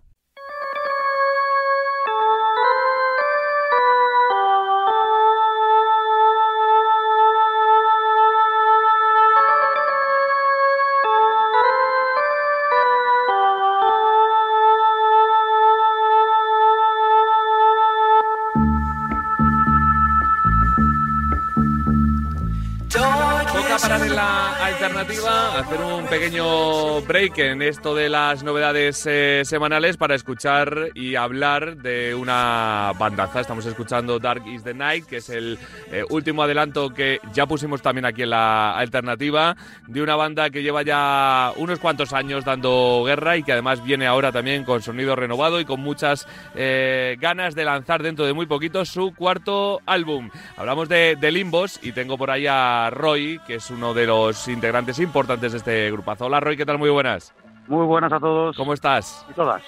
Pequeño 26.11 26.99
break 27.03 27.37
en 27.37 27.61
esto 27.61 27.95
de 27.95 28.09
las 28.09 28.43
novedades 28.43 29.05
eh, 29.05 29.43
semanales 29.45 29.95
para 29.95 30.13
escuchar 30.13 30.89
y 30.93 31.15
hablar 31.15 31.77
de 31.77 32.13
una 32.13 32.91
bandaza. 32.99 33.39
Estamos 33.39 33.65
escuchando 33.65 34.19
Dark 34.19 34.45
is 34.45 34.61
the 34.65 34.73
Night, 34.73 35.05
que 35.05 35.17
es 35.17 35.29
el 35.29 35.57
eh, 35.89 36.03
último 36.09 36.43
adelanto 36.43 36.89
que 36.89 37.21
ya 37.31 37.45
pusimos 37.45 37.81
también 37.81 38.03
aquí 38.03 38.23
en 38.23 38.31
la 38.31 38.77
alternativa, 38.77 39.55
de 39.87 40.01
una 40.01 40.17
banda 40.17 40.49
que 40.49 40.61
lleva 40.61 40.81
ya 40.81 41.53
unos 41.55 41.79
cuantos 41.79 42.11
años 42.11 42.43
dando 42.43 43.03
guerra 43.05 43.37
y 43.37 43.43
que 43.43 43.53
además 43.53 43.81
viene 43.81 44.05
ahora 44.05 44.33
también 44.33 44.65
con 44.65 44.81
sonido 44.81 45.15
renovado 45.15 45.61
y 45.61 45.65
con 45.65 45.79
muchas 45.79 46.27
eh, 46.55 47.15
ganas 47.21 47.55
de 47.55 47.63
lanzar 47.63 48.03
dentro 48.03 48.25
de 48.25 48.33
muy 48.33 48.47
poquito 48.47 48.83
su 48.83 49.13
cuarto 49.15 49.79
álbum. 49.85 50.29
Hablamos 50.57 50.89
de, 50.89 51.15
de 51.17 51.31
Limbos 51.31 51.79
y 51.81 51.93
tengo 51.93 52.17
por 52.17 52.31
ahí 52.31 52.47
a 52.49 52.89
Roy, 52.89 53.39
que 53.47 53.55
es 53.55 53.69
uno 53.69 53.93
de 53.93 54.07
los 54.07 54.49
integrantes 54.49 54.99
importantes 54.99 55.53
de 55.53 55.57
este 55.57 56.00
grupazo. 56.01 56.25
Hola 56.25 56.39
Roy, 56.39 56.57
¿qué 56.57 56.65
tal? 56.65 56.77
Muy 56.79 56.89
buenas. 56.89 57.33
Muy 57.67 57.85
buenas 57.85 58.11
a 58.11 58.19
todos 58.19 58.57
¿Cómo 58.57 58.73
estás? 58.73 59.25
y 59.29 59.33
todas. 59.33 59.61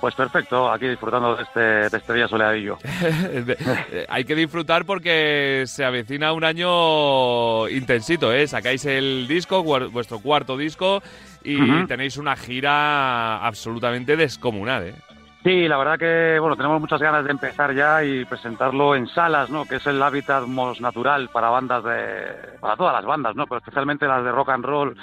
Pues 0.00 0.14
perfecto, 0.14 0.70
aquí 0.70 0.86
disfrutando 0.86 1.34
de 1.34 1.42
este, 1.42 1.60
de 1.60 1.96
este 1.96 2.12
día 2.14 2.28
soleadillo. 2.28 2.78
Eh, 2.86 4.06
Hay 4.08 4.24
que 4.24 4.34
disfrutar 4.34 4.84
porque 4.84 5.64
se 5.66 5.84
avecina 5.84 6.32
un 6.32 6.44
año 6.44 7.68
intensito, 7.68 8.32
¿eh? 8.32 8.46
Sacáis 8.46 8.84
el 8.86 9.26
disco, 9.26 9.62
vuestro 9.64 10.20
cuarto 10.20 10.56
disco, 10.56 11.02
y 11.42 11.84
tenéis 11.86 12.16
una 12.18 12.36
gira 12.36 13.38
absolutamente 13.44 14.16
descomunal, 14.16 14.84
¿eh? 14.84 14.94
Sí, 15.42 15.68
la 15.68 15.76
verdad 15.76 15.98
que 15.98 16.38
bueno, 16.38 16.56
tenemos 16.56 16.80
muchas 16.80 17.00
ganas 17.00 17.24
de 17.24 17.30
empezar 17.30 17.74
ya 17.74 18.02
y 18.02 18.24
presentarlo 18.24 18.94
en 18.94 19.06
salas, 19.08 19.50
¿no? 19.50 19.64
Que 19.66 19.76
es 19.76 19.86
el 19.86 20.02
hábitat 20.02 20.46
más 20.46 20.80
natural 20.80 21.28
para 21.30 21.50
bandas 21.50 21.84
de, 21.84 22.58
para 22.60 22.76
todas 22.76 22.94
las 22.94 23.04
bandas, 23.04 23.36
¿no? 23.36 23.46
Pero 23.46 23.58
especialmente 23.58 24.06
las 24.06 24.24
de 24.24 24.32
rock 24.32 24.48
and 24.50 24.64
roll 24.64 24.96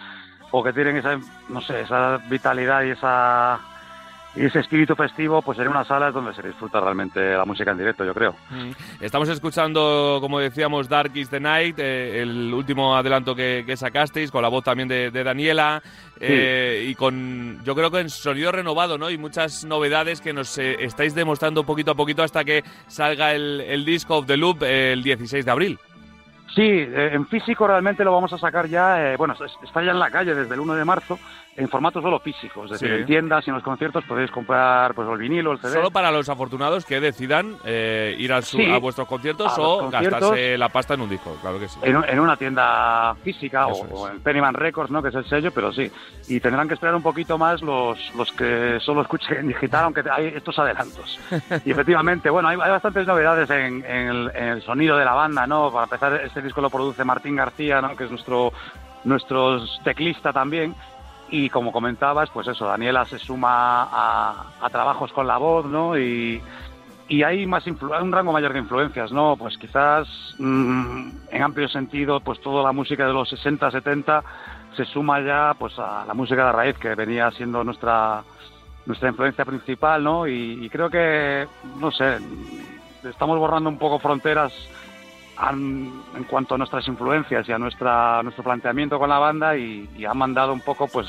o 0.52 0.64
que 0.64 0.74
tienen 0.74 0.98
esa, 0.98 1.20
no 1.50 1.62
sé, 1.62 1.82
esa 1.82 2.18
vitalidad 2.30 2.84
y 2.84 2.92
esa 2.92 3.60
y 4.34 4.46
ese 4.46 4.60
espíritu 4.60 4.96
festivo, 4.96 5.42
pues 5.42 5.60
en 5.60 5.68
una 5.68 5.84
sala 5.84 6.08
es 6.08 6.14
donde 6.14 6.34
se 6.34 6.42
disfruta 6.42 6.80
realmente 6.80 7.34
la 7.34 7.44
música 7.44 7.72
en 7.72 7.78
directo, 7.78 8.06
yo 8.06 8.14
creo. 8.14 8.34
Mm. 8.50 8.72
Estamos 9.02 9.28
escuchando, 9.28 10.20
como 10.22 10.40
decíamos, 10.40 10.88
Dark 10.88 11.12
is 11.16 11.30
the 11.30 11.40
Night, 11.40 11.78
eh, 11.80 12.22
el 12.22 12.54
último 12.54 12.96
adelanto 12.96 13.36
que, 13.36 13.64
que 13.66 13.76
sacasteis, 13.76 14.32
con 14.32 14.42
la 14.42 14.48
voz 14.48 14.64
también 14.64 14.88
de, 14.88 15.12
de 15.12 15.24
Daniela, 15.24 15.84
eh, 16.18 16.86
y 16.88 16.96
con, 16.96 17.62
yo 17.66 17.76
creo 17.76 17.92
que 17.92 18.00
en 18.00 18.10
sonido 18.10 18.54
renovado, 18.54 18.98
¿no? 18.98 19.10
Y 19.10 19.18
muchas 19.18 19.66
novedades 19.66 20.22
que 20.22 20.32
nos 20.32 20.58
eh, 20.58 20.78
estáis 20.80 21.14
demostrando 21.14 21.66
poquito 21.66 21.92
a 21.92 21.96
poquito 21.96 22.24
hasta 22.24 22.46
que 22.46 22.64
salga 22.88 23.34
el, 23.34 23.60
el 23.60 23.84
disco 23.84 24.20
of 24.20 24.28
the 24.28 24.38
Loop 24.38 24.64
eh, 24.64 24.94
el 24.94 25.04
16 25.04 25.44
de 25.44 25.52
abril. 25.52 25.80
Sí, 26.56 26.62
eh, 26.64 27.12
en 27.14 27.28
físico 27.28 27.66
realmente 27.66 28.04
lo 28.04 28.12
vamos 28.12 28.34
a 28.34 28.38
sacar 28.38 28.68
ya, 28.68 29.14
eh, 29.14 29.18
bueno, 29.18 29.34
es- 29.34 29.58
está 29.64 29.82
ya 29.84 29.92
en 29.92 30.00
la 30.00 30.12
calle 30.12 30.36
desde 30.36 30.54
el 30.54 30.60
1 30.60 30.74
de 30.76 30.84
marzo, 30.84 31.18
en 31.58 31.68
formato 31.68 32.02
solo 32.02 32.18
físico, 32.20 32.64
es 32.64 32.72
decir, 32.72 32.88
Sí. 32.90 32.96
en 33.02 33.06
tiendas 33.06 33.46
y 33.46 33.50
en 33.50 33.56
los 33.56 33.64
conciertos 33.64 34.06
podéis 34.06 34.32
comprar 34.32 34.94
pues 34.94 35.08
el 35.10 35.18
vinilo, 35.18 35.52
el 35.52 35.60
CD. 35.60 35.74
Solo 35.74 35.92
para 35.92 36.10
los 36.10 36.30
afortunados 36.30 36.86
que 36.86 37.00
decidan 37.02 37.58
eh, 37.66 38.16
ir 38.18 38.32
a, 38.32 38.42
su- 38.42 38.56
Sí, 38.58 38.72
a 38.72 38.78
vuestros 38.80 39.06
conciertos 39.08 39.58
a 39.58 39.62
o 39.62 39.80
conciertos. 39.82 40.12
gastarse 40.22 40.58
la 40.58 40.70
pasta 40.70 40.94
en 40.94 41.02
un 41.02 41.10
disco, 41.10 41.36
claro 41.42 41.60
que 41.60 41.68
sí. 41.68 41.78
en, 41.84 41.98
un- 41.98 42.06
en 42.08 42.20
una 42.22 42.38
tienda 42.38 43.16
física 43.24 43.68
o, 43.68 44.08
es. 44.08 44.14
en 44.14 44.22
Pennyman 44.22 44.54
Records, 44.54 44.92
¿no? 44.92 45.02
que 45.04 45.10
es 45.10 45.16
el 45.16 45.26
sello, 45.26 45.52
pero 45.52 45.74
sí. 45.74 45.92
Y 46.30 46.40
tendrán 46.40 46.68
que 46.70 46.76
esperar 46.76 46.96
un 46.96 47.04
poquito 47.04 47.38
más 47.38 47.62
los, 47.62 48.00
los 48.16 48.32
que 48.32 48.80
solo 48.80 49.02
escuchen 49.02 49.38
en 49.40 49.48
digital, 49.50 49.84
aunque 49.86 50.04
hay 50.10 50.28
estos 50.28 50.58
adelantos. 50.58 51.20
y 51.66 51.72
efectivamente, 51.72 52.30
bueno, 52.30 52.48
hay, 52.48 52.58
hay 52.62 52.72
bastantes 52.72 53.06
novedades 53.06 53.50
en, 53.50 53.84
en 53.86 54.08
el, 54.08 54.32
en 54.34 54.44
el 54.50 54.62
sonido 54.62 54.96
de 54.96 55.04
la 55.04 55.14
banda, 55.16 55.46
¿no? 55.46 55.70
Para 55.72 55.84
empezar, 55.84 56.14
este 56.24 56.42
disco 56.42 56.62
lo 56.62 56.70
produce 56.70 57.04
Martín 57.04 57.36
García, 57.36 57.82
¿no? 57.82 57.96
Que 57.96 58.06
es 58.06 58.10
nuestro, 58.10 58.54
nuestro 59.04 59.60
teclista 59.84 60.32
también. 60.32 60.76
Y 61.32 61.50
como 61.50 61.72
comentabas, 61.72 62.30
pues 62.30 62.48
eso, 62.50 62.66
Daniela 62.66 63.06
se 63.06 63.18
suma 63.18 63.84
a, 63.84 64.46
a 64.62 64.70
trabajos 64.70 65.12
con 65.14 65.26
la 65.28 65.38
voz, 65.38 65.66
¿no? 65.66 65.98
Y, 65.98 66.42
y 67.08 67.24
hay 67.24 67.46
más 67.48 67.66
influ- 67.66 68.02
un 68.02 68.12
rango 68.12 68.34
mayor 68.34 68.52
de 68.54 68.60
influencias, 68.60 69.12
¿no? 69.14 69.36
Pues 69.38 69.58
quizás 69.58 70.08
mm, 70.40 71.10
en 71.32 71.42
amplio 71.42 71.70
sentido, 71.70 72.20
pues 72.20 72.40
toda 72.42 72.64
la 72.64 72.74
música 72.74 73.08
de 73.08 73.14
los 73.14 73.30
60, 73.30 73.72
70 73.72 74.24
se 74.76 74.86
suma 74.86 75.20
ya 75.22 75.54
pues 75.58 75.78
a 75.80 76.06
la 76.06 76.14
música 76.14 76.46
de 76.48 76.52
raíz 76.52 76.78
que 76.78 76.96
venía 76.96 77.32
siendo 77.32 77.64
nuestra 77.64 78.24
nuestra 78.86 79.10
influencia 79.10 79.46
principal, 79.46 80.04
¿no? 80.04 80.28
Y, 80.28 80.66
y 80.66 80.70
creo 80.70 80.90
que 80.90 81.48
no 81.78 81.92
sé, 81.92 82.18
estamos 83.10 83.38
borrando 83.38 83.70
un 83.70 83.78
poco 83.78 84.00
fronteras 84.00 84.52
en 85.50 86.24
cuanto 86.30 86.56
a 86.56 86.58
nuestras 86.58 86.88
influencias 86.88 87.48
y 87.50 87.52
a 87.52 87.58
nuestra 87.58 88.22
nuestro 88.24 88.44
planteamiento 88.44 89.00
con 89.00 89.10
la 89.10 89.18
banda 89.18 89.58
y, 89.58 89.90
y 89.98 90.06
han 90.06 90.18
mandado 90.18 90.54
un 90.54 90.62
poco 90.62 90.88
pues 90.88 91.08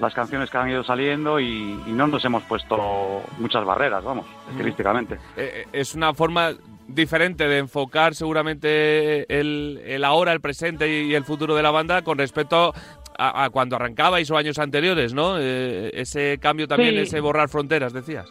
las 0.00 0.12
canciones 0.14 0.50
que 0.50 0.58
han 0.58 0.68
ido 0.68 0.82
saliendo 0.82 1.38
y, 1.38 1.80
y 1.86 1.92
no 1.92 2.08
nos 2.08 2.24
hemos 2.24 2.42
puesto 2.44 3.22
muchas 3.38 3.64
barreras, 3.64 4.02
vamos, 4.02 4.26
estilísticamente. 4.50 5.14
Eh, 5.36 5.64
eh, 5.64 5.66
es 5.72 5.94
una 5.94 6.12
forma 6.12 6.50
diferente 6.88 7.46
de 7.46 7.58
enfocar 7.58 8.14
seguramente 8.14 9.32
el, 9.40 9.80
el 9.84 10.04
ahora, 10.04 10.32
el 10.32 10.40
presente 10.40 11.04
y 11.04 11.14
el 11.14 11.22
futuro 11.24 11.54
de 11.54 11.62
la 11.62 11.70
banda 11.70 12.02
con 12.02 12.18
respecto 12.18 12.74
a, 13.16 13.44
a 13.44 13.50
cuando 13.50 13.76
arrancabais 13.76 14.28
o 14.32 14.36
años 14.36 14.58
anteriores, 14.58 15.14
¿no? 15.14 15.36
Eh, 15.38 15.90
ese 15.94 16.38
cambio 16.40 16.66
también, 16.66 16.94
Sí. 16.94 17.00
ese 17.02 17.20
borrar 17.20 17.48
fronteras, 17.48 17.92
decías. 17.92 18.26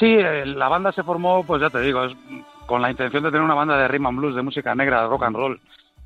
Sí, 0.00 0.16
la 0.46 0.68
banda 0.68 0.90
se 0.92 1.04
formó, 1.04 1.44
pues 1.44 1.60
ya 1.60 1.70
te 1.70 1.80
digo, 1.80 2.04
es 2.04 2.12
con 2.68 2.82
la 2.82 2.90
intención 2.90 3.22
de 3.22 3.30
tener 3.30 3.42
una 3.42 3.54
banda 3.54 3.78
de 3.78 3.88
rhythm 3.88 4.06
and 4.08 4.18
blues, 4.18 4.36
de 4.36 4.42
música 4.42 4.74
negra, 4.74 5.00
de 5.02 5.08
rock 5.08 5.22
and 5.22 5.36
roll, 5.36 5.60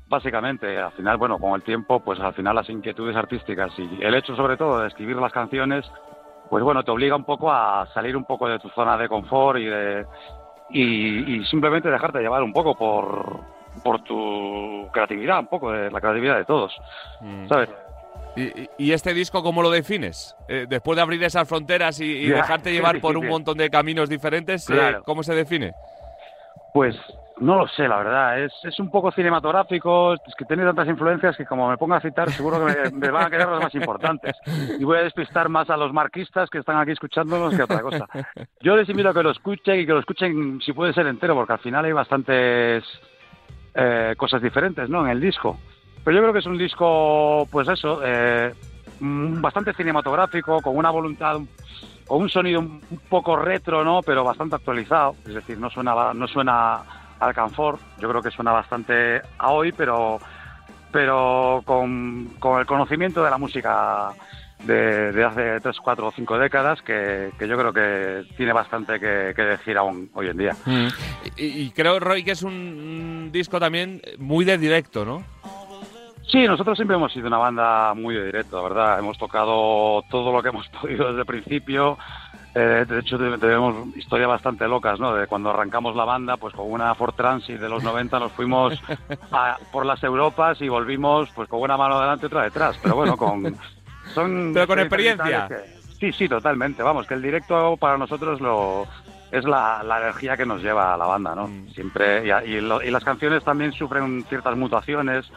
básicamente. 0.07 0.79
Al 0.79 0.93
final, 0.93 1.17
bueno, 1.17 1.37
con 1.37 1.51
el 1.55 1.61
tiempo, 1.61 1.99
pues 1.99 2.21
al 2.21 2.33
final 2.33 2.55
las 2.55 2.69
inquietudes 2.69 3.17
artísticas 3.17 3.71
y 3.77 3.99
el 4.01 4.15
hecho 4.15 4.33
sobre 4.33 4.55
todo 4.55 4.79
de 4.79 4.87
escribir 4.87 5.17
las 5.17 5.33
canciones, 5.33 5.85
pues 6.49 6.63
bueno, 6.63 6.81
te 6.81 6.91
obliga 6.91 7.17
un 7.17 7.25
poco 7.25 7.51
a 7.51 7.85
salir 7.93 8.15
un 8.15 8.23
poco 8.23 8.47
de 8.47 8.59
tu 8.59 8.69
zona 8.69 8.97
de 8.97 9.09
confort 9.09 9.59
y 9.59 9.65
de 9.65 10.05
y, 10.69 11.35
y 11.35 11.45
simplemente 11.47 11.89
dejarte 11.91 12.19
llevar 12.19 12.41
un 12.41 12.53
poco 12.53 12.75
por 12.75 13.41
por 13.83 14.01
tu 14.03 14.87
creatividad, 14.93 15.39
un 15.39 15.47
poco 15.47 15.71
de 15.71 15.91
la 15.91 15.99
creatividad 15.99 16.37
de 16.37 16.45
todos, 16.45 16.73
¿sabes? 17.49 17.69
¿Y, 18.35 18.69
y- 18.77 18.91
este 18.93 19.13
disco 19.13 19.43
cómo 19.43 19.61
lo 19.61 19.69
defines? 19.69 20.35
Eh, 20.47 20.65
después 20.69 20.95
de 20.95 21.01
abrir 21.01 21.23
esas 21.23 21.47
fronteras 21.47 21.99
y, 21.99 22.25
dejarte 22.29 22.71
llevar 22.71 23.01
por 23.01 23.17
un 23.17 23.27
montón 23.27 23.57
de 23.57 23.69
caminos 23.69 24.09
diferentes, 24.09 24.69
eh. 24.69 24.97
¿cómo 25.05 25.23
se 25.23 25.35
define? 25.35 25.73
Pues 26.73 26.95
no 27.39 27.57
lo 27.57 27.67
sé, 27.67 27.87
la 27.87 27.97
verdad. 27.97 28.39
Es, 28.39 28.53
es 28.63 28.79
un 28.79 28.89
poco 28.89 29.11
cinematográfico, 29.11 30.13
es 30.13 30.35
que 30.37 30.45
tiene 30.45 30.63
tantas 30.63 30.87
influencias 30.87 31.35
que 31.35 31.45
como 31.45 31.69
me 31.69 31.77
ponga 31.77 31.97
a 31.97 32.01
citar 32.01 32.31
seguro 32.31 32.65
que 32.65 32.73
me, 32.73 32.89
me 32.97 33.11
van 33.11 33.25
a 33.25 33.29
quedar 33.29 33.49
las 33.49 33.63
más 33.63 33.75
importantes. 33.75 34.35
Y 34.79 34.83
voy 34.83 34.97
a 34.97 35.03
despistar 35.03 35.49
más 35.49 35.69
a 35.69 35.77
los 35.77 35.91
marquistas 35.93 36.49
que 36.49 36.59
están 36.59 36.77
aquí 36.77 36.91
escuchándonos 36.91 37.55
que 37.55 37.63
otra 37.63 37.81
cosa. 37.81 38.07
Yo 38.61 38.75
les 38.75 38.87
invito 38.89 39.09
a 39.09 39.13
que 39.13 39.23
lo 39.23 39.31
escuchen 39.31 39.79
y 39.79 39.85
que 39.85 39.93
lo 39.93 39.99
escuchen 39.99 40.61
si 40.61 40.73
puede 40.73 40.93
ser 40.93 41.07
entero, 41.07 41.35
porque 41.35 41.53
al 41.53 41.59
final 41.59 41.85
hay 41.85 41.91
bastantes 41.91 42.83
eh, 43.73 44.13
cosas 44.17 44.41
diferentes 44.41 44.89
¿no? 44.89 45.05
en 45.05 45.11
el 45.11 45.19
disco. 45.21 45.59
Pero 46.03 46.15
yo 46.15 46.21
creo 46.21 46.33
que 46.33 46.39
es 46.39 46.45
un 46.45 46.57
disco, 46.57 47.47
pues 47.49 47.67
eso, 47.67 48.01
eh, 48.03 48.53
mm, 48.99 49.41
bastante 49.41 49.73
cinematográfico, 49.73 50.61
con 50.61 50.77
una 50.77 50.89
voluntad 50.89 51.37
con 52.07 52.21
un 52.21 52.29
sonido 52.29 52.59
un 52.59 52.81
poco 53.09 53.35
retro, 53.35 53.83
¿no? 53.83 54.01
Pero 54.01 54.23
bastante 54.23 54.55
actualizado. 54.55 55.15
Es 55.25 55.33
decir, 55.33 55.57
no 55.57 55.69
suena, 55.69 56.13
no 56.13 56.27
suena 56.27 56.81
al 57.19 57.33
Canfor. 57.33 57.79
Yo 57.99 58.09
creo 58.09 58.21
que 58.21 58.31
suena 58.31 58.51
bastante 58.51 59.21
a 59.37 59.51
hoy, 59.51 59.71
pero, 59.71 60.19
pero 60.91 61.61
con, 61.65 62.33
con 62.39 62.59
el 62.59 62.65
conocimiento 62.65 63.23
de 63.23 63.29
la 63.29 63.37
música 63.37 64.13
de, 64.65 65.23
hace 65.25 65.59
tres, 65.59 65.77
cuatro 65.81 66.07
o 66.07 66.11
cinco 66.11 66.37
décadas, 66.37 66.81
que, 66.81 67.31
que 67.37 67.47
yo 67.47 67.57
creo 67.57 67.73
que 67.73 68.25
tiene 68.37 68.53
bastante 68.53 68.99
que, 68.99 69.33
decir 69.33 69.77
aún 69.77 70.09
hoy 70.13 70.27
en 70.27 70.37
día. 70.37 70.55
Y, 71.35 71.45
y 71.45 71.71
creo, 71.71 71.99
Roy, 71.99 72.23
que 72.23 72.31
es 72.31 72.43
un 72.43 73.29
disco 73.31 73.59
también 73.59 74.01
muy 74.17 74.45
de 74.45 74.57
directo, 74.57 75.05
¿no? 75.05 75.23
Sí, 76.27 76.47
nosotros 76.47 76.77
siempre 76.77 76.95
hemos 76.97 77.11
sido 77.13 77.27
una 77.27 77.37
banda 77.37 77.93
muy 77.93 78.15
de 78.15 78.25
directo, 78.25 78.57
la 78.57 78.63
verdad. 78.69 78.99
Hemos 78.99 79.17
tocado 79.17 80.03
todo 80.09 80.31
lo 80.31 80.41
que 80.41 80.49
hemos 80.49 80.67
podido 80.81 81.07
desde 81.09 81.19
el 81.21 81.25
principio. 81.25 81.97
Eh, 82.55 82.85
de 82.87 82.99
hecho, 82.99 83.17
te- 83.17 83.37
tenemos 83.39 83.95
historias 83.95 84.29
bastante 84.29 84.67
locas, 84.67 84.99
¿no? 84.99 85.13
De 85.15 85.25
cuando 85.27 85.49
arrancamos 85.49 85.95
la 85.95 86.05
banda, 86.05 86.37
pues 86.37 86.53
con 86.53 86.71
una 86.71 86.93
Ford 86.95 87.13
Transit 87.15 87.59
de 87.59 87.67
los 87.69 87.83
90 87.83 88.19
nos 88.19 88.31
fuimos 88.31 88.79
a- 89.31 89.57
por 89.71 89.85
las 89.85 90.03
Europas 90.03 90.61
y 90.61 90.69
volvimos 90.69 91.29
pues 91.35 91.49
con 91.49 91.61
una 91.61 91.77
mano 91.77 91.99
delante 91.99 92.25
y 92.25 92.27
otra 92.27 92.43
detrás. 92.43 92.77
Pero 92.81 92.95
bueno, 92.95 93.17
con... 93.17 93.55
Son 94.13 94.51
Pero 94.53 94.67
con 94.67 94.79
experiencia. 94.79 95.47
que- 95.47 95.63
sí, 95.99 96.11
sí, 96.11 96.27
totalmente. 96.29 96.83
Vamos, 96.83 97.07
que 97.07 97.13
el 97.13 97.21
directo 97.21 97.77
para 97.77 97.97
nosotros 97.97 98.41
lo 98.41 98.85
es 99.31 99.45
la, 99.45 99.81
la 99.81 99.99
energía 100.01 100.35
que 100.37 100.45
nos 100.45 100.61
lleva 100.61 100.93
a 100.93 100.97
la 100.97 101.05
banda, 101.05 101.33
¿no? 101.33 101.47
Mm. 101.47 101.69
Siempre... 101.69 102.23
Y 102.45 102.59
lo- 102.61 102.83
y 102.83 102.91
las 102.91 103.03
canciones 103.03 103.43
también 103.43 103.71
sufren 103.71 104.23
ciertas 104.25 104.55
mutaciones, 104.57 105.31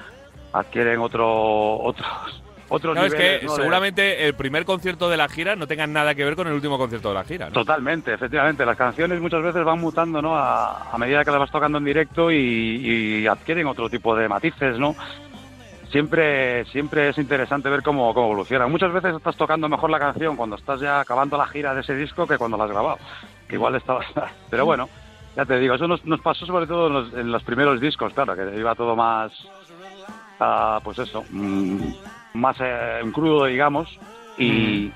adquieren 0.58 1.00
otro, 1.00 1.78
otros... 1.78 2.06
Otros 2.68 2.96
No, 2.96 3.04
es 3.04 3.14
que 3.14 3.46
seguramente 3.48 4.26
el 4.26 4.34
primer 4.34 4.64
concierto 4.64 5.08
de 5.08 5.16
la 5.16 5.28
gira 5.28 5.54
no 5.54 5.68
tenga 5.68 5.86
nada 5.86 6.16
que 6.16 6.24
ver 6.24 6.34
con 6.34 6.48
el 6.48 6.52
último 6.52 6.76
concierto 6.76 7.10
de 7.10 7.14
la 7.14 7.22
gira. 7.22 7.46
¿no? 7.46 7.52
Totalmente, 7.52 8.12
efectivamente. 8.12 8.66
Las 8.66 8.76
canciones 8.76 9.20
muchas 9.20 9.40
veces 9.40 9.62
van 9.62 9.80
mutando, 9.80 10.20
¿no? 10.20 10.36
A, 10.36 10.90
a 10.90 10.98
medida 10.98 11.24
que 11.24 11.30
las 11.30 11.38
vas 11.38 11.50
tocando 11.52 11.78
en 11.78 11.84
directo 11.84 12.28
y, 12.32 13.20
y 13.20 13.26
adquieren 13.28 13.68
otro 13.68 13.88
tipo 13.88 14.16
de 14.16 14.28
matices, 14.28 14.80
¿no? 14.80 14.96
Siempre, 15.90 16.64
siempre 16.66 17.10
es 17.10 17.18
interesante 17.18 17.68
ver 17.68 17.82
cómo, 17.82 18.12
cómo 18.12 18.26
evoluciona. 18.26 18.66
Muchas 18.66 18.92
veces 18.92 19.14
estás 19.14 19.36
tocando 19.36 19.68
mejor 19.68 19.90
la 19.90 20.00
canción 20.00 20.36
cuando 20.36 20.56
estás 20.56 20.80
ya 20.80 21.00
acabando 21.00 21.38
la 21.38 21.46
gira 21.46 21.72
de 21.72 21.82
ese 21.82 21.94
disco 21.94 22.26
que 22.26 22.36
cuando 22.36 22.56
la 22.56 22.64
has 22.64 22.70
grabado. 22.70 22.98
Que 23.48 23.54
igual 23.54 23.76
estabas... 23.76 24.06
Pero 24.50 24.66
bueno, 24.66 24.88
ya 25.36 25.44
te 25.44 25.58
digo, 25.58 25.74
eso 25.74 25.86
nos, 25.86 26.04
nos 26.04 26.20
pasó 26.20 26.44
sobre 26.44 26.66
todo 26.66 26.88
en 26.88 26.92
los, 26.92 27.14
en 27.14 27.30
los 27.30 27.42
primeros 27.44 27.80
discos, 27.80 28.12
claro, 28.12 28.34
que 28.34 28.58
iba 28.58 28.74
todo 28.74 28.96
más... 28.96 29.32
ah, 30.40 30.80
pues 30.82 30.98
eso, 30.98 31.24
mm, 31.30 31.78
más 32.34 32.56
eh, 32.60 33.00
crudo, 33.12 33.46
digamos, 33.46 33.98
y, 34.38 34.92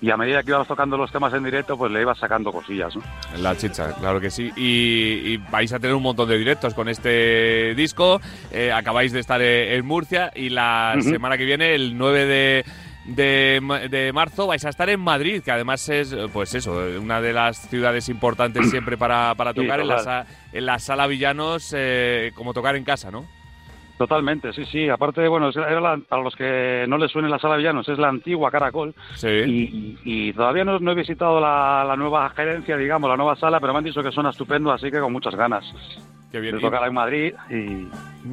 y 0.00 0.10
a 0.10 0.16
medida 0.16 0.42
que 0.42 0.50
íbamos 0.50 0.68
tocando 0.68 0.96
los 0.96 1.10
temas 1.10 1.32
en 1.34 1.42
directo, 1.44 1.76
pues 1.78 1.90
le 1.90 2.00
ibas 2.02 2.18
sacando 2.18 2.52
cosillas, 2.52 2.94
¿no? 2.94 3.02
La 3.38 3.56
chicha, 3.56 3.92
claro 3.94 4.20
que 4.20 4.30
sí. 4.30 4.50
Y, 4.56 5.32
y 5.32 5.36
vais 5.50 5.72
a 5.72 5.78
tener 5.80 5.96
un 5.96 6.02
montón 6.02 6.28
de 6.28 6.38
directos 6.38 6.74
con 6.74 6.88
este 6.88 7.74
disco. 7.74 8.20
Eh, 8.52 8.70
acabáis 8.70 9.12
de 9.12 9.20
estar 9.20 9.40
eh, 9.42 9.76
en 9.76 9.84
Murcia 9.86 10.30
y 10.34 10.50
la 10.50 10.94
semana 11.00 11.36
que 11.38 11.44
viene, 11.44 11.74
el 11.74 11.96
9 11.96 12.26
de, 12.26 12.64
de, 13.06 13.60
ma- 13.62 13.80
de 13.80 14.12
marzo, 14.12 14.46
vais 14.46 14.64
a 14.64 14.68
estar 14.68 14.88
en 14.90 15.00
Madrid, 15.00 15.42
que 15.42 15.50
además 15.50 15.88
es, 15.88 16.14
pues 16.32 16.54
eso, 16.54 16.80
una 17.00 17.20
de 17.20 17.32
las 17.32 17.68
ciudades 17.68 18.08
importantes 18.08 18.68
siempre 18.70 18.96
para, 18.96 19.34
para 19.34 19.52
Sí, 19.52 19.60
tocar 19.62 19.80
en, 19.80 19.88
la, 19.88 20.26
en 20.52 20.66
la 20.66 20.78
sala 20.78 21.06
Villanos, 21.06 21.72
eh, 21.76 22.30
como 22.34 22.52
tocar 22.54 22.76
en 22.76 22.84
casa, 22.84 23.10
¿no? 23.10 23.24
Totalmente, 23.98 24.52
sí, 24.52 24.64
sí. 24.66 24.88
Aparte, 24.88 25.26
bueno, 25.28 25.50
era 25.50 25.80
la- 25.80 25.96
para 26.08 26.22
los 26.22 26.34
que 26.34 26.84
no 26.88 26.98
les 26.98 27.12
suene 27.12 27.28
la 27.28 27.38
sala 27.38 27.56
Villanos, 27.56 27.88
es 27.88 27.98
la 27.98 28.08
antigua 28.08 28.50
Caracol. 28.50 28.92
Sí. 29.14 29.28
Y, 29.28 29.98
y 30.04 30.32
todavía 30.32 30.64
no, 30.64 30.78
no 30.80 30.90
he 30.92 30.94
visitado 30.96 31.40
la, 31.40 31.84
la 31.86 31.96
nueva 31.96 32.28
gerencia, 32.30 32.76
digamos, 32.76 33.08
la 33.08 33.16
nueva 33.16 33.36
sala, 33.36 33.60
pero 33.60 33.72
me 33.72 33.78
han 33.78 33.84
dicho 33.84 34.02
que 34.02 34.10
suena 34.10 34.30
estupendo, 34.30 34.72
así 34.72 34.90
que 34.90 34.98
con 34.98 35.12
muchas 35.12 35.36
ganas 35.36 35.64
Qué 36.32 36.40
bien. 36.40 36.56
de 36.56 36.60
tocar 36.60 36.84
en 36.88 36.94
Madrid 36.94 37.32
y, 37.48 37.86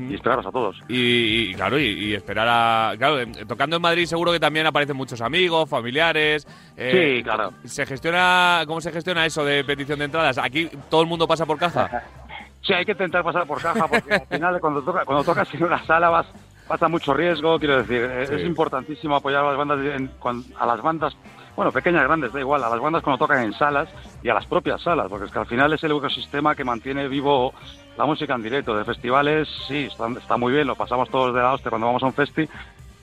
y 0.09 0.15
esperaros 0.15 0.47
a 0.47 0.51
todos. 0.51 0.81
Y, 0.89 1.51
y, 1.51 1.53
claro, 1.53 1.77
y, 1.77 2.15
esperar 2.15 2.47
a. 2.49 2.93
Claro, 2.97 3.17
tocando 3.47 3.75
en 3.75 3.81
Madrid 3.83 4.05
seguro 4.05 4.31
que 4.31 4.39
también 4.39 4.65
aparecen 4.65 4.97
muchos 4.97 5.21
amigos, 5.21 5.69
familiares. 5.69 6.47
eh, 6.75 7.17
Sí, 7.19 7.23
claro. 7.23 7.53
¿Se 7.65 7.85
gestiona. 7.85 8.63
¿Cómo 8.65 8.81
se 8.81 8.91
gestiona 8.91 9.27
eso 9.27 9.45
de 9.45 9.63
petición 9.63 9.99
de 9.99 10.05
entradas? 10.05 10.39
¿Aquí 10.39 10.67
todo 10.89 11.03
el 11.03 11.07
mundo 11.07 11.27
pasa 11.27 11.45
por 11.45 11.59
caja? 11.59 12.03
Sí, 12.61 12.73
hay 12.73 12.85
que 12.85 12.91
intentar 12.91 13.23
pasar 13.23 13.45
por 13.47 13.61
caja 13.61 13.87
porque 13.87 14.13
al 14.13 14.27
final 14.27 14.59
cuando, 14.61 14.81
toca, 14.83 15.03
cuando 15.05 15.23
tocas 15.23 15.51
en 15.53 15.63
una 15.63 15.83
sala 15.85 16.09
vas 16.09 16.27
pasa 16.67 16.87
mucho 16.87 17.13
riesgo, 17.13 17.59
quiero 17.59 17.77
decir, 17.83 18.01
eh, 18.01 18.27
Sí. 18.29 18.35
es 18.35 18.45
importantísimo 18.45 19.15
apoyar 19.17 19.43
a 19.43 19.49
las 19.49 19.57
bandas 19.57 19.79
en- 19.79 20.11
a 20.57 20.65
las 20.65 20.81
bandas, 20.81 21.13
bueno, 21.55 21.71
pequeñas, 21.73 22.03
grandes, 22.03 22.31
da 22.31 22.39
igual, 22.39 22.63
a 22.63 22.69
las 22.69 22.79
bandas 22.79 23.03
cuando 23.03 23.17
tocan 23.17 23.43
en 23.43 23.51
salas 23.53 23.89
y 24.23 24.29
a 24.29 24.33
las 24.33 24.45
propias 24.45 24.81
salas, 24.81 25.07
porque 25.09 25.25
es 25.25 25.31
que 25.31 25.39
al 25.39 25.47
final 25.47 25.73
es 25.73 25.83
el 25.83 25.91
ecosistema 25.91 26.55
que 26.55 26.63
mantiene 26.63 27.09
vivo 27.09 27.53
la 27.97 28.05
música 28.05 28.35
en 28.35 28.43
directo. 28.43 28.73
De 28.77 28.85
festivales, 28.85 29.49
sí, 29.67 29.87
está, 29.91 30.07
está 30.17 30.37
muy 30.37 30.53
bien, 30.53 30.65
lo 30.67 30.75
pasamos 30.77 31.09
todos 31.09 31.33
de 31.35 31.41
la 31.41 31.51
hostia 31.53 31.69
cuando 31.71 31.87
vamos 31.87 32.03
a 32.03 32.05
un 32.05 32.13
festi, 32.13 32.47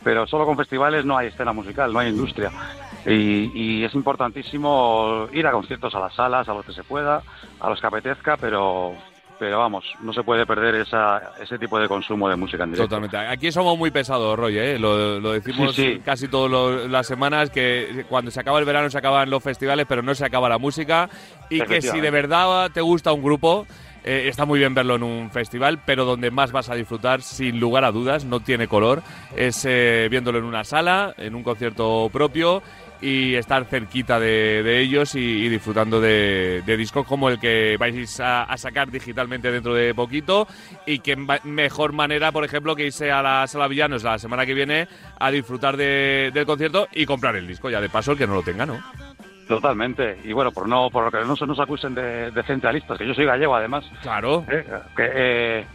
pero 0.03 0.27
solo 0.27 0.47
con 0.47 0.57
festivales 0.57 1.05
no 1.05 1.19
hay 1.19 1.27
escena 1.27 1.53
musical, 1.53 1.93
no 1.93 1.99
hay 1.99 2.09
industria. 2.09 2.51
Y, 3.05 3.51
y 3.81 3.85
es 3.85 3.95
importantísimo 3.95 5.29
ir 5.33 5.47
a 5.47 5.53
conciertos 5.53 5.95
a 5.95 6.01
las 6.01 6.15
salas, 6.15 6.49
a 6.49 6.55
los 6.55 6.65
que 6.65 6.73
se 6.73 6.85
pueda, 6.85 7.23
a 7.61 7.69
los 7.69 7.79
que 7.81 7.87
apetezca, 7.87 8.39
pero 8.39 8.95
pero 9.39 9.59
vamos, 9.59 9.85
no 10.01 10.13
se 10.13 10.23
puede 10.23 10.45
perder 10.47 10.75
esa, 10.77 11.33
ese 11.41 11.59
tipo 11.59 11.79
de 11.79 11.89
consumo 11.89 12.29
de 12.29 12.37
música 12.37 12.65
en 12.65 12.73
directo. 12.73 12.89
Totalmente. 12.89 13.17
Aquí 13.17 13.53
somos 13.53 13.79
muy 13.79 13.91
pesados, 13.91 14.39
Roy, 14.39 14.59
¿eh? 14.59 14.79
lo, 14.79 15.21
lo 15.21 15.33
decimos 15.33 15.75
Sí, 15.75 15.95
sí. 15.95 16.01
casi 16.05 16.29
todas 16.29 16.89
las 16.91 17.07
semanas, 17.07 17.51
que 17.51 18.05
cuando 18.09 18.31
se 18.31 18.41
acaba 18.41 18.59
el 18.59 18.65
verano 18.65 18.91
se 18.91 18.99
acaban 18.99 19.31
los 19.31 19.43
festivales, 19.43 19.87
pero 19.89 20.03
no 20.03 20.15
se 20.15 20.25
acaba 20.25 20.49
la 20.49 20.59
música. 20.59 21.09
Y 21.51 21.61
que 21.63 21.81
si 21.81 22.01
de 22.01 22.11
verdad 22.11 22.71
te 22.73 22.81
gusta 22.81 23.13
un 23.13 23.23
grupo, 23.23 23.67
eh, 24.05 24.27
está 24.29 24.45
muy 24.45 24.59
bien 24.59 24.75
verlo 24.75 24.97
en 24.97 25.03
un 25.03 25.31
festival, 25.31 25.81
pero 25.85 26.05
donde 26.05 26.31
más 26.31 26.53
vas 26.53 26.71
a 26.71 26.75
disfrutar, 26.75 27.23
sin 27.23 27.61
lugar 27.61 27.85
a 27.85 27.93
dudas, 27.93 28.25
no 28.25 28.41
tiene 28.41 28.69
color, 28.69 29.03
es 29.37 29.65
eh, 29.65 30.09
viéndolo 30.11 30.39
en 30.39 30.45
una 30.45 30.65
sala, 30.65 31.15
en 31.19 31.35
un 31.35 31.43
concierto 31.43 32.09
propio 32.13 32.63
y 33.01 33.35
estar 33.37 33.65
cerquita 33.65 34.19
de, 34.19 34.63
de 34.63 34.81
ellos 34.81 35.15
y, 35.15 35.21
y 35.21 35.49
disfrutando 35.49 36.01
de, 36.01 36.63
de 36.67 36.77
discos 36.77 37.07
como 37.07 37.29
el 37.29 37.39
que 37.39 37.77
vais 37.79 38.19
a, 38.21 38.43
a 38.43 38.57
sacar 38.57 38.91
digitalmente 38.91 39.51
dentro 39.53 39.73
de 39.75 39.95
poquito 39.95 40.47
y 40.87 40.99
que 40.99 41.17
mejor 41.45 41.93
manera, 41.93 42.33
por 42.33 42.45
ejemplo, 42.45 42.75
que 42.75 42.87
irse 42.87 43.11
a 43.13 43.23
la 43.23 43.47
sala 43.47 43.69
Villanos 43.69 44.03
la 44.03 44.19
semana 44.19 44.45
que 44.45 44.55
viene 44.55 44.89
a 45.19 45.31
disfrutar 45.31 45.77
de- 45.77 46.31
del 46.35 46.45
concierto 46.47 46.89
y 46.93 47.07
comprar 47.07 47.37
el 47.37 47.47
disco, 47.47 47.71
ya 47.71 47.81
de 47.81 47.89
paso 47.89 48.13
el 48.13 48.19
que 48.19 48.27
no 48.27 48.35
lo 48.35 48.43
tenga, 48.43 48.67
¿no? 48.67 48.79
Totalmente. 49.47 50.19
Y 50.25 50.33
bueno, 50.33 50.53
por 50.53 50.69
no 50.69 50.91
por 50.91 51.11
que 51.11 51.25
no 51.25 51.35
se 51.37 51.47
nos 51.47 51.59
acusen 51.59 51.95
de, 51.95 52.31
de 52.31 52.43
centralistas, 52.43 52.99
que 52.99 53.07
yo 53.07 53.15
soy 53.15 53.25
gallego 53.25 53.55
además. 53.55 53.85
Claro. 54.03 54.45
eh, 54.51 54.67
que, 54.95 55.11
eh, 55.15 55.67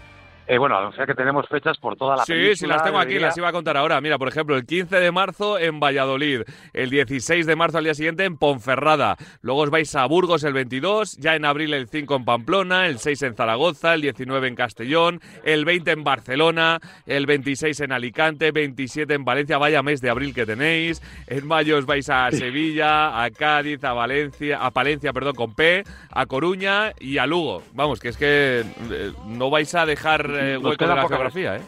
eh, 0.47 0.57
bueno, 0.57 0.87
o 0.87 0.91
sea 0.91 1.05
que 1.05 1.13
tenemos 1.13 1.47
fechas 1.47 1.77
por 1.77 1.95
toda 1.95 2.17
la 2.17 2.25
Sí, 2.25 2.55
sí, 2.55 2.67
las 2.67 2.83
tengo 2.83 2.99
aquí, 2.99 3.19
las 3.19 3.37
iba 3.37 3.47
a 3.47 3.51
contar 3.51 3.77
ahora. 3.77 4.01
Mira, 4.01 4.17
por 4.17 4.27
ejemplo, 4.27 4.55
el 4.55 4.65
15 4.65 4.99
de 4.99 5.11
marzo 5.11 5.57
en 5.57 5.79
Valladolid, 5.79 6.41
el 6.73 6.89
16 6.89 7.45
de 7.45 7.55
marzo 7.55 7.77
al 7.77 7.85
día 7.85 7.93
siguiente 7.93 8.25
en 8.25 8.37
Ponferrada, 8.37 9.17
luego 9.41 9.61
os 9.61 9.69
vais 9.69 9.95
a 9.95 10.05
Burgos 10.05 10.43
el 10.43 10.53
22, 10.53 11.17
ya 11.17 11.35
en 11.35 11.45
abril 11.45 11.73
el 11.73 11.87
5 11.87 12.15
en 12.15 12.25
Pamplona, 12.25 12.87
el 12.87 12.99
6 12.99 13.21
en 13.23 13.35
Zaragoza, 13.35 13.93
el 13.93 14.01
19 14.01 14.47
en 14.47 14.55
Castellón, 14.55 15.21
el 15.43 15.65
20 15.65 15.91
en 15.91 16.03
Barcelona, 16.03 16.79
el 17.05 17.25
26 17.25 17.79
en 17.79 17.91
Alicante, 17.91 18.51
27 18.51 19.13
en 19.13 19.25
Valencia, 19.25 19.57
vaya 19.57 19.81
mes 19.81 20.01
de 20.01 20.09
abril 20.09 20.33
que 20.33 20.45
tenéis, 20.45 21.01
en 21.27 21.47
mayo 21.47 21.77
os 21.77 21.85
vais 21.85 22.09
a 22.09 22.29
Sevilla, 22.31 23.23
a 23.23 23.29
Cádiz, 23.31 23.83
a 23.83 23.93
Valencia, 23.93 24.57
a 24.59 24.71
Palencia, 24.71 25.13
perdón, 25.13 25.35
con 25.35 25.53
P, 25.55 25.83
a 26.09 26.25
Coruña 26.25 26.91
y 26.99 27.17
a 27.17 27.25
Lugo. 27.25 27.63
Vamos, 27.73 27.99
que 27.99 28.09
es 28.09 28.17
que 28.17 28.63
eh, 28.91 29.11
no 29.27 29.49
vais 29.49 29.73
a 29.75 29.85
dejar 29.85 30.32
eh, 30.39 30.53
Nos 30.53 30.63
hueco 30.63 30.69
de 30.71 30.77
queda 30.77 30.95
la 30.95 31.01
poca- 31.01 31.15
geografía, 31.15 31.55
¿eh? 31.57 31.61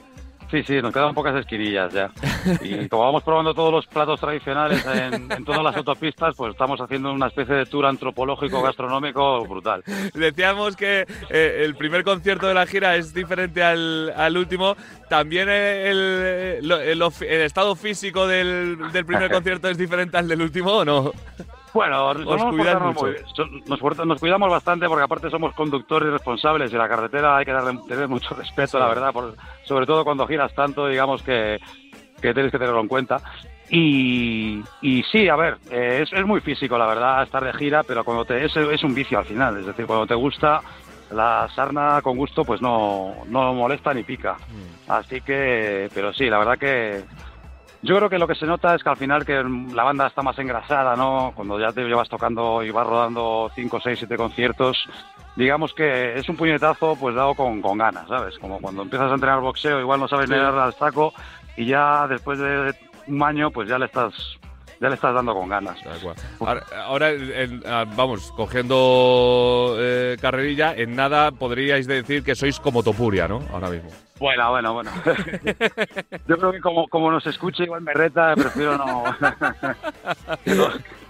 Sí, 0.51 0.61
sí, 0.61 0.79
nos 0.79 0.93
quedan 0.93 1.15
pocas 1.15 1.35
esquinillas 1.35 1.91
ya. 1.91 2.11
Y 2.61 2.87
como 2.87 3.03
vamos 3.05 3.23
probando 3.23 3.55
todos 3.55 3.71
los 3.73 3.87
platos 3.87 4.19
tradicionales 4.19 4.85
en, 4.85 5.29
en 5.31 5.43
todas 5.43 5.63
las 5.63 5.75
autopistas, 5.75 6.35
pues 6.37 6.51
estamos 6.51 6.79
haciendo 6.79 7.11
una 7.11 7.27
especie 7.27 7.55
de 7.55 7.65
tour 7.65 7.87
antropológico 7.87 8.61
gastronómico 8.61 9.43
brutal. 9.47 9.83
Decíamos 10.13 10.75
que 10.75 11.07
eh, 11.31 11.61
el 11.65 11.73
primer 11.75 12.03
concierto 12.03 12.47
de 12.47 12.53
la 12.53 12.67
gira 12.67 12.95
es 12.95 13.11
diferente 13.11 13.63
al, 13.63 14.13
al 14.15 14.37
último. 14.37 14.77
También 15.09 15.49
el, 15.49 16.71
el 16.71 17.01
of- 17.01 17.23
el 17.23 17.41
estado 17.41 17.75
físico 17.75 18.27
del, 18.27 18.77
del 18.93 19.03
primer 19.05 19.31
concierto 19.31 19.67
es 19.67 19.79
diferente 19.79 20.15
al 20.17 20.27
del 20.27 20.43
último, 20.43 20.71
¿o 20.73 20.85
no? 20.85 21.11
Bueno, 21.75 22.05
Os 22.07 22.13
solemos 22.15 22.45
cuidáis 22.45 22.77
portarnos 22.77 22.95
mucho. 22.95 23.05
muy 23.05 23.59
Nos, 23.67 24.07
nos 24.07 24.19
cuidamos 24.19 24.49
bastante 24.49 24.87
porque 24.87 25.03
aparte 25.03 25.29
somos 25.29 25.53
conductores 25.53 26.09
responsables 26.09 26.71
y 26.71 26.77
la 26.77 26.87
carretera 26.87 27.35
hay 27.35 27.43
que 27.43 27.51
darle 27.51 27.77
tener 27.85 28.07
mucho 28.07 28.33
respeto, 28.33 28.79
la 28.79 28.87
verdad, 28.87 29.11
por- 29.11 29.35
sobre 29.63 29.85
todo 29.85 30.05
cuando 30.05 30.25
giras 30.25 30.53
tanto, 30.53 30.87
digamos 30.87 31.21
que, 31.21 31.59
que 32.21 32.33
tienes 32.33 32.49
que 32.53 32.57
tenerlo 32.59 32.79
en 32.79 32.87
cuenta. 32.87 33.21
Y, 33.69 34.61
y 34.81 35.03
sí, 35.11 35.27
a 35.27 35.35
ver, 35.35 35.57
eh, 35.69 35.99
es, 36.03 36.13
es 36.13 36.25
muy 36.25 36.39
físico, 36.39 36.77
la 36.77 36.85
verdad, 36.87 37.23
estar 37.23 37.43
de 37.43 37.51
gira, 37.53 37.83
pero 37.83 38.05
cuando 38.05 38.23
te, 38.23 38.45
es, 38.45 38.55
es 38.55 38.83
un 38.85 38.93
vicio 38.93 39.19
al 39.19 39.25
final, 39.25 39.57
es 39.59 39.65
decir, 39.65 39.85
cuando 39.85 40.07
te 40.07 40.15
gusta, 40.15 40.61
la 41.11 41.49
sarna 41.53 41.99
con 42.01 42.15
gusto 42.15 42.45
pues 42.45 42.61
no, 42.61 43.15
no 43.27 43.53
molesta 43.53 43.93
ni 43.93 44.03
pica. 44.03 44.37
Así 44.87 45.19
que, 45.19 45.89
pero 45.93 46.13
sí, 46.13 46.29
la 46.29 46.37
verdad 46.37 46.57
que 46.57 47.03
yo 47.85 47.95
creo 47.97 48.09
que 48.09 48.17
lo 48.19 48.27
que 48.27 48.35
se 48.35 48.45
nota 48.45 48.73
es 48.75 48.83
que 48.83 48.89
al 48.89 48.97
final 48.97 49.25
que 49.25 49.43
la 49.73 49.83
banda 49.83 50.07
está 50.07 50.21
más 50.21 50.37
engrasada, 50.39 50.95
¿no? 50.95 51.31
Cuando 51.35 51.59
ya 51.59 51.71
te 51.71 51.83
llevas 51.83 52.09
tocando 52.09 52.63
y 52.63 52.71
vas 52.71 52.85
rodando 52.87 53.49
5, 53.53 53.79
6, 53.81 53.99
7 53.99 54.17
conciertos, 54.17 54.77
digamos 55.35 55.73
que 55.73 56.17
es 56.17 56.27
un 56.27 56.35
puñetazo 56.35 56.95
pues 56.99 57.15
dado 57.15 57.33
con, 57.35 57.61
con 57.61 57.77
ganas, 57.77 58.07
¿sabes? 58.07 58.37
Como 58.39 58.59
cuando 58.59 58.81
empiezas 58.83 59.11
a 59.11 59.15
entrenar 59.15 59.39
boxeo, 59.41 59.79
igual 59.79 59.99
no 59.99 60.07
sabes 60.07 60.29
ni 60.29 60.35
darle 60.37 60.61
al 60.61 60.73
saco 60.73 61.13
y 61.57 61.65
ya 61.65 62.07
después 62.07 62.39
de 62.39 62.73
un 63.07 63.21
año 63.23 63.51
pues 63.51 63.69
ya 63.69 63.77
le 63.77 63.85
estás 63.85 64.13
ya 64.81 64.89
le 64.89 64.95
estás 64.95 65.13
dando 65.15 65.33
con 65.33 65.47
ganas. 65.47 65.77
Ahora, 66.39 66.63
ahora, 66.85 67.09
en- 67.11 67.63
ah, 67.65 67.85
vamos, 67.95 68.31
cogiendo 68.35 69.75
eh, 69.79 70.17
carrerilla, 70.19 70.73
en 70.75 70.95
nada 70.97 71.31
podríais 71.31 71.87
decir 71.87 72.23
que 72.23 72.35
sois 72.35 72.59
como 72.59 72.83
Topuria, 72.83 73.25
¿no? 73.27 73.39
Ahora 73.53 73.69
mismo. 73.69 73.89
Bueno, 74.17 74.49
bueno, 74.49 74.73
bueno. 74.73 74.91
Yo 76.27 76.37
creo 76.37 76.51
que 76.51 76.61
como, 76.61 76.87
como 76.87 77.11
nos 77.11 77.25
escuche 77.27 77.63
igual 77.63 77.81
me 77.81 77.93
reta, 77.93 78.33
prefiero 78.35 78.77
no... 78.77 79.03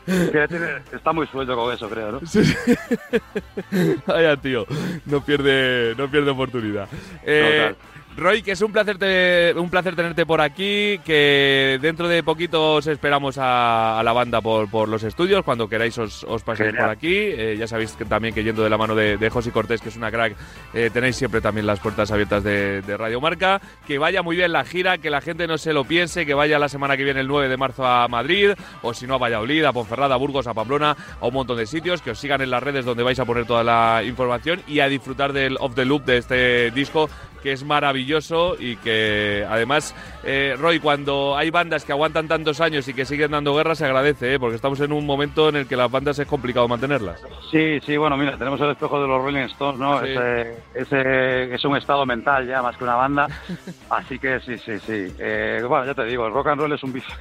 está 0.91 1.13
muy 1.13 1.27
suelto 1.27 1.55
con 1.55 1.73
eso, 1.73 1.87
creo, 1.89 2.13
¿no? 2.13 2.19
Vaya 4.07 4.37
tío, 4.37 4.65
no 5.05 5.21
pierde, 5.21 5.93
no 5.97 6.09
pierde 6.09 6.31
oportunidad. 6.31 6.87
Eh. 7.23 7.75
Roy, 8.17 8.41
que 8.43 8.51
es 8.51 8.61
un 8.61 8.71
placer, 8.71 8.97
te- 8.97 9.53
un 9.59 9.69
placer 9.69 9.93
tenerte 9.93 10.25
por 10.25 10.39
aquí, 10.39 10.99
que 11.03 11.77
dentro 11.81 12.07
de 12.07 12.23
poquito 12.23 12.75
os 12.75 12.87
esperamos 12.87 13.37
a, 13.37 13.99
a 13.99 14.03
la 14.03 14.13
banda 14.13 14.39
por, 14.39 14.69
por 14.71 14.87
los 14.87 15.03
estudios, 15.03 15.43
cuando 15.43 15.67
queráis 15.67 15.97
os, 15.97 16.23
os 16.23 16.41
paséis 16.41 16.69
Genial. 16.69 16.85
por 16.85 16.91
aquí. 16.95 17.13
Eh, 17.13 17.57
ya 17.59 17.67
sabéis 17.67 17.91
que 17.91 18.05
también 18.05 18.33
que 18.33 18.41
yendo 18.41 18.63
de 18.63 18.69
la 18.69 18.77
mano 18.77 18.95
de, 18.95 19.17
de 19.17 19.29
José 19.29 19.51
Cortés, 19.51 19.81
que 19.81 19.89
es 19.89 19.97
una 19.97 20.11
crack, 20.11 20.33
eh, 20.73 20.89
tenéis 20.93 21.17
siempre 21.17 21.41
también 21.41 21.67
las 21.67 21.81
puertas 21.81 22.09
abiertas 22.09 22.41
de, 22.41 22.81
de 22.83 22.95
Radio 22.95 23.19
Marca. 23.19 23.59
Que 23.85 23.97
vaya 23.97 24.21
muy 24.23 24.37
bien 24.37 24.53
la 24.53 24.63
gira, 24.63 24.97
que 24.97 25.09
la 25.09 25.19
gente 25.19 25.45
no 25.45 25.57
se 25.57 25.73
lo 25.73 25.83
piense, 25.83 26.25
que 26.25 26.33
vaya 26.33 26.57
la 26.57 26.69
semana 26.69 26.95
que 26.95 27.03
viene 27.03 27.19
el 27.19 27.27
9 27.27 27.49
de 27.49 27.57
marzo 27.57 27.85
a 27.85 28.07
Madrid, 28.07 28.51
o 28.81 28.93
si 28.93 29.07
no 29.07 29.15
a 29.15 29.17
Valladolid, 29.17 29.65
a 29.65 29.73
Ponferrada, 29.73 30.15
a 30.15 30.17
Burgos, 30.17 30.47
a 30.47 30.53
Pamplona, 30.53 30.95
a 31.19 31.25
un 31.27 31.33
montón 31.33 31.57
de 31.57 31.65
sitios, 31.65 32.01
que 32.01 32.11
os 32.11 32.19
sigan 32.19 32.39
en 32.41 32.49
las 32.49 32.63
redes 32.63 32.85
donde 32.85 33.03
vais 33.03 33.19
a 33.19 33.25
poner 33.25 33.45
toda 33.45 33.61
la 33.65 34.03
información 34.05 34.61
y 34.69 34.79
a 34.79 34.87
disfrutar 34.87 35.33
del 35.33 35.57
Off 35.59 35.75
the 35.75 35.83
Loop 35.83 36.05
de 36.05 36.17
este 36.17 36.71
disco 36.71 37.09
que 37.45 37.51
es 37.51 37.63
maravilloso 37.63 38.55
y 38.59 38.75
que 38.77 39.45
además, 39.47 39.93
eh, 40.23 40.55
Roy, 40.57 40.79
cuando 40.79 41.37
hay 41.37 41.51
bandas 41.51 41.85
que 41.85 41.91
aguantan 41.91 42.27
tantos 42.27 42.59
años 42.59 42.87
y 42.87 42.95
que 42.95 43.05
siguen 43.05 43.29
dando 43.29 43.53
guerra, 43.53 43.75
se 43.75 43.85
agradece, 43.85 44.33
¿eh? 44.33 44.39
porque 44.39 44.55
estamos 44.55 44.79
en 44.79 44.91
un 44.91 45.05
momento 45.05 45.47
en 45.49 45.57
el 45.57 45.67
que 45.67 45.75
las 45.75 45.91
bandas 45.91 46.17
es 46.17 46.25
complicado 46.25 46.67
mantenerlas. 46.67 47.21
Sí, 47.51 47.79
sí, 47.81 47.97
bueno, 47.97 48.17
mira, 48.17 48.35
tenemos 48.35 48.59
el 48.61 48.71
espejo 48.71 48.99
de 48.99 49.07
los 49.07 49.21
Rolling 49.21 49.43
Stones, 49.43 49.79
¿no? 49.79 49.99
Sí. 49.99 50.07
Ese, 50.07 50.57
ese 50.73 51.53
es 51.53 51.65
un 51.65 51.77
estado 51.77 52.03
mental 52.03 52.47
ya, 52.47 52.63
más 52.63 52.75
que 52.77 52.83
una 52.83 52.95
banda. 52.95 53.27
Así 53.91 54.17
que 54.17 54.39
sí, 54.39 54.57
sí, 54.57 54.79
sí. 54.79 55.13
Eh, 55.19 55.63
bueno, 55.69 55.85
ya 55.85 55.93
te 55.93 56.03
digo, 56.05 56.25
el 56.25 56.33
rock 56.33 56.47
and 56.47 56.61
roll 56.61 56.73
es 56.73 56.81
un 56.81 56.93
bicho 56.93 57.13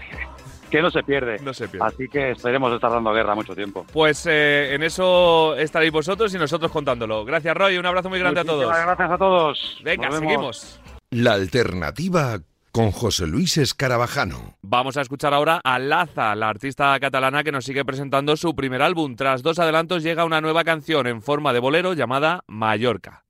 que 0.74 0.82
no 0.82 0.90
se 0.90 1.04
pierde. 1.04 1.38
No 1.38 1.54
se 1.54 1.68
pierde. 1.68 1.86
Así 1.86 2.08
que 2.08 2.32
esperemos 2.32 2.72
estar 2.72 2.90
dando 2.90 3.12
guerra 3.12 3.36
mucho 3.36 3.54
tiempo. 3.54 3.86
Pues 3.92 4.26
eh, 4.26 4.74
en 4.74 4.82
eso 4.82 5.54
estaréis 5.54 5.92
vosotros 5.92 6.34
y 6.34 6.38
nosotros 6.38 6.72
contándolo. 6.72 7.24
Gracias, 7.24 7.56
Roy, 7.56 7.78
un 7.78 7.86
abrazo 7.86 8.10
muy 8.10 8.18
grande 8.18 8.40
a 8.40 8.44
todos. 8.44 8.66
Gracias 8.66 9.10
a 9.10 9.16
todos. 9.16 9.80
Venga, 9.84 10.10
seguimos. 10.10 10.80
La 11.10 11.34
alternativa 11.34 12.40
con 12.72 12.90
José 12.90 13.28
Luis 13.28 13.56
Escarabajano. 13.56 14.56
Vamos 14.62 14.96
a 14.96 15.02
escuchar 15.02 15.32
ahora 15.32 15.60
a 15.62 15.78
Laza, 15.78 16.34
la 16.34 16.48
artista 16.48 16.98
catalana 16.98 17.44
que 17.44 17.52
nos 17.52 17.64
sigue 17.64 17.84
presentando 17.84 18.36
su 18.36 18.56
primer 18.56 18.82
álbum. 18.82 19.14
Tras 19.14 19.44
dos 19.44 19.60
adelantos 19.60 20.02
llega 20.02 20.24
una 20.24 20.40
nueva 20.40 20.64
canción 20.64 21.06
en 21.06 21.22
forma 21.22 21.52
de 21.52 21.60
bolero 21.60 21.92
llamada 21.92 22.42
Mallorca. 22.48 23.23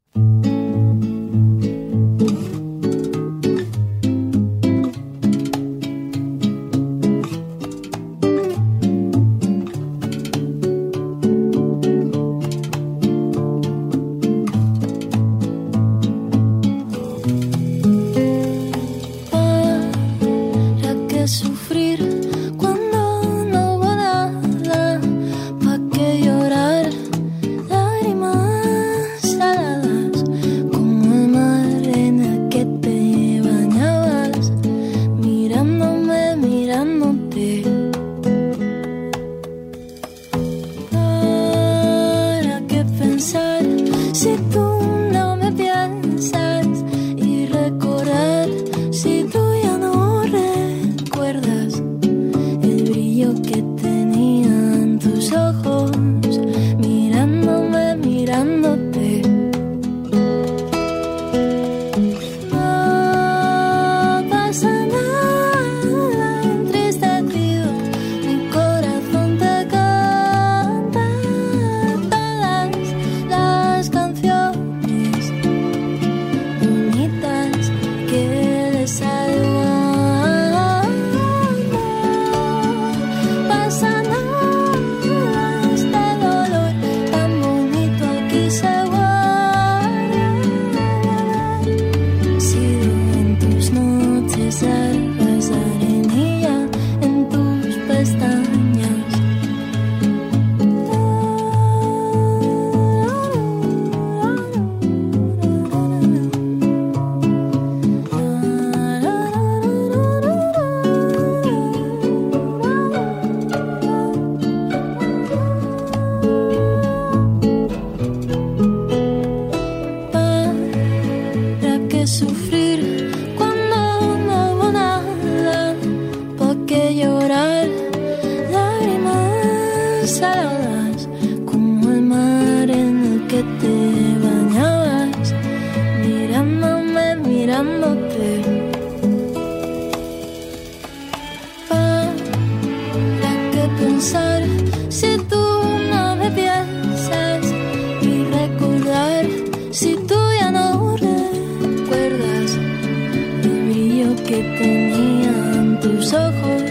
Que 154.34 154.42
tenían 154.58 155.78
tus 155.80 156.12
ojos 156.12 156.63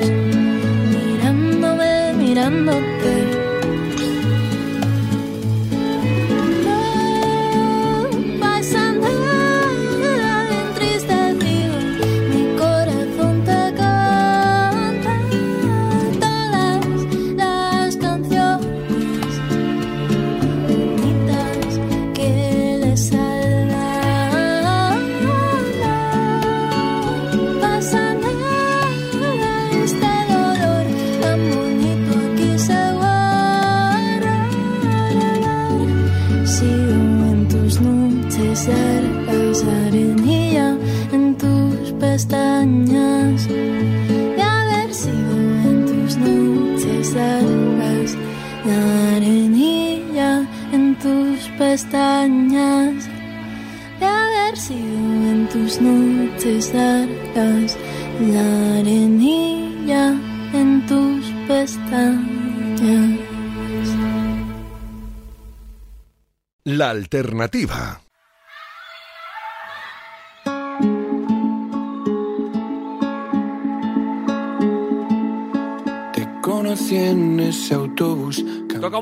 alternativa. 67.14 68.03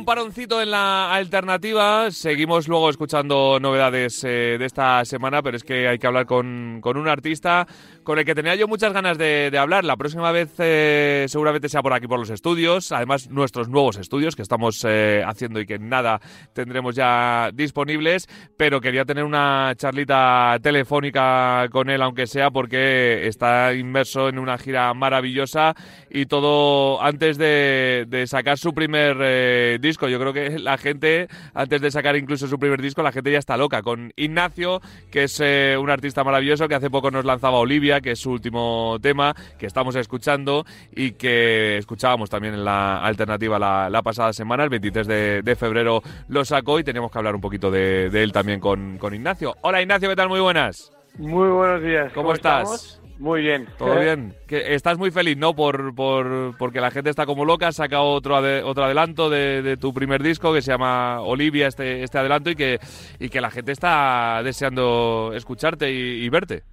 Un 0.01 0.05
paroncito 0.05 0.59
en 0.63 0.71
la 0.71 1.13
alternativa. 1.13 2.09
Seguimos 2.09 2.67
luego 2.67 2.89
escuchando 2.89 3.59
novedades 3.59 4.23
eh, 4.23 4.57
de 4.57 4.65
esta 4.65 5.05
semana, 5.05 5.43
pero 5.43 5.57
es 5.57 5.63
que 5.63 5.87
hay 5.87 5.99
que 5.99 6.07
hablar 6.07 6.25
con, 6.25 6.79
con 6.81 6.97
un 6.97 7.07
artista 7.07 7.67
con 8.03 8.17
el 8.17 8.25
que 8.25 8.33
tenía 8.33 8.55
yo 8.55 8.67
muchas 8.67 8.93
ganas 8.93 9.19
de, 9.19 9.51
de 9.51 9.57
hablar. 9.59 9.85
La 9.85 9.97
próxima 9.97 10.31
vez 10.31 10.49
eh, 10.57 11.25
seguramente 11.27 11.69
sea 11.69 11.83
por 11.83 11.93
aquí, 11.93 12.07
por 12.07 12.17
los 12.17 12.31
estudios. 12.31 12.91
Además, 12.91 13.29
nuestros 13.29 13.69
nuevos 13.69 13.97
estudios 13.97 14.35
que 14.35 14.41
estamos 14.41 14.83
eh, 14.89 15.21
haciendo 15.23 15.59
y 15.59 15.67
que 15.67 15.77
nada 15.77 16.19
tendremos 16.53 16.95
ya 16.95 17.51
disponibles. 17.53 18.27
Pero 18.57 18.81
quería 18.81 19.05
tener 19.05 19.23
una 19.23 19.73
charlita 19.77 20.57
telefónica 20.63 21.67
con 21.71 21.91
él, 21.91 22.01
aunque 22.01 22.25
sea 22.25 22.49
porque 22.49 23.27
está 23.27 23.71
inmerso 23.75 24.29
en 24.29 24.39
una 24.39 24.57
gira 24.57 24.91
maravillosa 24.95 25.75
y 26.09 26.25
todo 26.25 27.03
antes 27.03 27.37
de, 27.37 28.05
de 28.07 28.25
sacar 28.25 28.57
su 28.57 28.73
primer 28.73 29.17
eh, 29.21 29.77
disco. 29.91 30.07
Yo 30.07 30.19
creo 30.19 30.33
que 30.33 30.57
la 30.57 30.77
gente, 30.77 31.27
antes 31.53 31.81
de 31.81 31.91
sacar 31.91 32.15
incluso 32.15 32.47
su 32.47 32.57
primer 32.57 32.81
disco, 32.81 33.03
la 33.03 33.11
gente 33.11 33.31
ya 33.31 33.39
está 33.39 33.57
loca. 33.57 33.81
Con 33.81 34.13
Ignacio, 34.15 34.81
que 35.11 35.23
es 35.23 35.39
eh, 35.43 35.75
un 35.77 35.89
artista 35.89 36.23
maravilloso 36.23 36.67
que 36.67 36.75
hace 36.75 36.89
poco 36.89 37.11
nos 37.11 37.25
lanzaba 37.25 37.57
Olivia, 37.57 37.99
que 37.99 38.11
es 38.11 38.19
su 38.19 38.31
último 38.31 38.97
tema, 39.01 39.35
que 39.59 39.65
estamos 39.65 39.95
escuchando 39.95 40.65
y 40.95 41.11
que 41.11 41.77
escuchábamos 41.77 42.29
también 42.29 42.53
en 42.53 42.63
la 42.63 43.03
alternativa 43.03 43.59
la, 43.59 43.89
la 43.89 44.01
pasada 44.01 44.31
semana. 44.31 44.63
El 44.63 44.69
23 44.69 45.07
de, 45.07 45.41
de 45.41 45.55
febrero 45.55 46.01
lo 46.29 46.45
sacó 46.45 46.79
y 46.79 46.83
teníamos 46.83 47.11
que 47.11 47.17
hablar 47.17 47.35
un 47.35 47.41
poquito 47.41 47.69
de, 47.69 48.09
de 48.09 48.23
él 48.23 48.31
también 48.31 48.59
con, 48.59 48.97
con 48.97 49.13
Ignacio. 49.13 49.55
Hola 49.61 49.81
Ignacio, 49.81 50.09
¿qué 50.09 50.15
tal? 50.15 50.29
Muy 50.29 50.39
buenas. 50.39 50.91
Muy 51.17 51.49
buenos 51.49 51.81
días. 51.83 52.11
¿Cómo 52.13 52.33
estás? 52.33 52.61
estamos? 52.61 53.00
Muy 53.21 53.41
bien. 53.43 53.67
¿Todo 53.77 53.99
bien? 53.99 54.33
Que 54.47 54.73
estás 54.73 54.97
muy 54.97 55.11
feliz, 55.11 55.37
¿no? 55.37 55.55
Por, 55.55 55.93
por, 55.93 56.57
porque 56.57 56.81
la 56.81 56.89
gente 56.89 57.11
está 57.11 57.27
como 57.27 57.45
loca, 57.45 57.67
has 57.67 57.75
sacado 57.75 58.05
otro, 58.05 58.35
ade- 58.35 58.63
otro 58.63 58.83
adelanto 58.83 59.29
de, 59.29 59.61
de 59.61 59.77
tu 59.77 59.93
primer 59.93 60.23
disco 60.23 60.51
que 60.51 60.63
se 60.63 60.71
llama 60.71 61.21
Olivia, 61.21 61.67
este, 61.67 62.01
este 62.01 62.17
adelanto, 62.17 62.49
y 62.49 62.55
que, 62.55 62.79
y 63.19 63.29
que 63.29 63.39
la 63.39 63.51
gente 63.51 63.73
está 63.73 64.41
deseando 64.43 65.33
escucharte 65.35 65.91
y, 65.91 66.23
y 66.25 66.29
verte. 66.29 66.63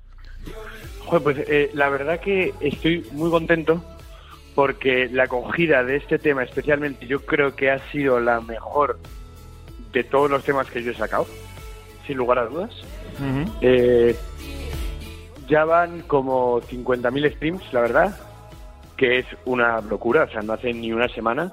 Joder, 1.05 1.23
pues 1.23 1.39
eh, 1.51 1.71
la 1.75 1.91
verdad 1.91 2.19
que 2.19 2.55
estoy 2.61 3.05
muy 3.13 3.29
contento 3.31 3.85
porque 4.55 5.11
la 5.13 5.25
acogida 5.25 5.85
de 5.85 5.97
este 5.97 6.19
tema 6.19 6.45
especialmente 6.45 7.07
yo 7.07 7.21
creo 7.27 7.55
que 7.55 7.71
ha 7.71 7.79
sido 7.91 8.21
la 8.21 8.41
mejor 8.41 8.99
de 9.93 10.03
todos 10.03 10.31
los 10.31 10.43
temas 10.45 10.71
que 10.71 10.83
yo 10.83 10.93
he 10.93 10.95
sacado, 10.95 11.27
sin 12.07 12.17
lugar 12.17 12.39
a 12.39 12.47
dudas. 12.47 12.71
Eh, 13.61 14.17
ya 15.49 15.65
van 15.65 16.03
como 16.03 16.61
50.000 16.61 17.35
streams, 17.37 17.73
la 17.73 17.81
verdad, 17.81 18.21
que 18.97 19.19
es 19.19 19.27
una 19.45 19.81
locura, 19.81 20.25
o 20.25 20.29
sea, 20.31 20.43
no 20.43 20.53
hace 20.53 20.73
ni 20.73 20.93
una 20.93 21.09
semana. 21.09 21.53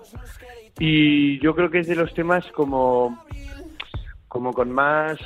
Y 0.79 1.39
yo 1.39 1.55
creo 1.55 1.69
que 1.69 1.79
es 1.79 1.87
de 1.87 1.95
los 1.95 2.13
temas 2.13 2.45
como 2.51 3.23
como 4.27 4.51
con 4.51 4.69
más, 4.69 5.17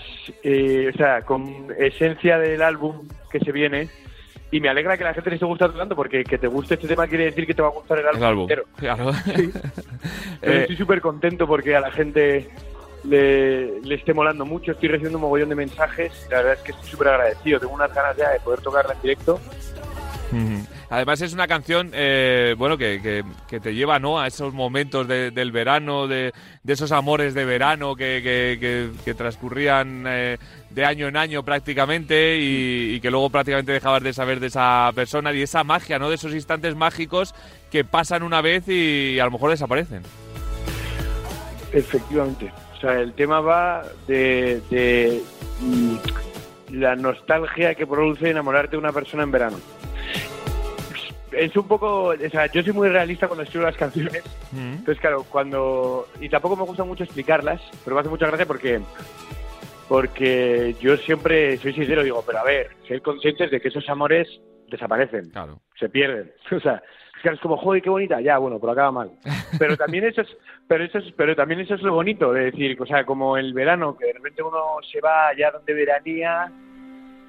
eh, 0.43 0.91
o 0.93 0.95
sea, 0.95 1.23
con 1.23 1.67
esencia 1.79 2.37
del 2.37 2.61
álbum 2.61 3.07
que 3.31 3.39
se 3.39 3.51
viene. 3.51 3.89
Y 4.51 4.59
me 4.59 4.69
alegra 4.69 4.97
que 4.99 5.03
la 5.03 5.15
gente 5.15 5.31
le 5.31 5.35
esté 5.37 5.47
gustando 5.47 5.77
tanto, 5.77 5.95
porque 5.95 6.23
que 6.23 6.37
te 6.37 6.45
guste 6.45 6.75
este 6.75 6.87
tema 6.87 7.07
quiere 7.07 7.25
decir 7.25 7.47
que 7.47 7.55
te 7.55 7.61
va 7.63 7.69
a 7.69 7.71
gustar 7.71 7.97
el 7.97 8.05
álbum, 8.07 8.21
El 8.21 8.27
álbum. 8.27 8.41
entero. 8.43 8.63
Claro. 8.77 9.11
Eh, 10.41 10.61
estoy 10.61 10.77
súper 10.77 11.01
contento 11.01 11.45
porque 11.45 11.75
a 11.75 11.81
la 11.81 11.91
gente 11.91 12.49
le, 13.03 13.81
le 13.81 13.95
esté 13.95 14.13
molando 14.13 14.45
mucho. 14.45 14.71
Estoy 14.71 14.89
recibiendo 14.89 15.17
un 15.17 15.23
mogollón 15.23 15.49
de 15.49 15.55
mensajes. 15.55 16.11
La 16.29 16.37
verdad 16.37 16.53
es 16.53 16.59
que 16.61 16.71
estoy 16.71 16.89
súper 16.89 17.07
agradecido. 17.09 17.59
Tengo 17.59 17.73
unas 17.73 17.93
ganas 17.93 18.15
ya 18.17 18.29
de 18.31 18.39
poder 18.39 18.61
tocarla 18.61 18.93
en 18.93 19.01
directo. 19.01 19.39
Además 20.91 21.21
es 21.21 21.33
una 21.33 21.47
canción, 21.47 21.91
eh, 21.93 22.55
bueno, 22.57 22.75
que, 22.77 22.99
que- 23.01 23.23
que 23.47 23.59
te 23.59 23.73
lleva, 23.75 23.99
¿no? 23.99 24.19
A 24.19 24.25
esos 24.27 24.53
momentos 24.53 25.07
de- 25.07 25.29
del 25.31 25.51
verano, 25.51 26.07
de, 26.07 26.33
de 26.63 26.73
esos 26.73 26.91
amores 26.91 27.33
de 27.35 27.45
verano 27.45 27.95
que, 27.95 28.21
que- 29.03 29.13
transcurrían 29.13 30.05
eh, 30.07 30.37
de 30.71 30.85
año 30.85 31.07
en 31.07 31.15
año 31.17 31.43
prácticamente 31.43 32.37
y, 32.39 32.95
y 32.95 32.99
que 33.01 33.11
luego 33.11 33.29
prácticamente 33.29 33.71
dejabas 33.71 34.01
de 34.03 34.13
saber 34.13 34.39
de 34.39 34.47
esa 34.47 34.91
persona 34.95 35.31
y 35.33 35.41
esa 35.43 35.63
magia, 35.63 35.99
¿no? 35.99 36.09
De 36.09 36.15
esos 36.15 36.33
instantes 36.33 36.75
mágicos 36.75 37.33
que 37.71 37.83
pasan 37.83 38.23
una 38.23 38.41
vez 38.41 38.67
y 38.67 39.19
a 39.19 39.25
lo 39.25 39.31
mejor 39.31 39.51
desaparecen. 39.51 40.01
Efectivamente. 41.71 42.51
O 42.79 42.81
sea, 42.81 43.01
el 43.01 43.11
tema 43.11 43.41
va 43.41 43.83
de, 44.07 44.61
de, 44.69 45.21
mm, 45.59 45.95
la 46.79 46.95
nostalgia 46.95 47.75
que 47.75 47.85
produce 47.85 48.29
enamorarte 48.29 48.71
de 48.71 48.77
una 48.77 48.93
persona 48.93 49.23
en 49.23 49.31
verano. 49.31 49.57
Es 51.33 51.55
un 51.57 51.67
poco, 51.67 52.05
o 52.05 52.29
sea, 52.31 52.45
yo 52.47 52.63
soy 52.63 52.71
muy 52.71 52.87
realista 52.87 53.27
cuando 53.27 53.43
escribo 53.43 53.65
las 53.65 53.75
canciones. 53.75 54.23
Entonces, 54.55 54.97
claro, 54.99 55.25
cuando 55.29 56.07
y 56.21 56.29
tampoco 56.29 56.55
me 56.55 56.63
gusta 56.63 56.85
mucho 56.85 57.03
explicarlas, 57.03 57.61
pero 57.83 57.95
me 57.95 57.99
hace 57.99 58.09
mucha 58.09 58.27
gracia 58.27 58.45
porque 58.45 58.79
porque 59.89 60.75
yo 60.79 60.95
siempre 60.97 61.57
soy 61.57 61.73
sincero, 61.73 62.01
digo, 62.03 62.23
pero 62.25 62.39
a 62.39 62.43
ver, 62.43 62.69
ser 62.87 63.01
conscientes 63.01 63.51
de 63.51 63.59
que 63.59 63.67
esos 63.67 63.87
amores 63.89 64.27
desaparecen, 64.69 65.31
Claro. 65.31 65.59
se 65.77 65.89
pierden. 65.89 66.31
O 66.55 66.59
sea, 66.61 66.81
es 67.23 67.39
como, 67.39 67.57
joder, 67.57 67.81
qué 67.81 67.89
bonita, 67.89 68.21
ya, 68.21 68.37
bueno, 68.37 68.59
pero 68.59 68.71
acaba 68.73 68.91
mal. 68.91 69.11
Pero 69.57 69.75
también 69.77 70.05
eso 70.05 70.21
es, 70.21 70.27
pero 70.67 70.83
eso 70.83 70.99
es, 70.99 71.11
pero 71.17 71.35
también 71.35 71.59
eso 71.59 71.75
es 71.75 71.81
lo 71.81 71.93
bonito 71.93 72.31
de 72.33 72.45
decir, 72.45 72.81
o 72.81 72.85
sea, 72.85 73.05
como 73.05 73.37
el 73.37 73.53
verano, 73.53 73.97
que 73.97 74.05
de 74.07 74.13
repente 74.13 74.41
uno 74.43 74.59
se 74.91 75.01
va 75.01 75.27
allá 75.29 75.51
donde 75.51 75.73
veranía 75.73 76.51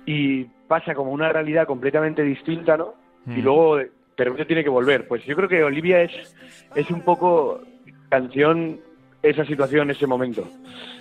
y 0.06 0.44
pasa 0.68 0.94
como 0.94 1.10
una 1.12 1.30
realidad 1.32 1.66
completamente 1.66 2.22
distinta, 2.22 2.76
¿no? 2.76 2.94
Y 3.26 3.40
Mm. 3.40 3.44
luego 3.44 3.76
de 3.76 3.90
de 4.16 4.24
repente 4.24 4.44
tiene 4.44 4.62
que 4.62 4.68
volver. 4.68 5.08
Pues 5.08 5.24
yo 5.24 5.34
creo 5.34 5.48
que 5.48 5.64
Olivia 5.64 6.02
es, 6.02 6.12
es 6.74 6.90
un 6.90 7.00
poco 7.00 7.62
canción 8.10 8.78
esa 9.22 9.46
situación, 9.46 9.90
ese 9.90 10.06
momento. 10.06 10.42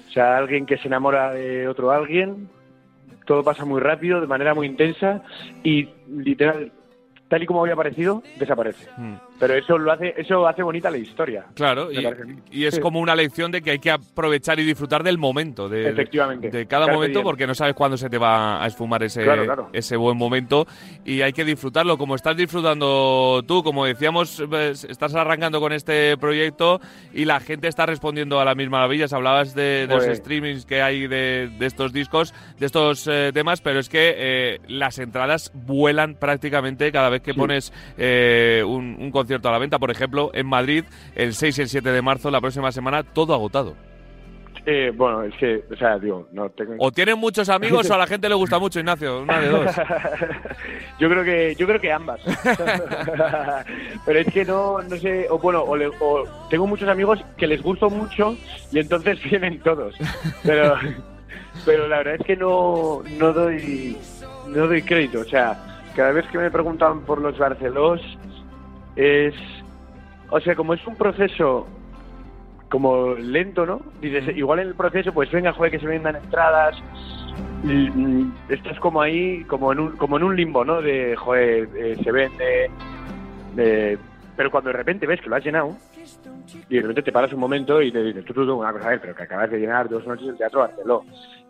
O 0.07 0.11
sea, 0.11 0.37
alguien 0.37 0.65
que 0.65 0.77
se 0.77 0.87
enamora 0.87 1.33
de 1.33 1.67
otro 1.67 1.91
alguien, 1.91 2.47
todo 3.25 3.43
pasa 3.43 3.65
muy 3.65 3.81
rápido, 3.81 4.21
de 4.21 4.27
manera 4.27 4.53
muy 4.53 4.67
intensa 4.67 5.21
y 5.63 5.89
literal, 6.07 6.71
tal 7.29 7.43
y 7.43 7.45
como 7.45 7.61
había 7.61 7.73
aparecido, 7.73 8.21
desaparece. 8.37 8.89
Mm. 8.97 9.13
Pero 9.39 9.53
eso 9.53 9.77
lo 9.77 9.91
hace, 9.93 10.13
eso 10.17 10.45
hace 10.47 10.61
bonita 10.63 10.91
la 10.91 10.97
historia. 10.97 11.45
Claro, 11.53 11.89
y, 11.91 12.05
y 12.51 12.65
es 12.65 12.77
como 12.79 12.99
una 12.99 13.15
lección 13.15 13.51
de 13.51 13.61
que 13.61 13.71
hay 13.71 13.79
que 13.79 13.91
aprovechar 13.91 14.59
y 14.59 14.65
disfrutar 14.65 15.01
del 15.03 15.17
momento, 15.17 15.69
de, 15.69 15.87
Efectivamente. 15.89 16.49
de 16.49 16.65
cada 16.65 16.87
momento, 16.87 17.19
diem. 17.19 17.23
porque 17.23 17.47
no 17.47 17.55
sabes 17.55 17.73
cuándo 17.73 17.95
se 17.95 18.09
te 18.09 18.17
va 18.17 18.61
a 18.61 18.67
esfumar 18.67 19.01
ese, 19.03 19.23
Claro, 19.23 19.45
claro. 19.45 19.69
ese 19.71 19.95
buen 19.95 20.17
momento 20.17 20.67
y 21.05 21.21
hay 21.21 21.31
que 21.31 21.45
disfrutarlo 21.45 21.97
como 21.97 22.15
estás 22.15 22.35
disfrutando 22.35 23.41
tú, 23.47 23.63
como 23.63 23.85
decíamos, 23.85 24.41
estás 24.89 25.15
arrancando 25.15 25.59
con 25.61 25.71
este 25.71 26.17
proyecto 26.17 26.81
y 27.13 27.25
la 27.25 27.39
gente 27.39 27.67
está 27.67 27.85
respondiendo 27.85 28.39
a 28.39 28.45
las 28.45 28.55
mismas 28.55 28.79
maravillas. 28.79 29.13
Hablabas 29.13 29.55
de, 29.55 29.87
de 29.87 29.95
los 29.95 30.05
Pues- 30.05 30.17
streamings 30.17 30.65
que 30.65 30.81
hay 30.81 31.07
de, 31.07 31.49
de 31.57 31.65
estos 31.65 31.93
discos, 31.93 32.33
de 32.57 32.65
estos 32.65 33.07
eh, 33.07 33.31
temas, 33.33 33.61
pero 33.61 33.79
es 33.79 33.87
que 33.89 34.13
eh, 34.17 34.59
las 34.67 34.99
entradas 34.99 35.51
vuelan 35.53 36.15
prácticamente 36.15 36.91
cada 36.91 37.09
vez 37.09 37.18
que 37.21 37.33
Sí. 37.33 37.39
pones 37.39 37.73
eh, 37.97 38.63
un, 38.65 38.97
un 38.99 39.11
concierto 39.11 39.49
a 39.49 39.51
la 39.51 39.59
venta. 39.59 39.79
Por 39.79 39.91
ejemplo, 39.91 40.31
en 40.33 40.47
Madrid, 40.47 40.83
el 41.15 41.33
6 41.33 41.57
y 41.57 41.61
el 41.61 41.69
7 41.69 41.91
de 41.91 42.01
marzo, 42.01 42.29
la 42.31 42.41
próxima 42.41 42.71
semana, 42.71 43.03
todo 43.03 43.33
agotado. 43.33 43.75
Eh, 44.65 44.91
bueno, 44.93 45.23
es 45.23 45.33
que, 45.35 45.63
o 45.71 45.75
sea, 45.77 45.97
digo, 45.97 46.27
no 46.33 46.49
tengo... 46.49 46.75
O 46.79 46.91
tienen 46.91 47.17
muchos 47.17 47.47
amigos 47.49 47.89
o 47.89 47.93
a 47.93 47.97
la 47.97 48.05
gente 48.05 48.27
le 48.29 48.35
gusta 48.35 48.59
mucho, 48.59 48.77
Ignacio. 48.79 49.21
Una 49.21 49.39
de 49.39 49.47
dos. 49.47 49.65
yo 50.99 51.09
creo 51.09 51.23
que 51.23 51.55
yo 51.57 51.65
creo 51.65 51.79
que 51.79 51.91
ambas 51.91 52.19
pero 54.05 54.19
es 54.19 54.27
que 54.33 54.43
no 54.45 54.81
no 54.81 54.97
sé 54.97 55.27
o 55.29 55.37
bueno 55.39 55.63
o, 55.63 55.75
le- 55.77 55.87
o 55.87 56.23
tengo 56.49 56.67
muchos 56.67 56.89
amigos 56.89 57.19
que 57.37 57.47
les 57.47 57.61
gusto 57.61 57.89
mucho 57.89 58.35
y 58.71 58.79
entonces 58.79 59.17
vienen 59.29 59.59
todos 59.61 59.95
pero 60.43 60.75
pero 61.65 61.87
la 61.87 61.97
verdad 61.99 62.15
es 62.15 62.25
que 62.25 62.35
no 62.35 63.01
no 63.17 63.33
doy 63.33 63.97
no 64.47 64.67
doy 64.67 64.81
crédito 64.81 65.21
o 65.21 65.25
sea 65.25 65.78
cada 65.95 66.11
vez 66.11 66.25
que 66.27 66.37
me 66.37 66.51
preguntan 66.51 67.01
por 67.01 67.21
los 67.21 67.37
Barcelos 67.37 68.01
es 68.95 69.33
o 70.29 70.39
sea 70.39 70.55
como 70.55 70.73
es 70.73 70.85
un 70.85 70.95
proceso 70.95 71.67
como 72.69 73.15
lento, 73.15 73.65
¿no? 73.65 73.81
Dices, 73.99 74.37
igual 74.37 74.59
en 74.59 74.67
el 74.67 74.75
proceso, 74.75 75.11
pues 75.11 75.31
venga, 75.31 75.51
joder, 75.53 75.71
que 75.71 75.79
se 75.79 75.87
vendan 75.87 76.15
entradas. 76.15 76.77
Y, 77.63 77.89
mm, 77.89 78.33
estás 78.49 78.79
como 78.79 79.01
ahí, 79.01 79.43
como 79.45 79.71
en 79.73 79.79
un, 79.79 79.91
como 79.97 80.17
en 80.17 80.23
un 80.23 80.35
limbo, 80.35 80.63
¿no? 80.63 80.81
De, 80.81 81.15
joder, 81.15 81.67
eh, 81.75 81.97
se 82.03 82.11
vende. 82.11 82.69
eh, 83.57 83.97
pero 84.37 84.51
cuando 84.51 84.69
de 84.69 84.77
repente 84.77 85.05
ves 85.05 85.19
que 85.19 85.29
lo 85.29 85.35
has 85.35 85.43
llenado, 85.43 85.75
y 86.69 86.75
de 86.75 86.81
repente 86.81 87.03
te 87.03 87.11
paras 87.11 87.33
un 87.33 87.41
momento 87.41 87.81
y 87.81 87.91
te 87.91 88.01
dices, 88.01 88.23
tú, 88.23 88.33
tú, 88.33 88.45
tú, 88.45 88.55
una 88.55 88.71
cosa, 88.71 88.85
a 88.85 88.89
ver, 88.91 89.01
pero 89.01 89.15
que 89.15 89.23
acabas 89.23 89.51
de 89.51 89.59
llenar 89.59 89.89
dos 89.89 90.07
noches 90.07 90.29
el 90.29 90.37
Teatro 90.37 90.61
Barceló. 90.61 91.03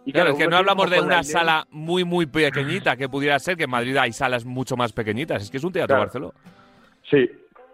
Y 0.05 0.13
Claro, 0.13 0.31
es 0.31 0.37
que 0.37 0.47
no 0.47 0.57
hablamos 0.57 0.89
de 0.89 1.01
una 1.01 1.23
sala 1.23 1.67
muy, 1.69 2.03
muy 2.03 2.25
pequeñita 2.25 2.95
que 2.95 3.09
pudiera 3.09 3.37
ser, 3.39 3.57
que 3.57 3.65
en 3.65 3.69
Madrid 3.69 3.95
hay 3.97 4.11
salas 4.11 4.45
mucho 4.45 4.75
más 4.75 4.93
pequeñitas. 4.93 5.43
Es 5.43 5.51
que 5.51 5.57
es 5.57 5.63
un 5.63 5.71
teatro 5.71 5.95
Claro. 5.95 6.01
Barceló. 6.01 6.33
Sí, 7.09 7.29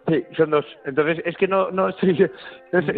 Sí, 0.08 0.24
son 0.38 0.52
dos. 0.52 0.66
Entonces, 0.86 1.24
es 1.26 1.36
que 1.36 1.48
no, 1.48 1.72
no, 1.72 1.92
soy, 1.94 2.30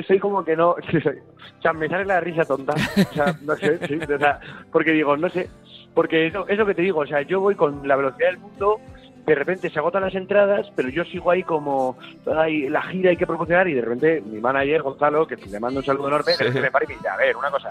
soy, 0.06 0.20
como 0.20 0.44
que 0.44 0.56
no, 0.58 0.76
sí, 0.92 0.98
o 0.98 1.62
sea, 1.62 1.74
me 1.74 1.88
sale 1.88 2.06
la 2.06 2.20
risa 2.20 2.44
tonta. 2.44 2.74
O 2.74 3.14
sea, 3.14 3.34
no 3.44 3.56
sé, 3.56 3.80
sí, 3.88 3.98
o 3.98 4.20
sea, 4.20 4.40
porque 4.72 4.92
digo, 4.92 5.16
no 5.16 5.30
sé, 5.30 5.50
porque 5.94 6.28
eso, 6.28 6.48
es 6.48 6.58
lo 6.58 6.66
que 6.66 6.76
te 6.76 6.82
digo, 6.82 7.00
o 7.00 7.08
sea, 7.08 7.22
yo 7.22 7.40
voy 7.40 7.56
con 7.56 7.88
la 7.88 7.96
velocidad 7.96 8.32
del 8.32 8.40
mundo, 8.40 8.82
de 9.26 9.36
repente 9.36 9.70
se 9.70 9.80
agotan 9.80 10.04
las 10.04 10.16
entradas, 10.16 10.70
pero 10.76 10.90
yo 10.90 11.06
sigo 11.06 11.32
ahí 11.32 11.44
como, 11.44 11.98
ay, 12.36 12.68
la 12.70 12.82
gira 12.84 13.12
hay 13.12 13.18
que 13.18 13.28
promocionar 13.28 13.68
y 13.70 13.74
de 13.74 13.82
repente 13.82 14.22
mi 14.22 14.40
manager, 14.40 14.82
Gonzalo, 14.82 15.28
que 15.28 15.38
le 15.38 15.60
mando 15.60 15.80
un 15.80 15.86
saludo 15.86 16.10
enorme, 16.10 16.34
repente 16.38 16.62
me 16.62 16.72
para 16.72 16.86
y 16.86 16.88
me 16.90 16.94
dice, 16.96 17.08
a 17.08 17.18
ver, 17.18 17.36
una 17.38 17.52
cosa, 17.52 17.70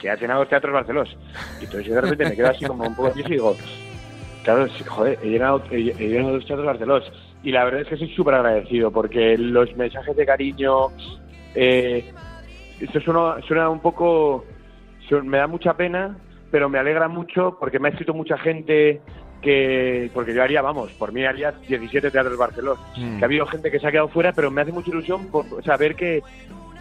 que 0.00 0.10
has 0.10 0.20
llenado 0.20 0.40
los 0.40 0.48
teatros 0.48 0.72
Barcelos. 0.72 1.16
Y 1.60 1.64
entonces 1.64 1.86
yo 1.86 1.94
de 1.94 2.00
repente 2.00 2.28
me 2.28 2.36
quedo 2.36 2.48
así 2.48 2.64
como 2.64 2.84
un 2.84 2.94
poco 2.94 3.12
y 3.18 3.22
digo, 3.22 3.56
Claro, 4.42 4.66
joder, 4.88 5.18
he 5.22 5.28
llenado, 5.28 5.62
he, 5.70 5.76
he 5.76 6.08
llenado 6.08 6.36
los 6.36 6.46
teatros 6.46 6.66
Barcelos. 6.66 7.12
Y 7.42 7.52
la 7.52 7.64
verdad 7.64 7.82
es 7.82 7.88
que 7.88 7.96
soy 7.96 8.08
súper 8.14 8.34
agradecido 8.34 8.90
porque 8.90 9.36
los 9.36 9.74
mensajes 9.76 10.16
de 10.16 10.26
cariño, 10.26 10.88
eh, 11.54 12.10
esto 12.80 13.00
suena, 13.00 13.40
suena 13.46 13.68
un 13.68 13.80
poco, 13.80 14.44
me 15.22 15.38
da 15.38 15.46
mucha 15.46 15.74
pena, 15.74 16.16
pero 16.50 16.68
me 16.68 16.78
alegra 16.78 17.08
mucho 17.08 17.56
porque 17.58 17.78
me 17.78 17.88
ha 17.88 17.90
escrito 17.90 18.14
mucha 18.14 18.36
gente 18.38 19.00
que, 19.40 20.10
porque 20.12 20.34
yo 20.34 20.42
haría, 20.42 20.60
vamos, 20.60 20.90
por 20.92 21.12
mí 21.12 21.24
haría 21.24 21.52
17 21.52 22.10
teatros 22.10 22.36
Barcelos. 22.36 22.78
Mm. 22.96 23.18
Que 23.18 23.24
ha 23.24 23.26
habido 23.26 23.46
gente 23.46 23.70
que 23.70 23.78
se 23.78 23.86
ha 23.86 23.90
quedado 23.90 24.08
fuera, 24.08 24.32
pero 24.32 24.50
me 24.50 24.62
hace 24.62 24.72
mucha 24.72 24.90
ilusión 24.90 25.28
por 25.30 25.62
saber 25.64 25.96
que, 25.96 26.22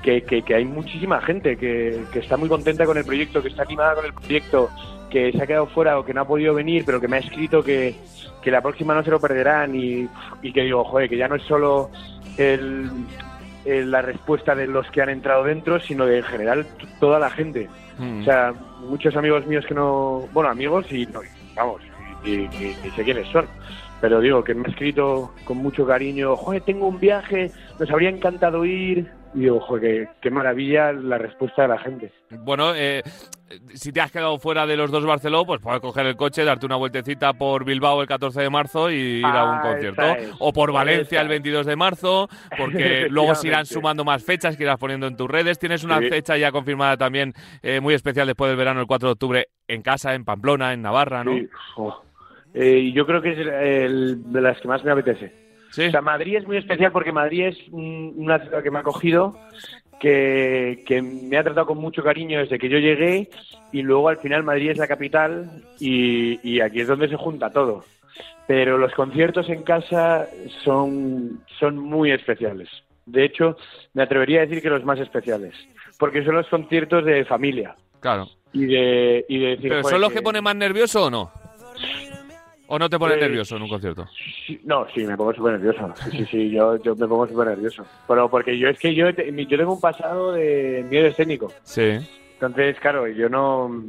que, 0.04 0.24
que- 0.24 0.42
que 0.44 0.56
hay 0.56 0.66
muchísima 0.66 1.22
gente 1.22 1.58
que, 1.58 2.04
que 2.12 2.20
está 2.20 2.38
muy 2.38 2.48
contenta 2.50 2.86
con 2.86 2.98
el 2.98 3.06
proyecto, 3.06 3.42
que 3.42 3.50
está 3.50 3.64
animada 3.64 3.96
con 3.96 4.06
el 4.06 4.14
proyecto, 4.14 4.70
que 5.10 5.32
se 5.32 5.44
ha 5.44 5.48
quedado 5.48 5.68
fuera 5.68 5.98
o 6.00 6.06
que 6.06 6.14
no 6.14 6.22
ha 6.22 6.28
podido 6.28 6.54
venir, 6.54 6.84
pero 6.86 7.02
que 7.02 7.08
me 7.08 7.18
ha 7.18 7.20
escrito 7.20 7.64
que, 7.64 7.96
que 8.42 8.52
la 8.52 8.62
próxima 8.62 8.94
no 8.94 9.04
se 9.04 9.10
lo 9.12 9.20
perderán 9.20 9.76
y, 9.76 10.08
y 10.42 10.54
que 10.54 10.62
digo, 10.64 10.84
joder, 10.84 11.10
que 11.10 11.18
ya 11.18 11.28
no 11.28 11.36
es 11.36 11.44
solo 11.44 11.90
el, 12.38 12.90
el- 13.66 13.92
la 13.92 14.02
respuesta 14.02 14.56
de 14.56 14.68
los 14.68 14.90
que 14.92 15.02
han 15.02 15.10
entrado 15.10 15.44
dentro, 15.44 15.80
sino 15.82 16.06
de 16.06 16.20
en 16.20 16.24
general 16.24 16.68
toda 17.00 17.20
la 17.20 17.30
gente. 17.32 17.68
Mm. 17.98 18.22
O 18.22 18.24
sea, 18.24 18.54
muchos 18.88 19.16
amigos 19.18 19.46
míos 19.48 19.66
que 19.68 19.74
no, 19.74 20.28
bueno, 20.32 20.50
amigos 20.50 20.86
y 20.92 21.06
no, 21.08 21.20
vamos, 21.56 21.82
y 22.24 22.48
sé 22.96 23.04
quiénes 23.04 23.28
son. 23.30 23.46
Pero 24.02 24.22
digo, 24.22 24.42
que 24.46 24.54
me 24.54 24.66
ha 24.66 24.70
escrito 24.72 25.34
con 25.44 25.58
mucho 25.58 25.86
cariño, 25.86 26.38
joder, 26.38 26.62
tengo 26.62 26.88
un 26.88 27.00
viaje, 27.02 27.52
nos 27.80 27.90
habría 27.92 28.10
encantado 28.10 28.64
ir. 28.64 29.12
Y 29.36 29.42
digo, 29.42 29.60
joder, 29.60 30.10
qué, 30.22 30.32
maravilla 30.32 30.92
la 30.92 31.18
respuesta 31.20 31.62
de 31.64 31.68
la 31.68 31.78
gente. 31.78 32.12
Bueno, 32.32 32.74
eh, 32.76 33.04
si 33.76 33.92
te 33.92 34.02
has 34.02 34.12
quedado 34.12 34.40
fuera 34.40 34.66
de 34.66 34.76
los 34.76 34.90
dos 34.90 35.06
Barceló, 35.06 35.46
pues 35.46 35.62
puedes 35.62 35.80
coger 35.82 36.08
el 36.08 36.16
coche, 36.16 36.44
darte 36.44 36.66
una 36.66 36.78
vueltecita 36.78 37.34
por 37.34 37.64
Bilbao 37.64 38.02
el 38.02 38.08
14 38.08 38.42
de 38.42 38.50
marzo 38.50 38.90
y 38.90 38.96
ir 39.20 39.26
a 39.26 39.44
un 39.44 39.56
Ah, 39.58 39.62
concierto. 39.62 40.02
es, 40.02 40.32
o 40.40 40.52
por 40.52 40.72
Valencia 40.72 41.22
el 41.22 41.28
22 41.28 41.66
de 41.68 41.76
marzo, 41.76 42.28
porque 42.58 43.08
luego 43.12 43.36
se 43.36 43.48
irán 43.50 43.68
sumando 43.68 44.04
más 44.04 44.24
fechas 44.24 44.58
que 44.58 44.64
irás 44.64 44.80
poniendo 44.80 45.06
en 45.06 45.16
tus 45.16 45.30
redes. 45.30 45.60
Tienes 45.60 45.84
una 45.84 46.00
Sí. 46.00 46.10
fecha 46.10 46.36
ya 46.36 46.52
confirmada 46.52 46.98
también 46.98 47.34
eh, 47.62 47.80
muy 47.82 47.94
especial 47.94 48.26
después 48.26 48.50
del 48.50 48.58
verano, 48.58 48.82
el 48.82 48.88
4 48.88 49.10
de 49.10 49.14
octubre, 49.14 49.48
en 49.68 49.84
casa, 49.84 50.16
en 50.16 50.26
Pamplona, 50.26 50.74
en 50.74 50.82
Navarra, 50.82 51.24
¿no? 51.24 51.34
Sí. 51.36 51.48
Eh, 52.56 52.92
yo 52.96 53.06
creo 53.06 53.22
que 53.22 53.34
es 53.34 53.38
el 53.38 54.32
de 54.32 54.42
las 54.42 54.60
que 54.60 54.68
más 54.68 54.84
me 54.84 54.92
apetece. 54.92 55.49
Sí. 55.72 55.86
O 55.88 55.92
sea, 55.92 56.02
Madrid 56.02 56.38
es 56.38 56.48
muy 56.48 56.58
especial 56.58 56.92
porque 56.92 57.12
Madrid 57.12 57.48
es 57.48 57.58
un- 57.72 58.14
una 58.18 58.40
ciudad 58.40 58.64
que 58.64 58.72
me 58.72 58.78
ha 58.80 58.82
acogido, 58.82 59.38
que, 60.00 60.84
que 60.88 61.02
me 61.02 61.38
ha 61.38 61.44
tratado 61.44 61.68
con 61.68 61.78
mucho 61.78 62.04
cariño 62.04 62.40
desde 62.40 62.58
que 62.58 62.70
yo 62.70 62.78
llegué 62.80 63.30
y 63.72 63.82
luego 63.82 64.10
al 64.10 64.18
final 64.18 64.44
Madrid 64.44 64.72
es 64.72 64.78
la 64.78 64.88
capital 64.88 65.50
y, 65.80 66.40
y 66.50 66.62
aquí 66.62 66.82
es 66.82 66.88
donde 66.88 67.10
se 67.10 67.16
junta 67.18 67.52
todo. 67.52 67.84
Pero 68.48 68.78
los 68.78 68.94
conciertos 68.94 69.48
en 69.50 69.62
casa 69.64 70.28
son, 70.64 71.42
son 71.60 71.78
muy 71.78 72.12
especiales. 72.12 72.68
De 73.06 73.26
hecho, 73.26 73.58
me 73.94 74.04
atrevería 74.04 74.40
a 74.42 74.46
decir 74.46 74.62
que 74.62 74.70
los 74.70 74.84
más 74.84 75.00
especiales, 75.00 75.54
porque 76.00 76.24
son 76.24 76.36
los 76.36 76.48
conciertos 76.48 77.06
de 77.06 77.26
familia 77.26 77.76
Claro. 78.00 78.28
y 78.54 78.66
de, 78.66 79.26
y 79.30 79.38
de 79.40 79.48
decir, 79.50 79.70
¿Pero 79.70 79.82
"Joder, 79.82 79.94
son 79.94 80.02
los 80.02 80.10
que- 80.12 80.16
que 80.18 80.22
ponen 80.24 80.44
más 80.44 80.56
nervioso 80.56 81.06
o 81.06 81.10
no? 81.10 81.32
¿O 82.72 82.78
no 82.78 82.88
te 82.88 83.00
pones 83.00 83.18
Eh, 83.18 83.22
nervioso 83.22 83.56
en 83.56 83.64
un 83.64 83.70
concierto? 83.70 84.08
Sí, 84.46 84.62
No, 84.64 84.86
sí, 84.94 85.04
me 85.04 85.18
pongo 85.18 85.34
súper 85.34 85.54
nervioso. 85.54 85.92
Sí, 86.04 86.12
sí, 86.20 86.26
sí, 86.30 86.50
yo, 86.52 86.82
yo 86.84 86.96
me 86.96 87.08
pongo 87.08 87.28
súper 87.28 87.48
nervioso. 87.48 87.84
Pero 88.08 88.30
porque 88.30 88.58
yo 88.60 88.70
es 88.70 88.78
que 88.80 88.94
yo, 88.94 89.10
yo 89.10 89.58
tengo 89.58 89.74
un 89.74 89.82
pasado 89.82 90.34
de 90.34 90.86
miedo 90.88 91.08
escénico. 91.08 91.52
Sí. 91.64 91.98
Entonces, 92.34 92.80
claro, 92.80 93.08
yo 93.08 93.28
no, 93.28 93.84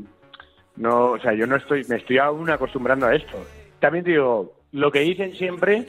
no, 0.76 1.10
o 1.12 1.18
sea, 1.20 1.34
yo 1.34 1.46
no 1.46 1.56
estoy, 1.56 1.84
me 1.88 1.96
estoy 1.96 2.16
aún 2.18 2.48
acostumbrando 2.48 3.06
a 3.06 3.14
esto. 3.14 3.36
También 3.80 4.04
te 4.04 4.12
digo, 4.12 4.54
lo 4.72 4.90
que 4.90 5.00
dicen 5.00 5.34
siempre, 5.34 5.86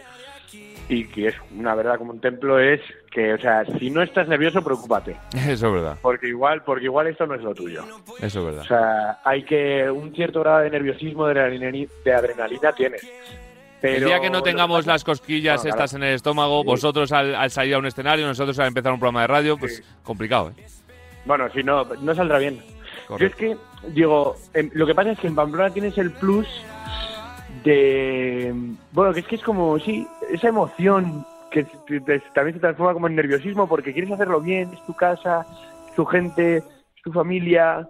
y 0.92 1.06
que 1.06 1.28
es 1.28 1.36
una 1.58 1.74
verdad 1.74 1.98
como 1.98 2.12
un 2.12 2.20
templo, 2.20 2.60
es 2.60 2.82
que, 3.12 3.34
o 3.34 3.40
sea, 3.40 3.64
si 3.80 3.90
no 3.90 4.02
estás 4.02 4.28
nervioso, 4.28 4.62
preocúpate. 4.62 5.16
Eso 5.34 5.68
es 5.68 5.74
verdad. 5.74 5.98
Porque 6.02 6.28
igual, 6.28 6.64
porque 6.64 6.86
igual 6.86 7.08
esto 7.08 7.26
no 7.26 7.36
es 7.36 7.42
lo 7.42 7.56
tuyo. 7.56 7.84
Eso 8.20 8.40
es 8.40 8.46
verdad. 8.46 8.62
O 8.64 8.68
sea, 8.68 9.20
hay 9.24 9.44
que, 9.44 9.90
un 9.90 10.14
cierto 10.14 10.42
grado 10.42 10.60
de 10.60 10.70
nerviosismo, 10.70 11.28
de 11.28 11.40
adrenalina, 11.40 11.90
de 12.04 12.14
adrenalina 12.14 12.74
tienes. 12.74 13.10
Pero 13.80 13.98
el 13.98 14.06
día 14.06 14.20
que 14.20 14.30
no 14.30 14.44
tengamos 14.44 14.86
las 14.86 15.04
cosquillas 15.06 15.66
estas 15.66 15.92
claro. 15.92 16.04
en 16.04 16.10
el 16.10 16.16
estómago, 16.16 16.62
Sí. 16.62 16.68
vosotros 16.68 17.12
al, 17.14 17.36
al 17.36 17.50
salir 17.50 17.76
a 17.76 17.80
un 17.80 17.86
escenario, 17.86 18.28
nosotros 18.28 18.60
al 18.60 18.68
empezar 18.68 18.92
un 18.92 19.00
programa 19.00 19.22
de 19.22 19.28
radio, 19.28 19.58
pues 19.58 19.82
complicado, 20.04 20.52
¿eh? 20.52 20.66
Bueno, 21.26 21.50
si 21.54 21.64
no, 21.64 21.86
no 21.86 22.14
saldrá 22.14 22.38
bien. 22.38 22.62
Correcto. 23.08 23.18
Yo 23.18 23.26
es 23.28 23.36
que, 23.56 23.92
digo, 23.94 24.36
em, 24.54 24.70
lo 24.74 24.86
que 24.86 24.94
pasa 24.94 25.12
es 25.12 25.20
que 25.20 25.28
en 25.28 25.36
Pamplona 25.36 25.70
tienes 25.70 25.98
el 25.98 26.12
plus 26.12 26.48
de. 27.64 28.54
Bueno, 28.92 29.14
que 29.14 29.22
es 29.22 29.28
que 29.28 29.36
es 29.36 29.44
como, 29.44 29.78
sí, 29.80 30.08
esa 30.32 30.48
emoción 30.50 31.26
que 31.52 31.66
también 32.34 32.54
se 32.56 32.60
transforma 32.62 32.94
como 32.94 33.08
en 33.08 33.16
nerviosismo 33.16 33.68
porque 33.68 33.92
quieres 33.94 34.12
hacerlo 34.12 34.40
bien, 34.40 34.70
es 34.74 34.86
tu 34.86 34.94
casa, 34.94 35.46
es 35.90 35.96
tu 35.96 36.06
gente, 36.06 36.58
es 36.58 37.02
tu 37.04 37.12
familia, 37.12 37.88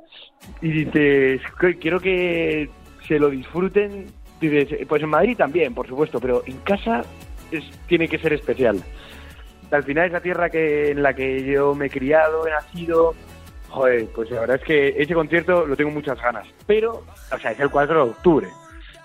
y 0.61 0.71
dices, 0.85 1.41
"Que- 1.59 1.77
quiero 1.77 1.99
que 1.99 2.69
se 3.07 3.19
lo 3.19 3.29
disfruten. 3.29 4.07
Dices, 4.39 4.87
pues 4.87 5.03
en 5.03 5.09
Madrid 5.09 5.37
también, 5.37 5.75
por 5.75 5.87
supuesto, 5.87 6.19
pero 6.19 6.41
en 6.47 6.57
casa 6.59 7.03
es, 7.51 7.63
tiene 7.87 8.07
que 8.07 8.17
ser 8.17 8.33
especial. 8.33 8.81
Al 9.69 9.83
final 9.83 10.07
es 10.07 10.11
la 10.11 10.19
tierra 10.21 10.49
que, 10.49 10.89
en 10.91 11.03
la 11.03 11.13
que 11.13 11.43
yo 11.43 11.75
me 11.75 11.85
he 11.85 11.89
criado, 11.89 12.47
he 12.47 12.51
nacido, 12.51 13.13
Joder, 13.69 14.05
pues 14.13 14.29
la 14.31 14.41
verdad 14.41 14.57
es 14.57 14.63
que 14.63 14.89
ese 15.01 15.13
concierto 15.13 15.65
lo 15.65 15.77
tengo 15.77 15.91
muchas 15.91 16.21
ganas. 16.21 16.45
Pero, 16.67 17.05
o 17.33 17.37
sea, 17.39 17.51
es 17.51 17.59
el 17.61 17.69
4 17.69 18.03
de 18.03 18.11
octubre. 18.11 18.47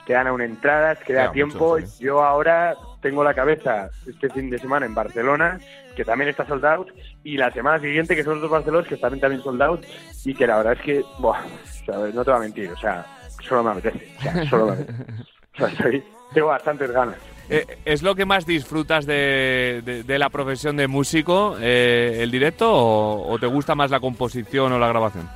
Quedan 0.07 0.29
aún 0.29 0.41
entradas, 0.41 0.99
queda 1.01 1.23
Queda 1.25 1.33
tiempo. 1.33 1.79
sí. 1.81 2.05
Yo 2.05 2.23
ahora 2.23 2.75
tengo 3.03 3.25
la 3.25 3.35
cabeza 3.35 3.91
este 4.07 4.31
fin 4.31 4.49
de 4.51 4.59
semana 4.59 4.87
en 4.87 4.95
Barcelona, 4.95 5.59
que 5.97 6.05
también 6.05 6.31
está 6.31 6.47
sold 6.47 6.65
out, 6.65 6.89
y 7.25 7.37
la 7.37 7.51
semana 7.51 7.81
siguiente, 7.81 8.15
que 8.15 8.23
son 8.23 8.35
los 8.35 8.43
dos 8.43 8.51
Barcelones, 8.51 8.87
que 8.89 8.97
también 8.97 9.21
también 9.21 9.43
sold 9.43 9.61
out, 9.63 9.85
y 10.25 10.33
que 10.35 10.47
la 10.47 10.59
verdad 10.59 10.75
es 10.75 10.81
que, 10.81 11.05
buah, 11.19 11.41
¿sabes? 11.85 12.15
no 12.15 12.25
te 12.25 12.31
voy 12.31 12.39
a 12.39 12.43
mentir, 12.43 12.71
o 12.71 12.77
sea, 12.79 13.05
solo 13.43 13.65
me 13.65 13.71
apetece. 13.73 14.13
O 14.19 14.23
sea, 14.23 14.47
solo 14.49 14.67
me 14.67 14.73
apetece. 14.73 15.05
O 15.55 15.59
sea, 15.59 15.69
estoy- 15.69 16.05
tengo 16.35 16.49
bastantes 16.49 16.91
ganas. 16.91 17.17
Eh, 17.49 17.65
¿Es 17.87 18.03
lo 18.03 18.15
que 18.15 18.27
más 18.27 18.45
disfrutas 18.45 19.07
de, 19.07 19.81
de- 19.85 20.03
de 20.03 20.19
la 20.19 20.29
profesión 20.29 20.77
de 20.77 20.87
músico, 20.87 21.57
eh, 21.59 22.19
el 22.21 22.31
directo, 22.31 22.71
o, 22.71 23.33
o 23.33 23.39
te 23.39 23.47
gusta 23.47 23.75
más 23.75 23.91
la 23.91 23.99
composición 24.01 24.71
o 24.73 24.79
la 24.79 24.89
grabación? 24.89 25.27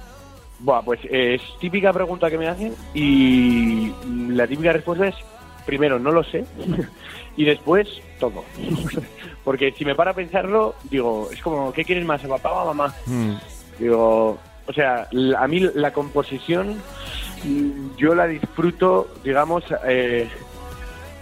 Buah, 0.60 0.82
pues 0.82 1.00
es 1.10 1.40
típica 1.58 1.92
pregunta 1.92 2.30
que 2.30 2.38
me 2.38 2.48
hacen 2.48 2.74
y 2.94 3.92
la 4.28 4.46
típica 4.46 4.72
respuesta 4.72 5.06
es, 5.08 5.14
primero, 5.64 5.98
no 5.98 6.12
lo 6.12 6.22
sé, 6.22 6.44
y 7.36 7.44
después, 7.44 7.88
todo. 8.18 8.44
Porque 9.44 9.72
si 9.72 9.84
me 9.84 9.94
para 9.94 10.10
a 10.10 10.14
pensarlo, 10.14 10.74
digo, 10.84 11.28
es 11.32 11.40
como, 11.40 11.72
¿qué 11.72 11.84
quieres 11.84 12.04
más, 12.04 12.22
a 12.24 12.28
papá 12.28 12.52
o 12.52 12.60
a 12.60 12.74
mamá? 12.74 12.94
Digo, 13.78 14.38
o 14.66 14.72
sea, 14.72 15.08
a 15.38 15.48
mí 15.48 15.60
la 15.74 15.92
composición 15.92 16.76
mm, 17.44 17.96
yo 17.96 18.14
la 18.14 18.26
disfruto, 18.26 19.08
digamos, 19.24 19.64
eh, 19.86 20.28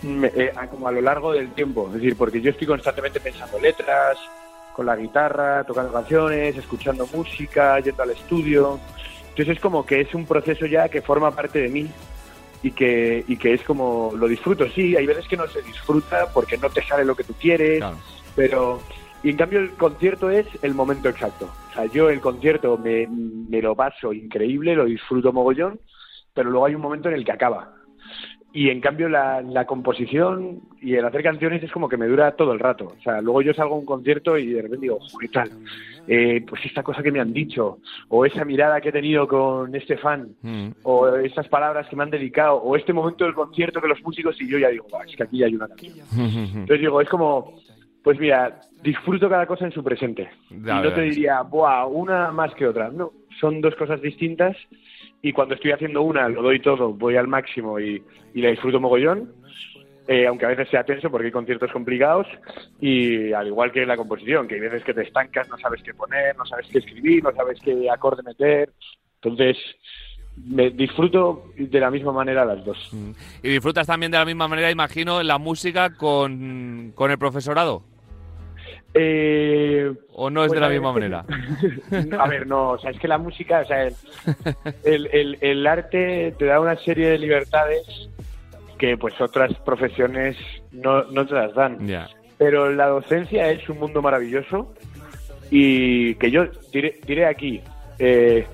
eh, 0.02 0.52
como 0.70 0.88
a 0.88 0.92
lo 0.92 1.00
largo 1.00 1.32
del 1.32 1.52
tiempo. 1.52 1.86
Es 1.88 1.94
decir, 1.94 2.16
porque 2.16 2.40
yo 2.40 2.50
estoy 2.50 2.66
constantemente 2.66 3.20
pensando 3.20 3.58
letras, 3.60 4.18
con 4.74 4.86
la 4.86 4.96
guitarra, 4.96 5.64
tocando 5.64 5.92
canciones, 5.92 6.56
escuchando 6.56 7.08
música, 7.12 7.80
yendo 7.80 8.02
al 8.02 8.10
estudio. 8.10 8.78
Entonces 9.38 9.58
es 9.58 9.62
como 9.62 9.86
que 9.86 10.00
es 10.00 10.12
un 10.16 10.26
proceso 10.26 10.66
ya 10.66 10.88
que 10.88 11.00
forma 11.00 11.30
parte 11.30 11.60
de 11.60 11.68
mí 11.68 11.88
y 12.60 12.72
que, 12.72 13.24
y 13.28 13.36
que 13.36 13.54
es 13.54 13.62
como 13.62 14.12
lo 14.16 14.26
disfruto. 14.26 14.68
Sí, 14.68 14.96
hay 14.96 15.06
veces 15.06 15.28
que 15.28 15.36
no 15.36 15.46
se 15.46 15.62
disfruta 15.62 16.32
porque 16.34 16.58
no 16.58 16.68
te 16.68 16.82
sale 16.82 17.04
lo 17.04 17.14
que 17.14 17.22
tú 17.22 17.34
quieres, 17.34 17.84
pero... 18.34 18.82
Y 19.22 19.30
en 19.30 19.36
cambio 19.36 19.60
el 19.60 19.70
concierto 19.70 20.28
es 20.28 20.46
el 20.62 20.74
momento 20.74 21.08
exacto. 21.08 21.48
O 21.70 21.72
sea, 21.72 21.86
yo 21.86 22.10
el 22.10 22.20
concierto 22.20 22.78
me, 22.78 23.06
me 23.06 23.62
lo 23.62 23.76
paso 23.76 24.12
increíble, 24.12 24.74
lo 24.74 24.86
disfruto 24.86 25.32
mogollón, 25.32 25.78
pero 26.34 26.50
luego 26.50 26.66
hay 26.66 26.74
un 26.74 26.82
momento 26.82 27.08
en 27.08 27.14
el 27.14 27.24
que 27.24 27.32
acaba. 27.32 27.72
Y 28.52 28.70
en 28.70 28.80
cambio 28.80 29.08
la, 29.10 29.42
la 29.42 29.66
composición 29.66 30.60
y 30.80 30.94
el 30.94 31.04
hacer 31.04 31.22
canciones 31.22 31.62
es 31.62 31.70
como 31.70 31.88
que 31.88 31.98
me 31.98 32.06
dura 32.06 32.32
todo 32.34 32.52
el 32.52 32.58
rato. 32.58 32.94
O 32.98 33.02
sea, 33.02 33.20
luego 33.20 33.42
yo 33.42 33.52
salgo 33.52 33.74
a 33.74 33.78
un 33.78 33.84
concierto 33.84 34.38
y 34.38 34.46
de 34.52 34.62
repente 34.62 34.84
digo, 34.86 34.98
¿qué 35.20 35.28
tal? 35.28 35.50
Eh, 36.06 36.42
pues 36.48 36.64
esta 36.64 36.82
cosa 36.82 37.02
que 37.02 37.12
me 37.12 37.20
han 37.20 37.34
dicho, 37.34 37.78
o 38.08 38.24
esa 38.24 38.46
mirada 38.46 38.80
que 38.80 38.88
he 38.88 38.92
tenido 38.92 39.28
con 39.28 39.74
este 39.74 39.98
fan, 39.98 40.28
o 40.82 41.08
esas 41.18 41.46
palabras 41.48 41.86
que 41.88 41.96
me 41.96 42.04
han 42.04 42.10
dedicado, 42.10 42.56
o 42.56 42.74
este 42.74 42.94
momento 42.94 43.24
del 43.26 43.34
concierto 43.34 43.82
que 43.82 43.88
los 43.88 44.02
músicos 44.02 44.40
y 44.40 44.48
yo 44.48 44.58
ya 44.58 44.70
digo, 44.70 44.86
"Buah, 44.90 45.04
es 45.04 45.14
que 45.14 45.22
aquí 45.24 45.44
hay 45.44 45.54
una 45.54 45.68
canción. 45.68 45.92
Entonces 46.16 46.80
digo, 46.80 47.00
es 47.02 47.08
como, 47.10 47.52
Pues 48.02 48.18
mira, 48.18 48.60
disfruto 48.82 49.28
cada 49.28 49.44
cosa 49.44 49.66
en 49.66 49.72
su 49.72 49.84
presente. 49.84 50.30
Ya 50.64 50.80
y 50.80 50.82
no 50.84 50.92
te 50.94 51.02
diría, 51.02 51.42
buah, 51.42 51.84
una 51.86 52.30
más 52.30 52.54
que 52.54 52.66
otra. 52.66 52.88
No, 52.90 53.12
son 53.40 53.60
dos 53.60 53.74
cosas 53.76 54.00
distintas 54.02 54.56
y 55.22 55.32
cuando 55.32 55.54
estoy 55.54 55.72
haciendo 55.72 56.02
una 56.02 56.28
lo 56.28 56.42
doy 56.42 56.60
todo, 56.60 56.92
voy 56.92 57.16
al 57.16 57.28
máximo 57.28 57.78
y, 57.80 58.02
y 58.34 58.40
la 58.42 58.50
disfruto 58.50 58.80
mogollón. 58.80 59.32
eh, 60.06 60.26
aunque 60.26 60.46
a 60.46 60.48
veces 60.48 60.68
sea 60.70 60.84
tenso 60.84 61.10
porque 61.10 61.26
hay 61.26 61.32
conciertos 61.32 61.70
complicados 61.70 62.26
y 62.80 63.32
al 63.32 63.46
igual 63.46 63.70
que 63.70 63.84
la 63.84 63.96
composición, 63.96 64.48
que 64.48 64.54
hay 64.54 64.60
veces 64.60 64.82
que 64.82 64.94
te 64.94 65.02
estancas, 65.02 65.48
no 65.50 65.58
sabes 65.58 65.82
qué 65.82 65.92
poner, 65.92 66.34
no 66.36 66.46
sabes 66.46 66.66
qué 66.72 66.78
escribir, 66.78 67.22
no 67.22 67.32
sabes 67.32 67.58
qué 67.60 67.90
acorde 67.90 68.22
meter. 68.22 68.70
Entonces, 69.20 69.58
me 70.46 70.70
disfruto 70.70 71.50
de 71.58 71.80
la 71.80 71.90
misma 71.90 72.12
manera 72.12 72.44
las 72.44 72.64
dos. 72.64 72.90
Y 73.42 73.48
disfrutas 73.50 73.86
también 73.86 74.10
de 74.12 74.18
la 74.18 74.24
misma 74.24 74.48
manera, 74.48 74.70
imagino, 74.70 75.22
la 75.22 75.36
música 75.36 75.94
con, 75.96 76.92
con 76.94 77.10
el 77.10 77.18
profesorado. 77.18 77.82
Eh, 79.00 79.92
¿O 80.12 80.28
no 80.28 80.42
es 80.42 80.48
pues 80.48 80.56
de 80.56 80.60
la 80.60 80.66
a 80.66 80.68
ver, 80.70 80.78
misma 80.80 80.92
manera? 80.92 81.24
A 82.18 82.26
ver, 82.28 82.46
no, 82.48 82.70
o 82.70 82.78
sea, 82.78 82.90
es 82.90 82.98
que 82.98 83.06
la 83.06 83.16
música, 83.18 83.60
o 83.60 83.64
sea, 83.64 83.84
el, 83.86 83.94
el, 84.84 85.06
el- 85.12 85.38
el 85.40 85.66
arte 85.68 86.34
te 86.36 86.46
da 86.46 86.58
una 86.58 86.76
serie 86.76 87.10
de 87.10 87.18
libertades 87.18 88.08
que 88.76 88.96
pues 88.96 89.20
otras 89.20 89.54
profesiones 89.60 90.36
no, 90.72 91.04
no 91.04 91.24
te 91.26 91.34
las 91.34 91.54
dan. 91.54 91.78
Pero 92.38 92.70
la 92.72 92.86
docencia 92.86 93.50
es 93.50 93.68
un 93.68 93.78
mundo 93.78 94.02
maravilloso 94.02 94.72
y 95.50 96.14
que 96.16 96.30
yo 96.32 96.46
diré, 96.72 96.98
diré 97.06 97.26
aquí 97.26 97.60
eh, 98.00 98.46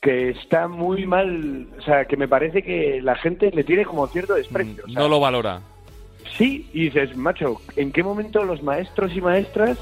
que 0.00 0.30
está 0.30 0.66
muy 0.68 1.06
mal, 1.06 1.66
o 1.78 1.82
sea, 1.82 2.04
que 2.04 2.16
me 2.16 2.26
parece 2.28 2.62
que 2.62 3.00
la 3.02 3.14
gente 3.16 3.50
le 3.52 3.62
tiene 3.64 3.84
como 3.84 4.06
cierto 4.08 4.34
desprecio. 4.34 4.84
o 4.84 4.88
sea, 4.88 5.00
No 5.02 5.08
lo 5.08 5.20
valora. 5.20 5.60
Sí, 6.36 6.66
y 6.72 6.84
dices, 6.84 7.16
macho, 7.16 7.60
¿en 7.76 7.92
qué 7.92 8.02
momento 8.02 8.42
los 8.44 8.62
maestros 8.62 9.12
y 9.14 9.20
maestras 9.20 9.78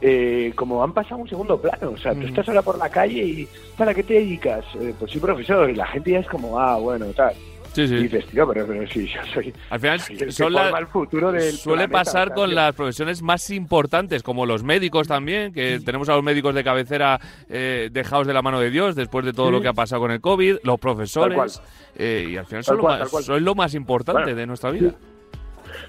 eh, 0.00 0.52
como 0.54 0.82
han 0.82 0.92
pasado 0.92 1.16
un 1.20 1.28
segundo 1.28 1.60
plano? 1.60 1.90
O 1.90 1.96
sea, 1.96 2.14
tú 2.14 2.22
estás 2.26 2.48
ahora 2.48 2.62
por 2.62 2.78
la 2.78 2.88
calle 2.90 3.22
y 3.24 3.48
¿para 3.76 3.94
qué 3.94 4.02
te 4.02 4.14
dedicas? 4.14 4.64
Eh, 4.80 4.94
pues 4.98 5.10
soy 5.12 5.20
profesor 5.20 5.70
y 5.70 5.74
la 5.74 5.86
gente 5.86 6.10
ya 6.12 6.18
es 6.20 6.26
como, 6.26 6.58
ah, 6.58 6.76
bueno, 6.78 7.06
tal. 7.14 7.32
Sí, 7.72 7.86
sí. 7.86 7.94
Y 7.94 8.02
dices, 8.04 8.24
tío, 8.28 8.48
pero, 8.48 8.66
pero 8.66 8.88
sí, 8.88 9.06
yo 9.06 9.20
soy... 9.34 9.52
Al 9.68 9.78
final 9.80 10.00
soy 10.00 10.32
son 10.32 10.52
la- 10.54 10.70
el 10.78 10.86
futuro 10.86 11.30
del 11.30 11.52
suele 11.52 11.86
planeta, 11.88 11.98
pasar 12.10 12.32
con 12.34 12.54
las 12.54 12.74
profesiones 12.74 13.20
más 13.20 13.50
importantes, 13.50 14.22
como 14.22 14.46
los 14.46 14.62
médicos 14.62 15.06
también, 15.06 15.52
que 15.52 15.78
tenemos 15.84 16.08
a 16.08 16.14
los 16.14 16.22
médicos 16.24 16.54
de 16.54 16.64
cabecera 16.64 17.20
eh, 17.50 17.90
dejados 17.92 18.26
de 18.26 18.32
la 18.32 18.40
mano 18.40 18.60
de 18.60 18.70
Dios 18.70 18.96
después 18.96 19.26
de 19.26 19.34
todo 19.34 19.50
lo 19.50 19.60
que 19.60 19.68
ha 19.68 19.74
pasado 19.74 20.00
con 20.00 20.10
el 20.10 20.22
COVID, 20.22 20.56
los 20.62 20.80
profesores, 20.80 21.60
eh, 21.96 22.26
y 22.30 22.36
al 22.38 22.46
final 22.46 22.64
son, 22.64 22.78
lo 22.78 22.82
más, 22.84 23.10
son 23.10 23.44
lo 23.44 23.54
más 23.54 23.74
importante 23.74 24.22
Bueno, 24.22 24.38
de 24.38 24.46
nuestra 24.46 24.70
vida. 24.70 24.92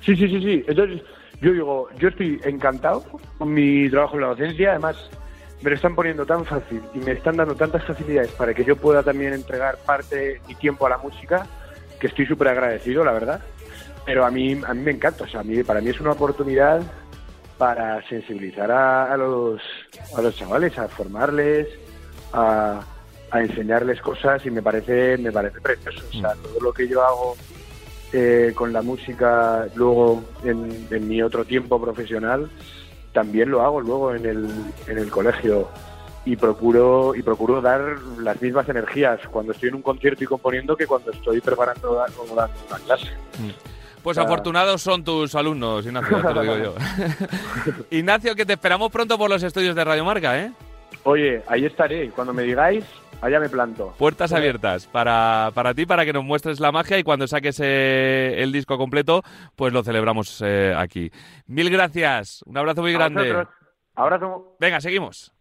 Sí, 0.02 0.16
sí, 0.16 0.28
sí, 0.28 0.42
sí. 0.42 0.66
Entonces, 0.68 1.02
yo 1.42 1.52
digo, 1.52 1.90
yo 2.00 2.10
estoy 2.10 2.40
encantado 2.44 3.04
con 3.38 3.54
mi 3.54 3.90
trabajo 3.90 4.16
en 4.16 4.22
la 4.22 4.28
docencia. 4.28 4.72
Además, 4.72 5.10
me 5.62 5.70
lo 5.70 5.76
están 5.76 5.96
poniendo 5.96 6.26
tan 6.26 6.46
fácil 6.46 6.82
y 6.94 7.00
me 7.00 7.14
están 7.14 7.38
dando 7.38 7.56
tantas 7.56 7.84
facilidades 7.86 8.32
para 8.32 8.54
que 8.54 8.64
yo 8.64 8.76
pueda 8.76 9.04
también 9.04 9.34
entregar 9.34 9.78
parte 9.86 10.16
de 10.16 10.42
mi 10.48 10.56
tiempo 10.56 10.86
a 10.86 10.90
la 10.90 10.98
música, 10.98 11.46
que 12.00 12.08
estoy 12.08 12.26
súper 12.26 12.50
agradecido, 12.50 13.04
la 13.04 13.12
verdad. 13.12 13.42
Pero 14.06 14.26
a 14.26 14.32
mí, 14.32 14.60
a 14.66 14.74
mí 14.74 14.82
me 14.82 14.92
encanta. 14.92 15.26
O 15.26 15.28
sea, 15.28 15.42
a 15.42 15.44
mí, 15.44 15.64
para 15.64 15.82
mí 15.82 15.90
es 15.90 16.00
una 16.00 16.12
oportunidad 16.12 16.82
para 17.58 18.08
sensibilizar 18.08 18.72
a, 18.72 19.12
a 19.12 19.18
los, 19.18 19.62
a 20.16 20.22
los 20.22 20.36
chavales, 20.36 20.78
a 20.78 20.88
formarles, 20.88 21.68
a, 22.32 22.82
a 23.32 23.42
enseñarles 23.42 24.00
cosas 24.02 24.46
y 24.46 24.52
me 24.52 24.62
parece, 24.62 25.18
me 25.18 25.32
parece 25.32 25.60
precioso. 25.60 26.04
O 26.10 26.20
sea, 26.20 26.34
todo 26.36 26.60
lo 26.62 26.72
que 26.72 26.88
yo 26.88 27.04
hago 27.04 27.36
eh, 28.14 28.52
con 28.56 28.72
la 28.74 28.82
música 28.82 29.68
luego 29.76 30.24
en, 30.44 30.88
en 30.92 31.08
mi 31.08 31.22
otro 31.22 31.44
tiempo 31.46 31.82
profesional 31.82 32.50
también 33.14 33.50
lo 33.50 33.62
hago 33.62 33.82
luego 33.82 34.14
en 34.16 34.26
el, 34.26 34.48
en 34.88 34.98
el 34.98 35.10
colegio 35.10 35.70
y 36.26 36.36
procuro 36.36 37.16
y 37.16 37.22
procuro 37.24 37.62
dar 37.62 37.82
las 38.20 38.42
mismas 38.42 38.68
energías 38.70 39.20
cuando 39.32 39.54
estoy 39.54 39.70
en 39.70 39.76
un 39.76 39.82
concierto 39.82 40.24
y 40.24 40.28
componiendo 40.28 40.76
que 40.76 40.86
cuando 40.86 41.12
estoy 41.12 41.40
preparando 41.42 41.96
la- 41.96 42.06
dando 42.36 42.56
una 42.70 42.80
clase. 42.86 43.08
Pues 44.04 44.18
Ah. 44.18 44.22
afortunados 44.24 44.82
son 44.82 45.04
tus 45.04 45.34
alumnos, 45.36 45.86
Ignacio, 45.86 46.22
te 46.22 46.34
lo 46.34 46.42
digo 46.42 46.58
yo. 46.58 46.76
Ignacio, 47.92 48.36
que 48.36 48.46
te 48.46 48.54
esperamos 48.54 48.92
pronto 48.92 49.18
por 49.18 49.30
los 49.30 49.42
estudios 49.44 49.76
de 49.76 49.84
Radio 49.84 50.06
Marca, 50.06 50.38
¿eh? 50.40 50.52
Oye, 51.04 51.42
ahí 51.48 51.66
estaré 51.66 52.10
cuando 52.12 52.34
me 52.34 52.44
digáis, 52.44 52.84
allá 53.22 53.40
me 53.40 53.50
planto. 53.50 53.94
Puertas 53.98 54.34
abiertas 54.34 54.88
para, 54.88 55.52
para 55.54 55.74
ti, 55.74 55.86
para 55.86 56.06
que 56.06 56.14
nos 56.14 56.24
muestres 56.24 56.60
la 56.60 56.72
magia 56.72 56.98
y 57.00 57.04
cuando 57.04 57.28
saques 57.28 57.60
eh, 57.64 58.36
el 58.38 58.52
disco 58.52 58.78
completo, 58.78 59.24
pues 59.56 59.74
lo 59.74 59.84
celebramos 59.84 60.42
eh, 60.46 60.74
aquí. 60.76 61.12
Mil 61.46 61.70
gracias, 61.70 62.44
un 62.46 62.58
abrazo 62.58 62.82
muy 62.82 62.94
grande. 62.94 63.46
Abrazo. 63.96 64.56
Venga, 64.60 64.80
seguimos. 64.80 65.34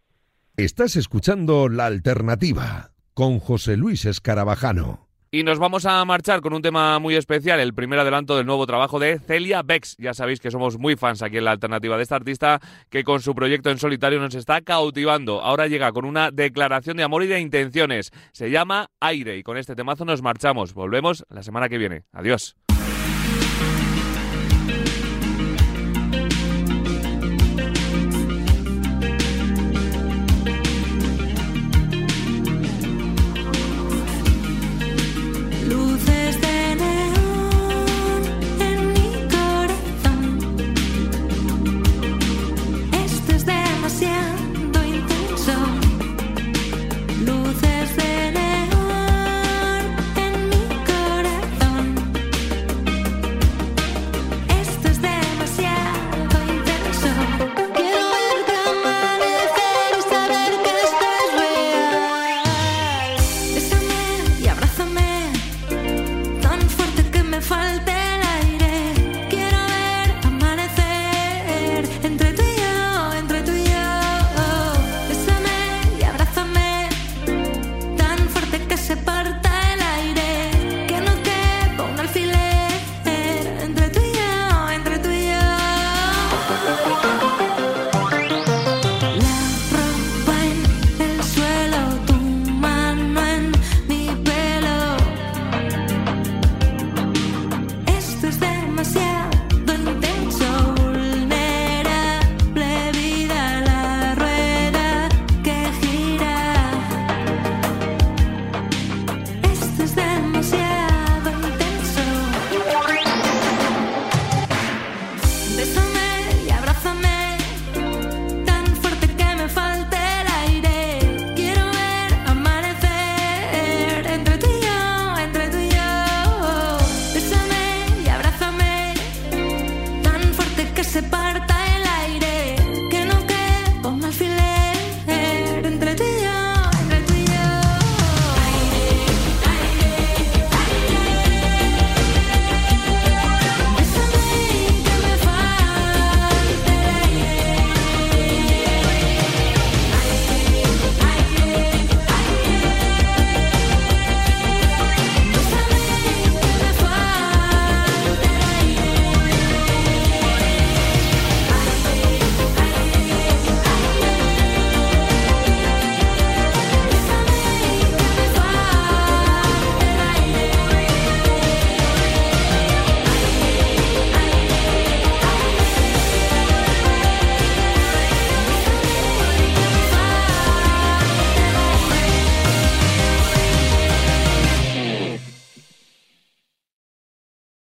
Estás 0.55 0.95
escuchando 0.95 1.69
La 1.69 1.85
Alternativa 1.85 2.91
con 3.13 3.39
José 3.39 3.77
Luis 3.77 4.05
Escarabajano. 4.05 5.06
Y 5.29 5.43
nos 5.43 5.59
vamos 5.59 5.85
a 5.85 6.03
marchar 6.05 6.39
con 6.39 6.53
un 6.53 6.61
tema 6.61 6.99
muy 6.99 7.15
especial, 7.15 7.59
el 7.59 7.73
primer 7.73 7.99
adelanto 7.99 8.37
del 8.37 8.45
nuevo 8.45 8.65
trabajo 8.65 8.97
de 8.97 9.19
Celia 9.19 9.61
Bex. 9.61 9.97
Ya 9.97 10.13
sabéis 10.13 10.39
que 10.39 10.51
somos 10.51 10.77
muy 10.77 10.95
fans 10.95 11.21
aquí 11.21 11.37
en 11.37 11.43
la 11.43 11.51
alternativa 11.51 11.97
de 11.97 12.03
esta 12.03 12.15
artista 12.15 12.61
que 12.89 13.03
con 13.03 13.21
su 13.21 13.35
proyecto 13.35 13.69
en 13.69 13.77
solitario 13.77 14.21
nos 14.21 14.35
está 14.35 14.61
cautivando. 14.61 15.41
Ahora 15.41 15.67
llega 15.67 15.91
con 15.91 16.05
una 16.05 16.31
declaración 16.31 16.95
de 16.95 17.03
amor 17.03 17.23
y 17.23 17.27
de 17.27 17.41
intenciones. 17.41 18.11
Se 18.31 18.49
llama 18.49 18.89
Aire 19.01 19.37
y 19.37 19.43
con 19.43 19.57
este 19.57 19.75
temazo 19.75 20.05
nos 20.05 20.21
marchamos. 20.21 20.73
Volvemos 20.73 21.25
la 21.29 21.43
semana 21.43 21.67
que 21.67 21.77
viene. 21.77 22.03
Adiós. 22.13 22.55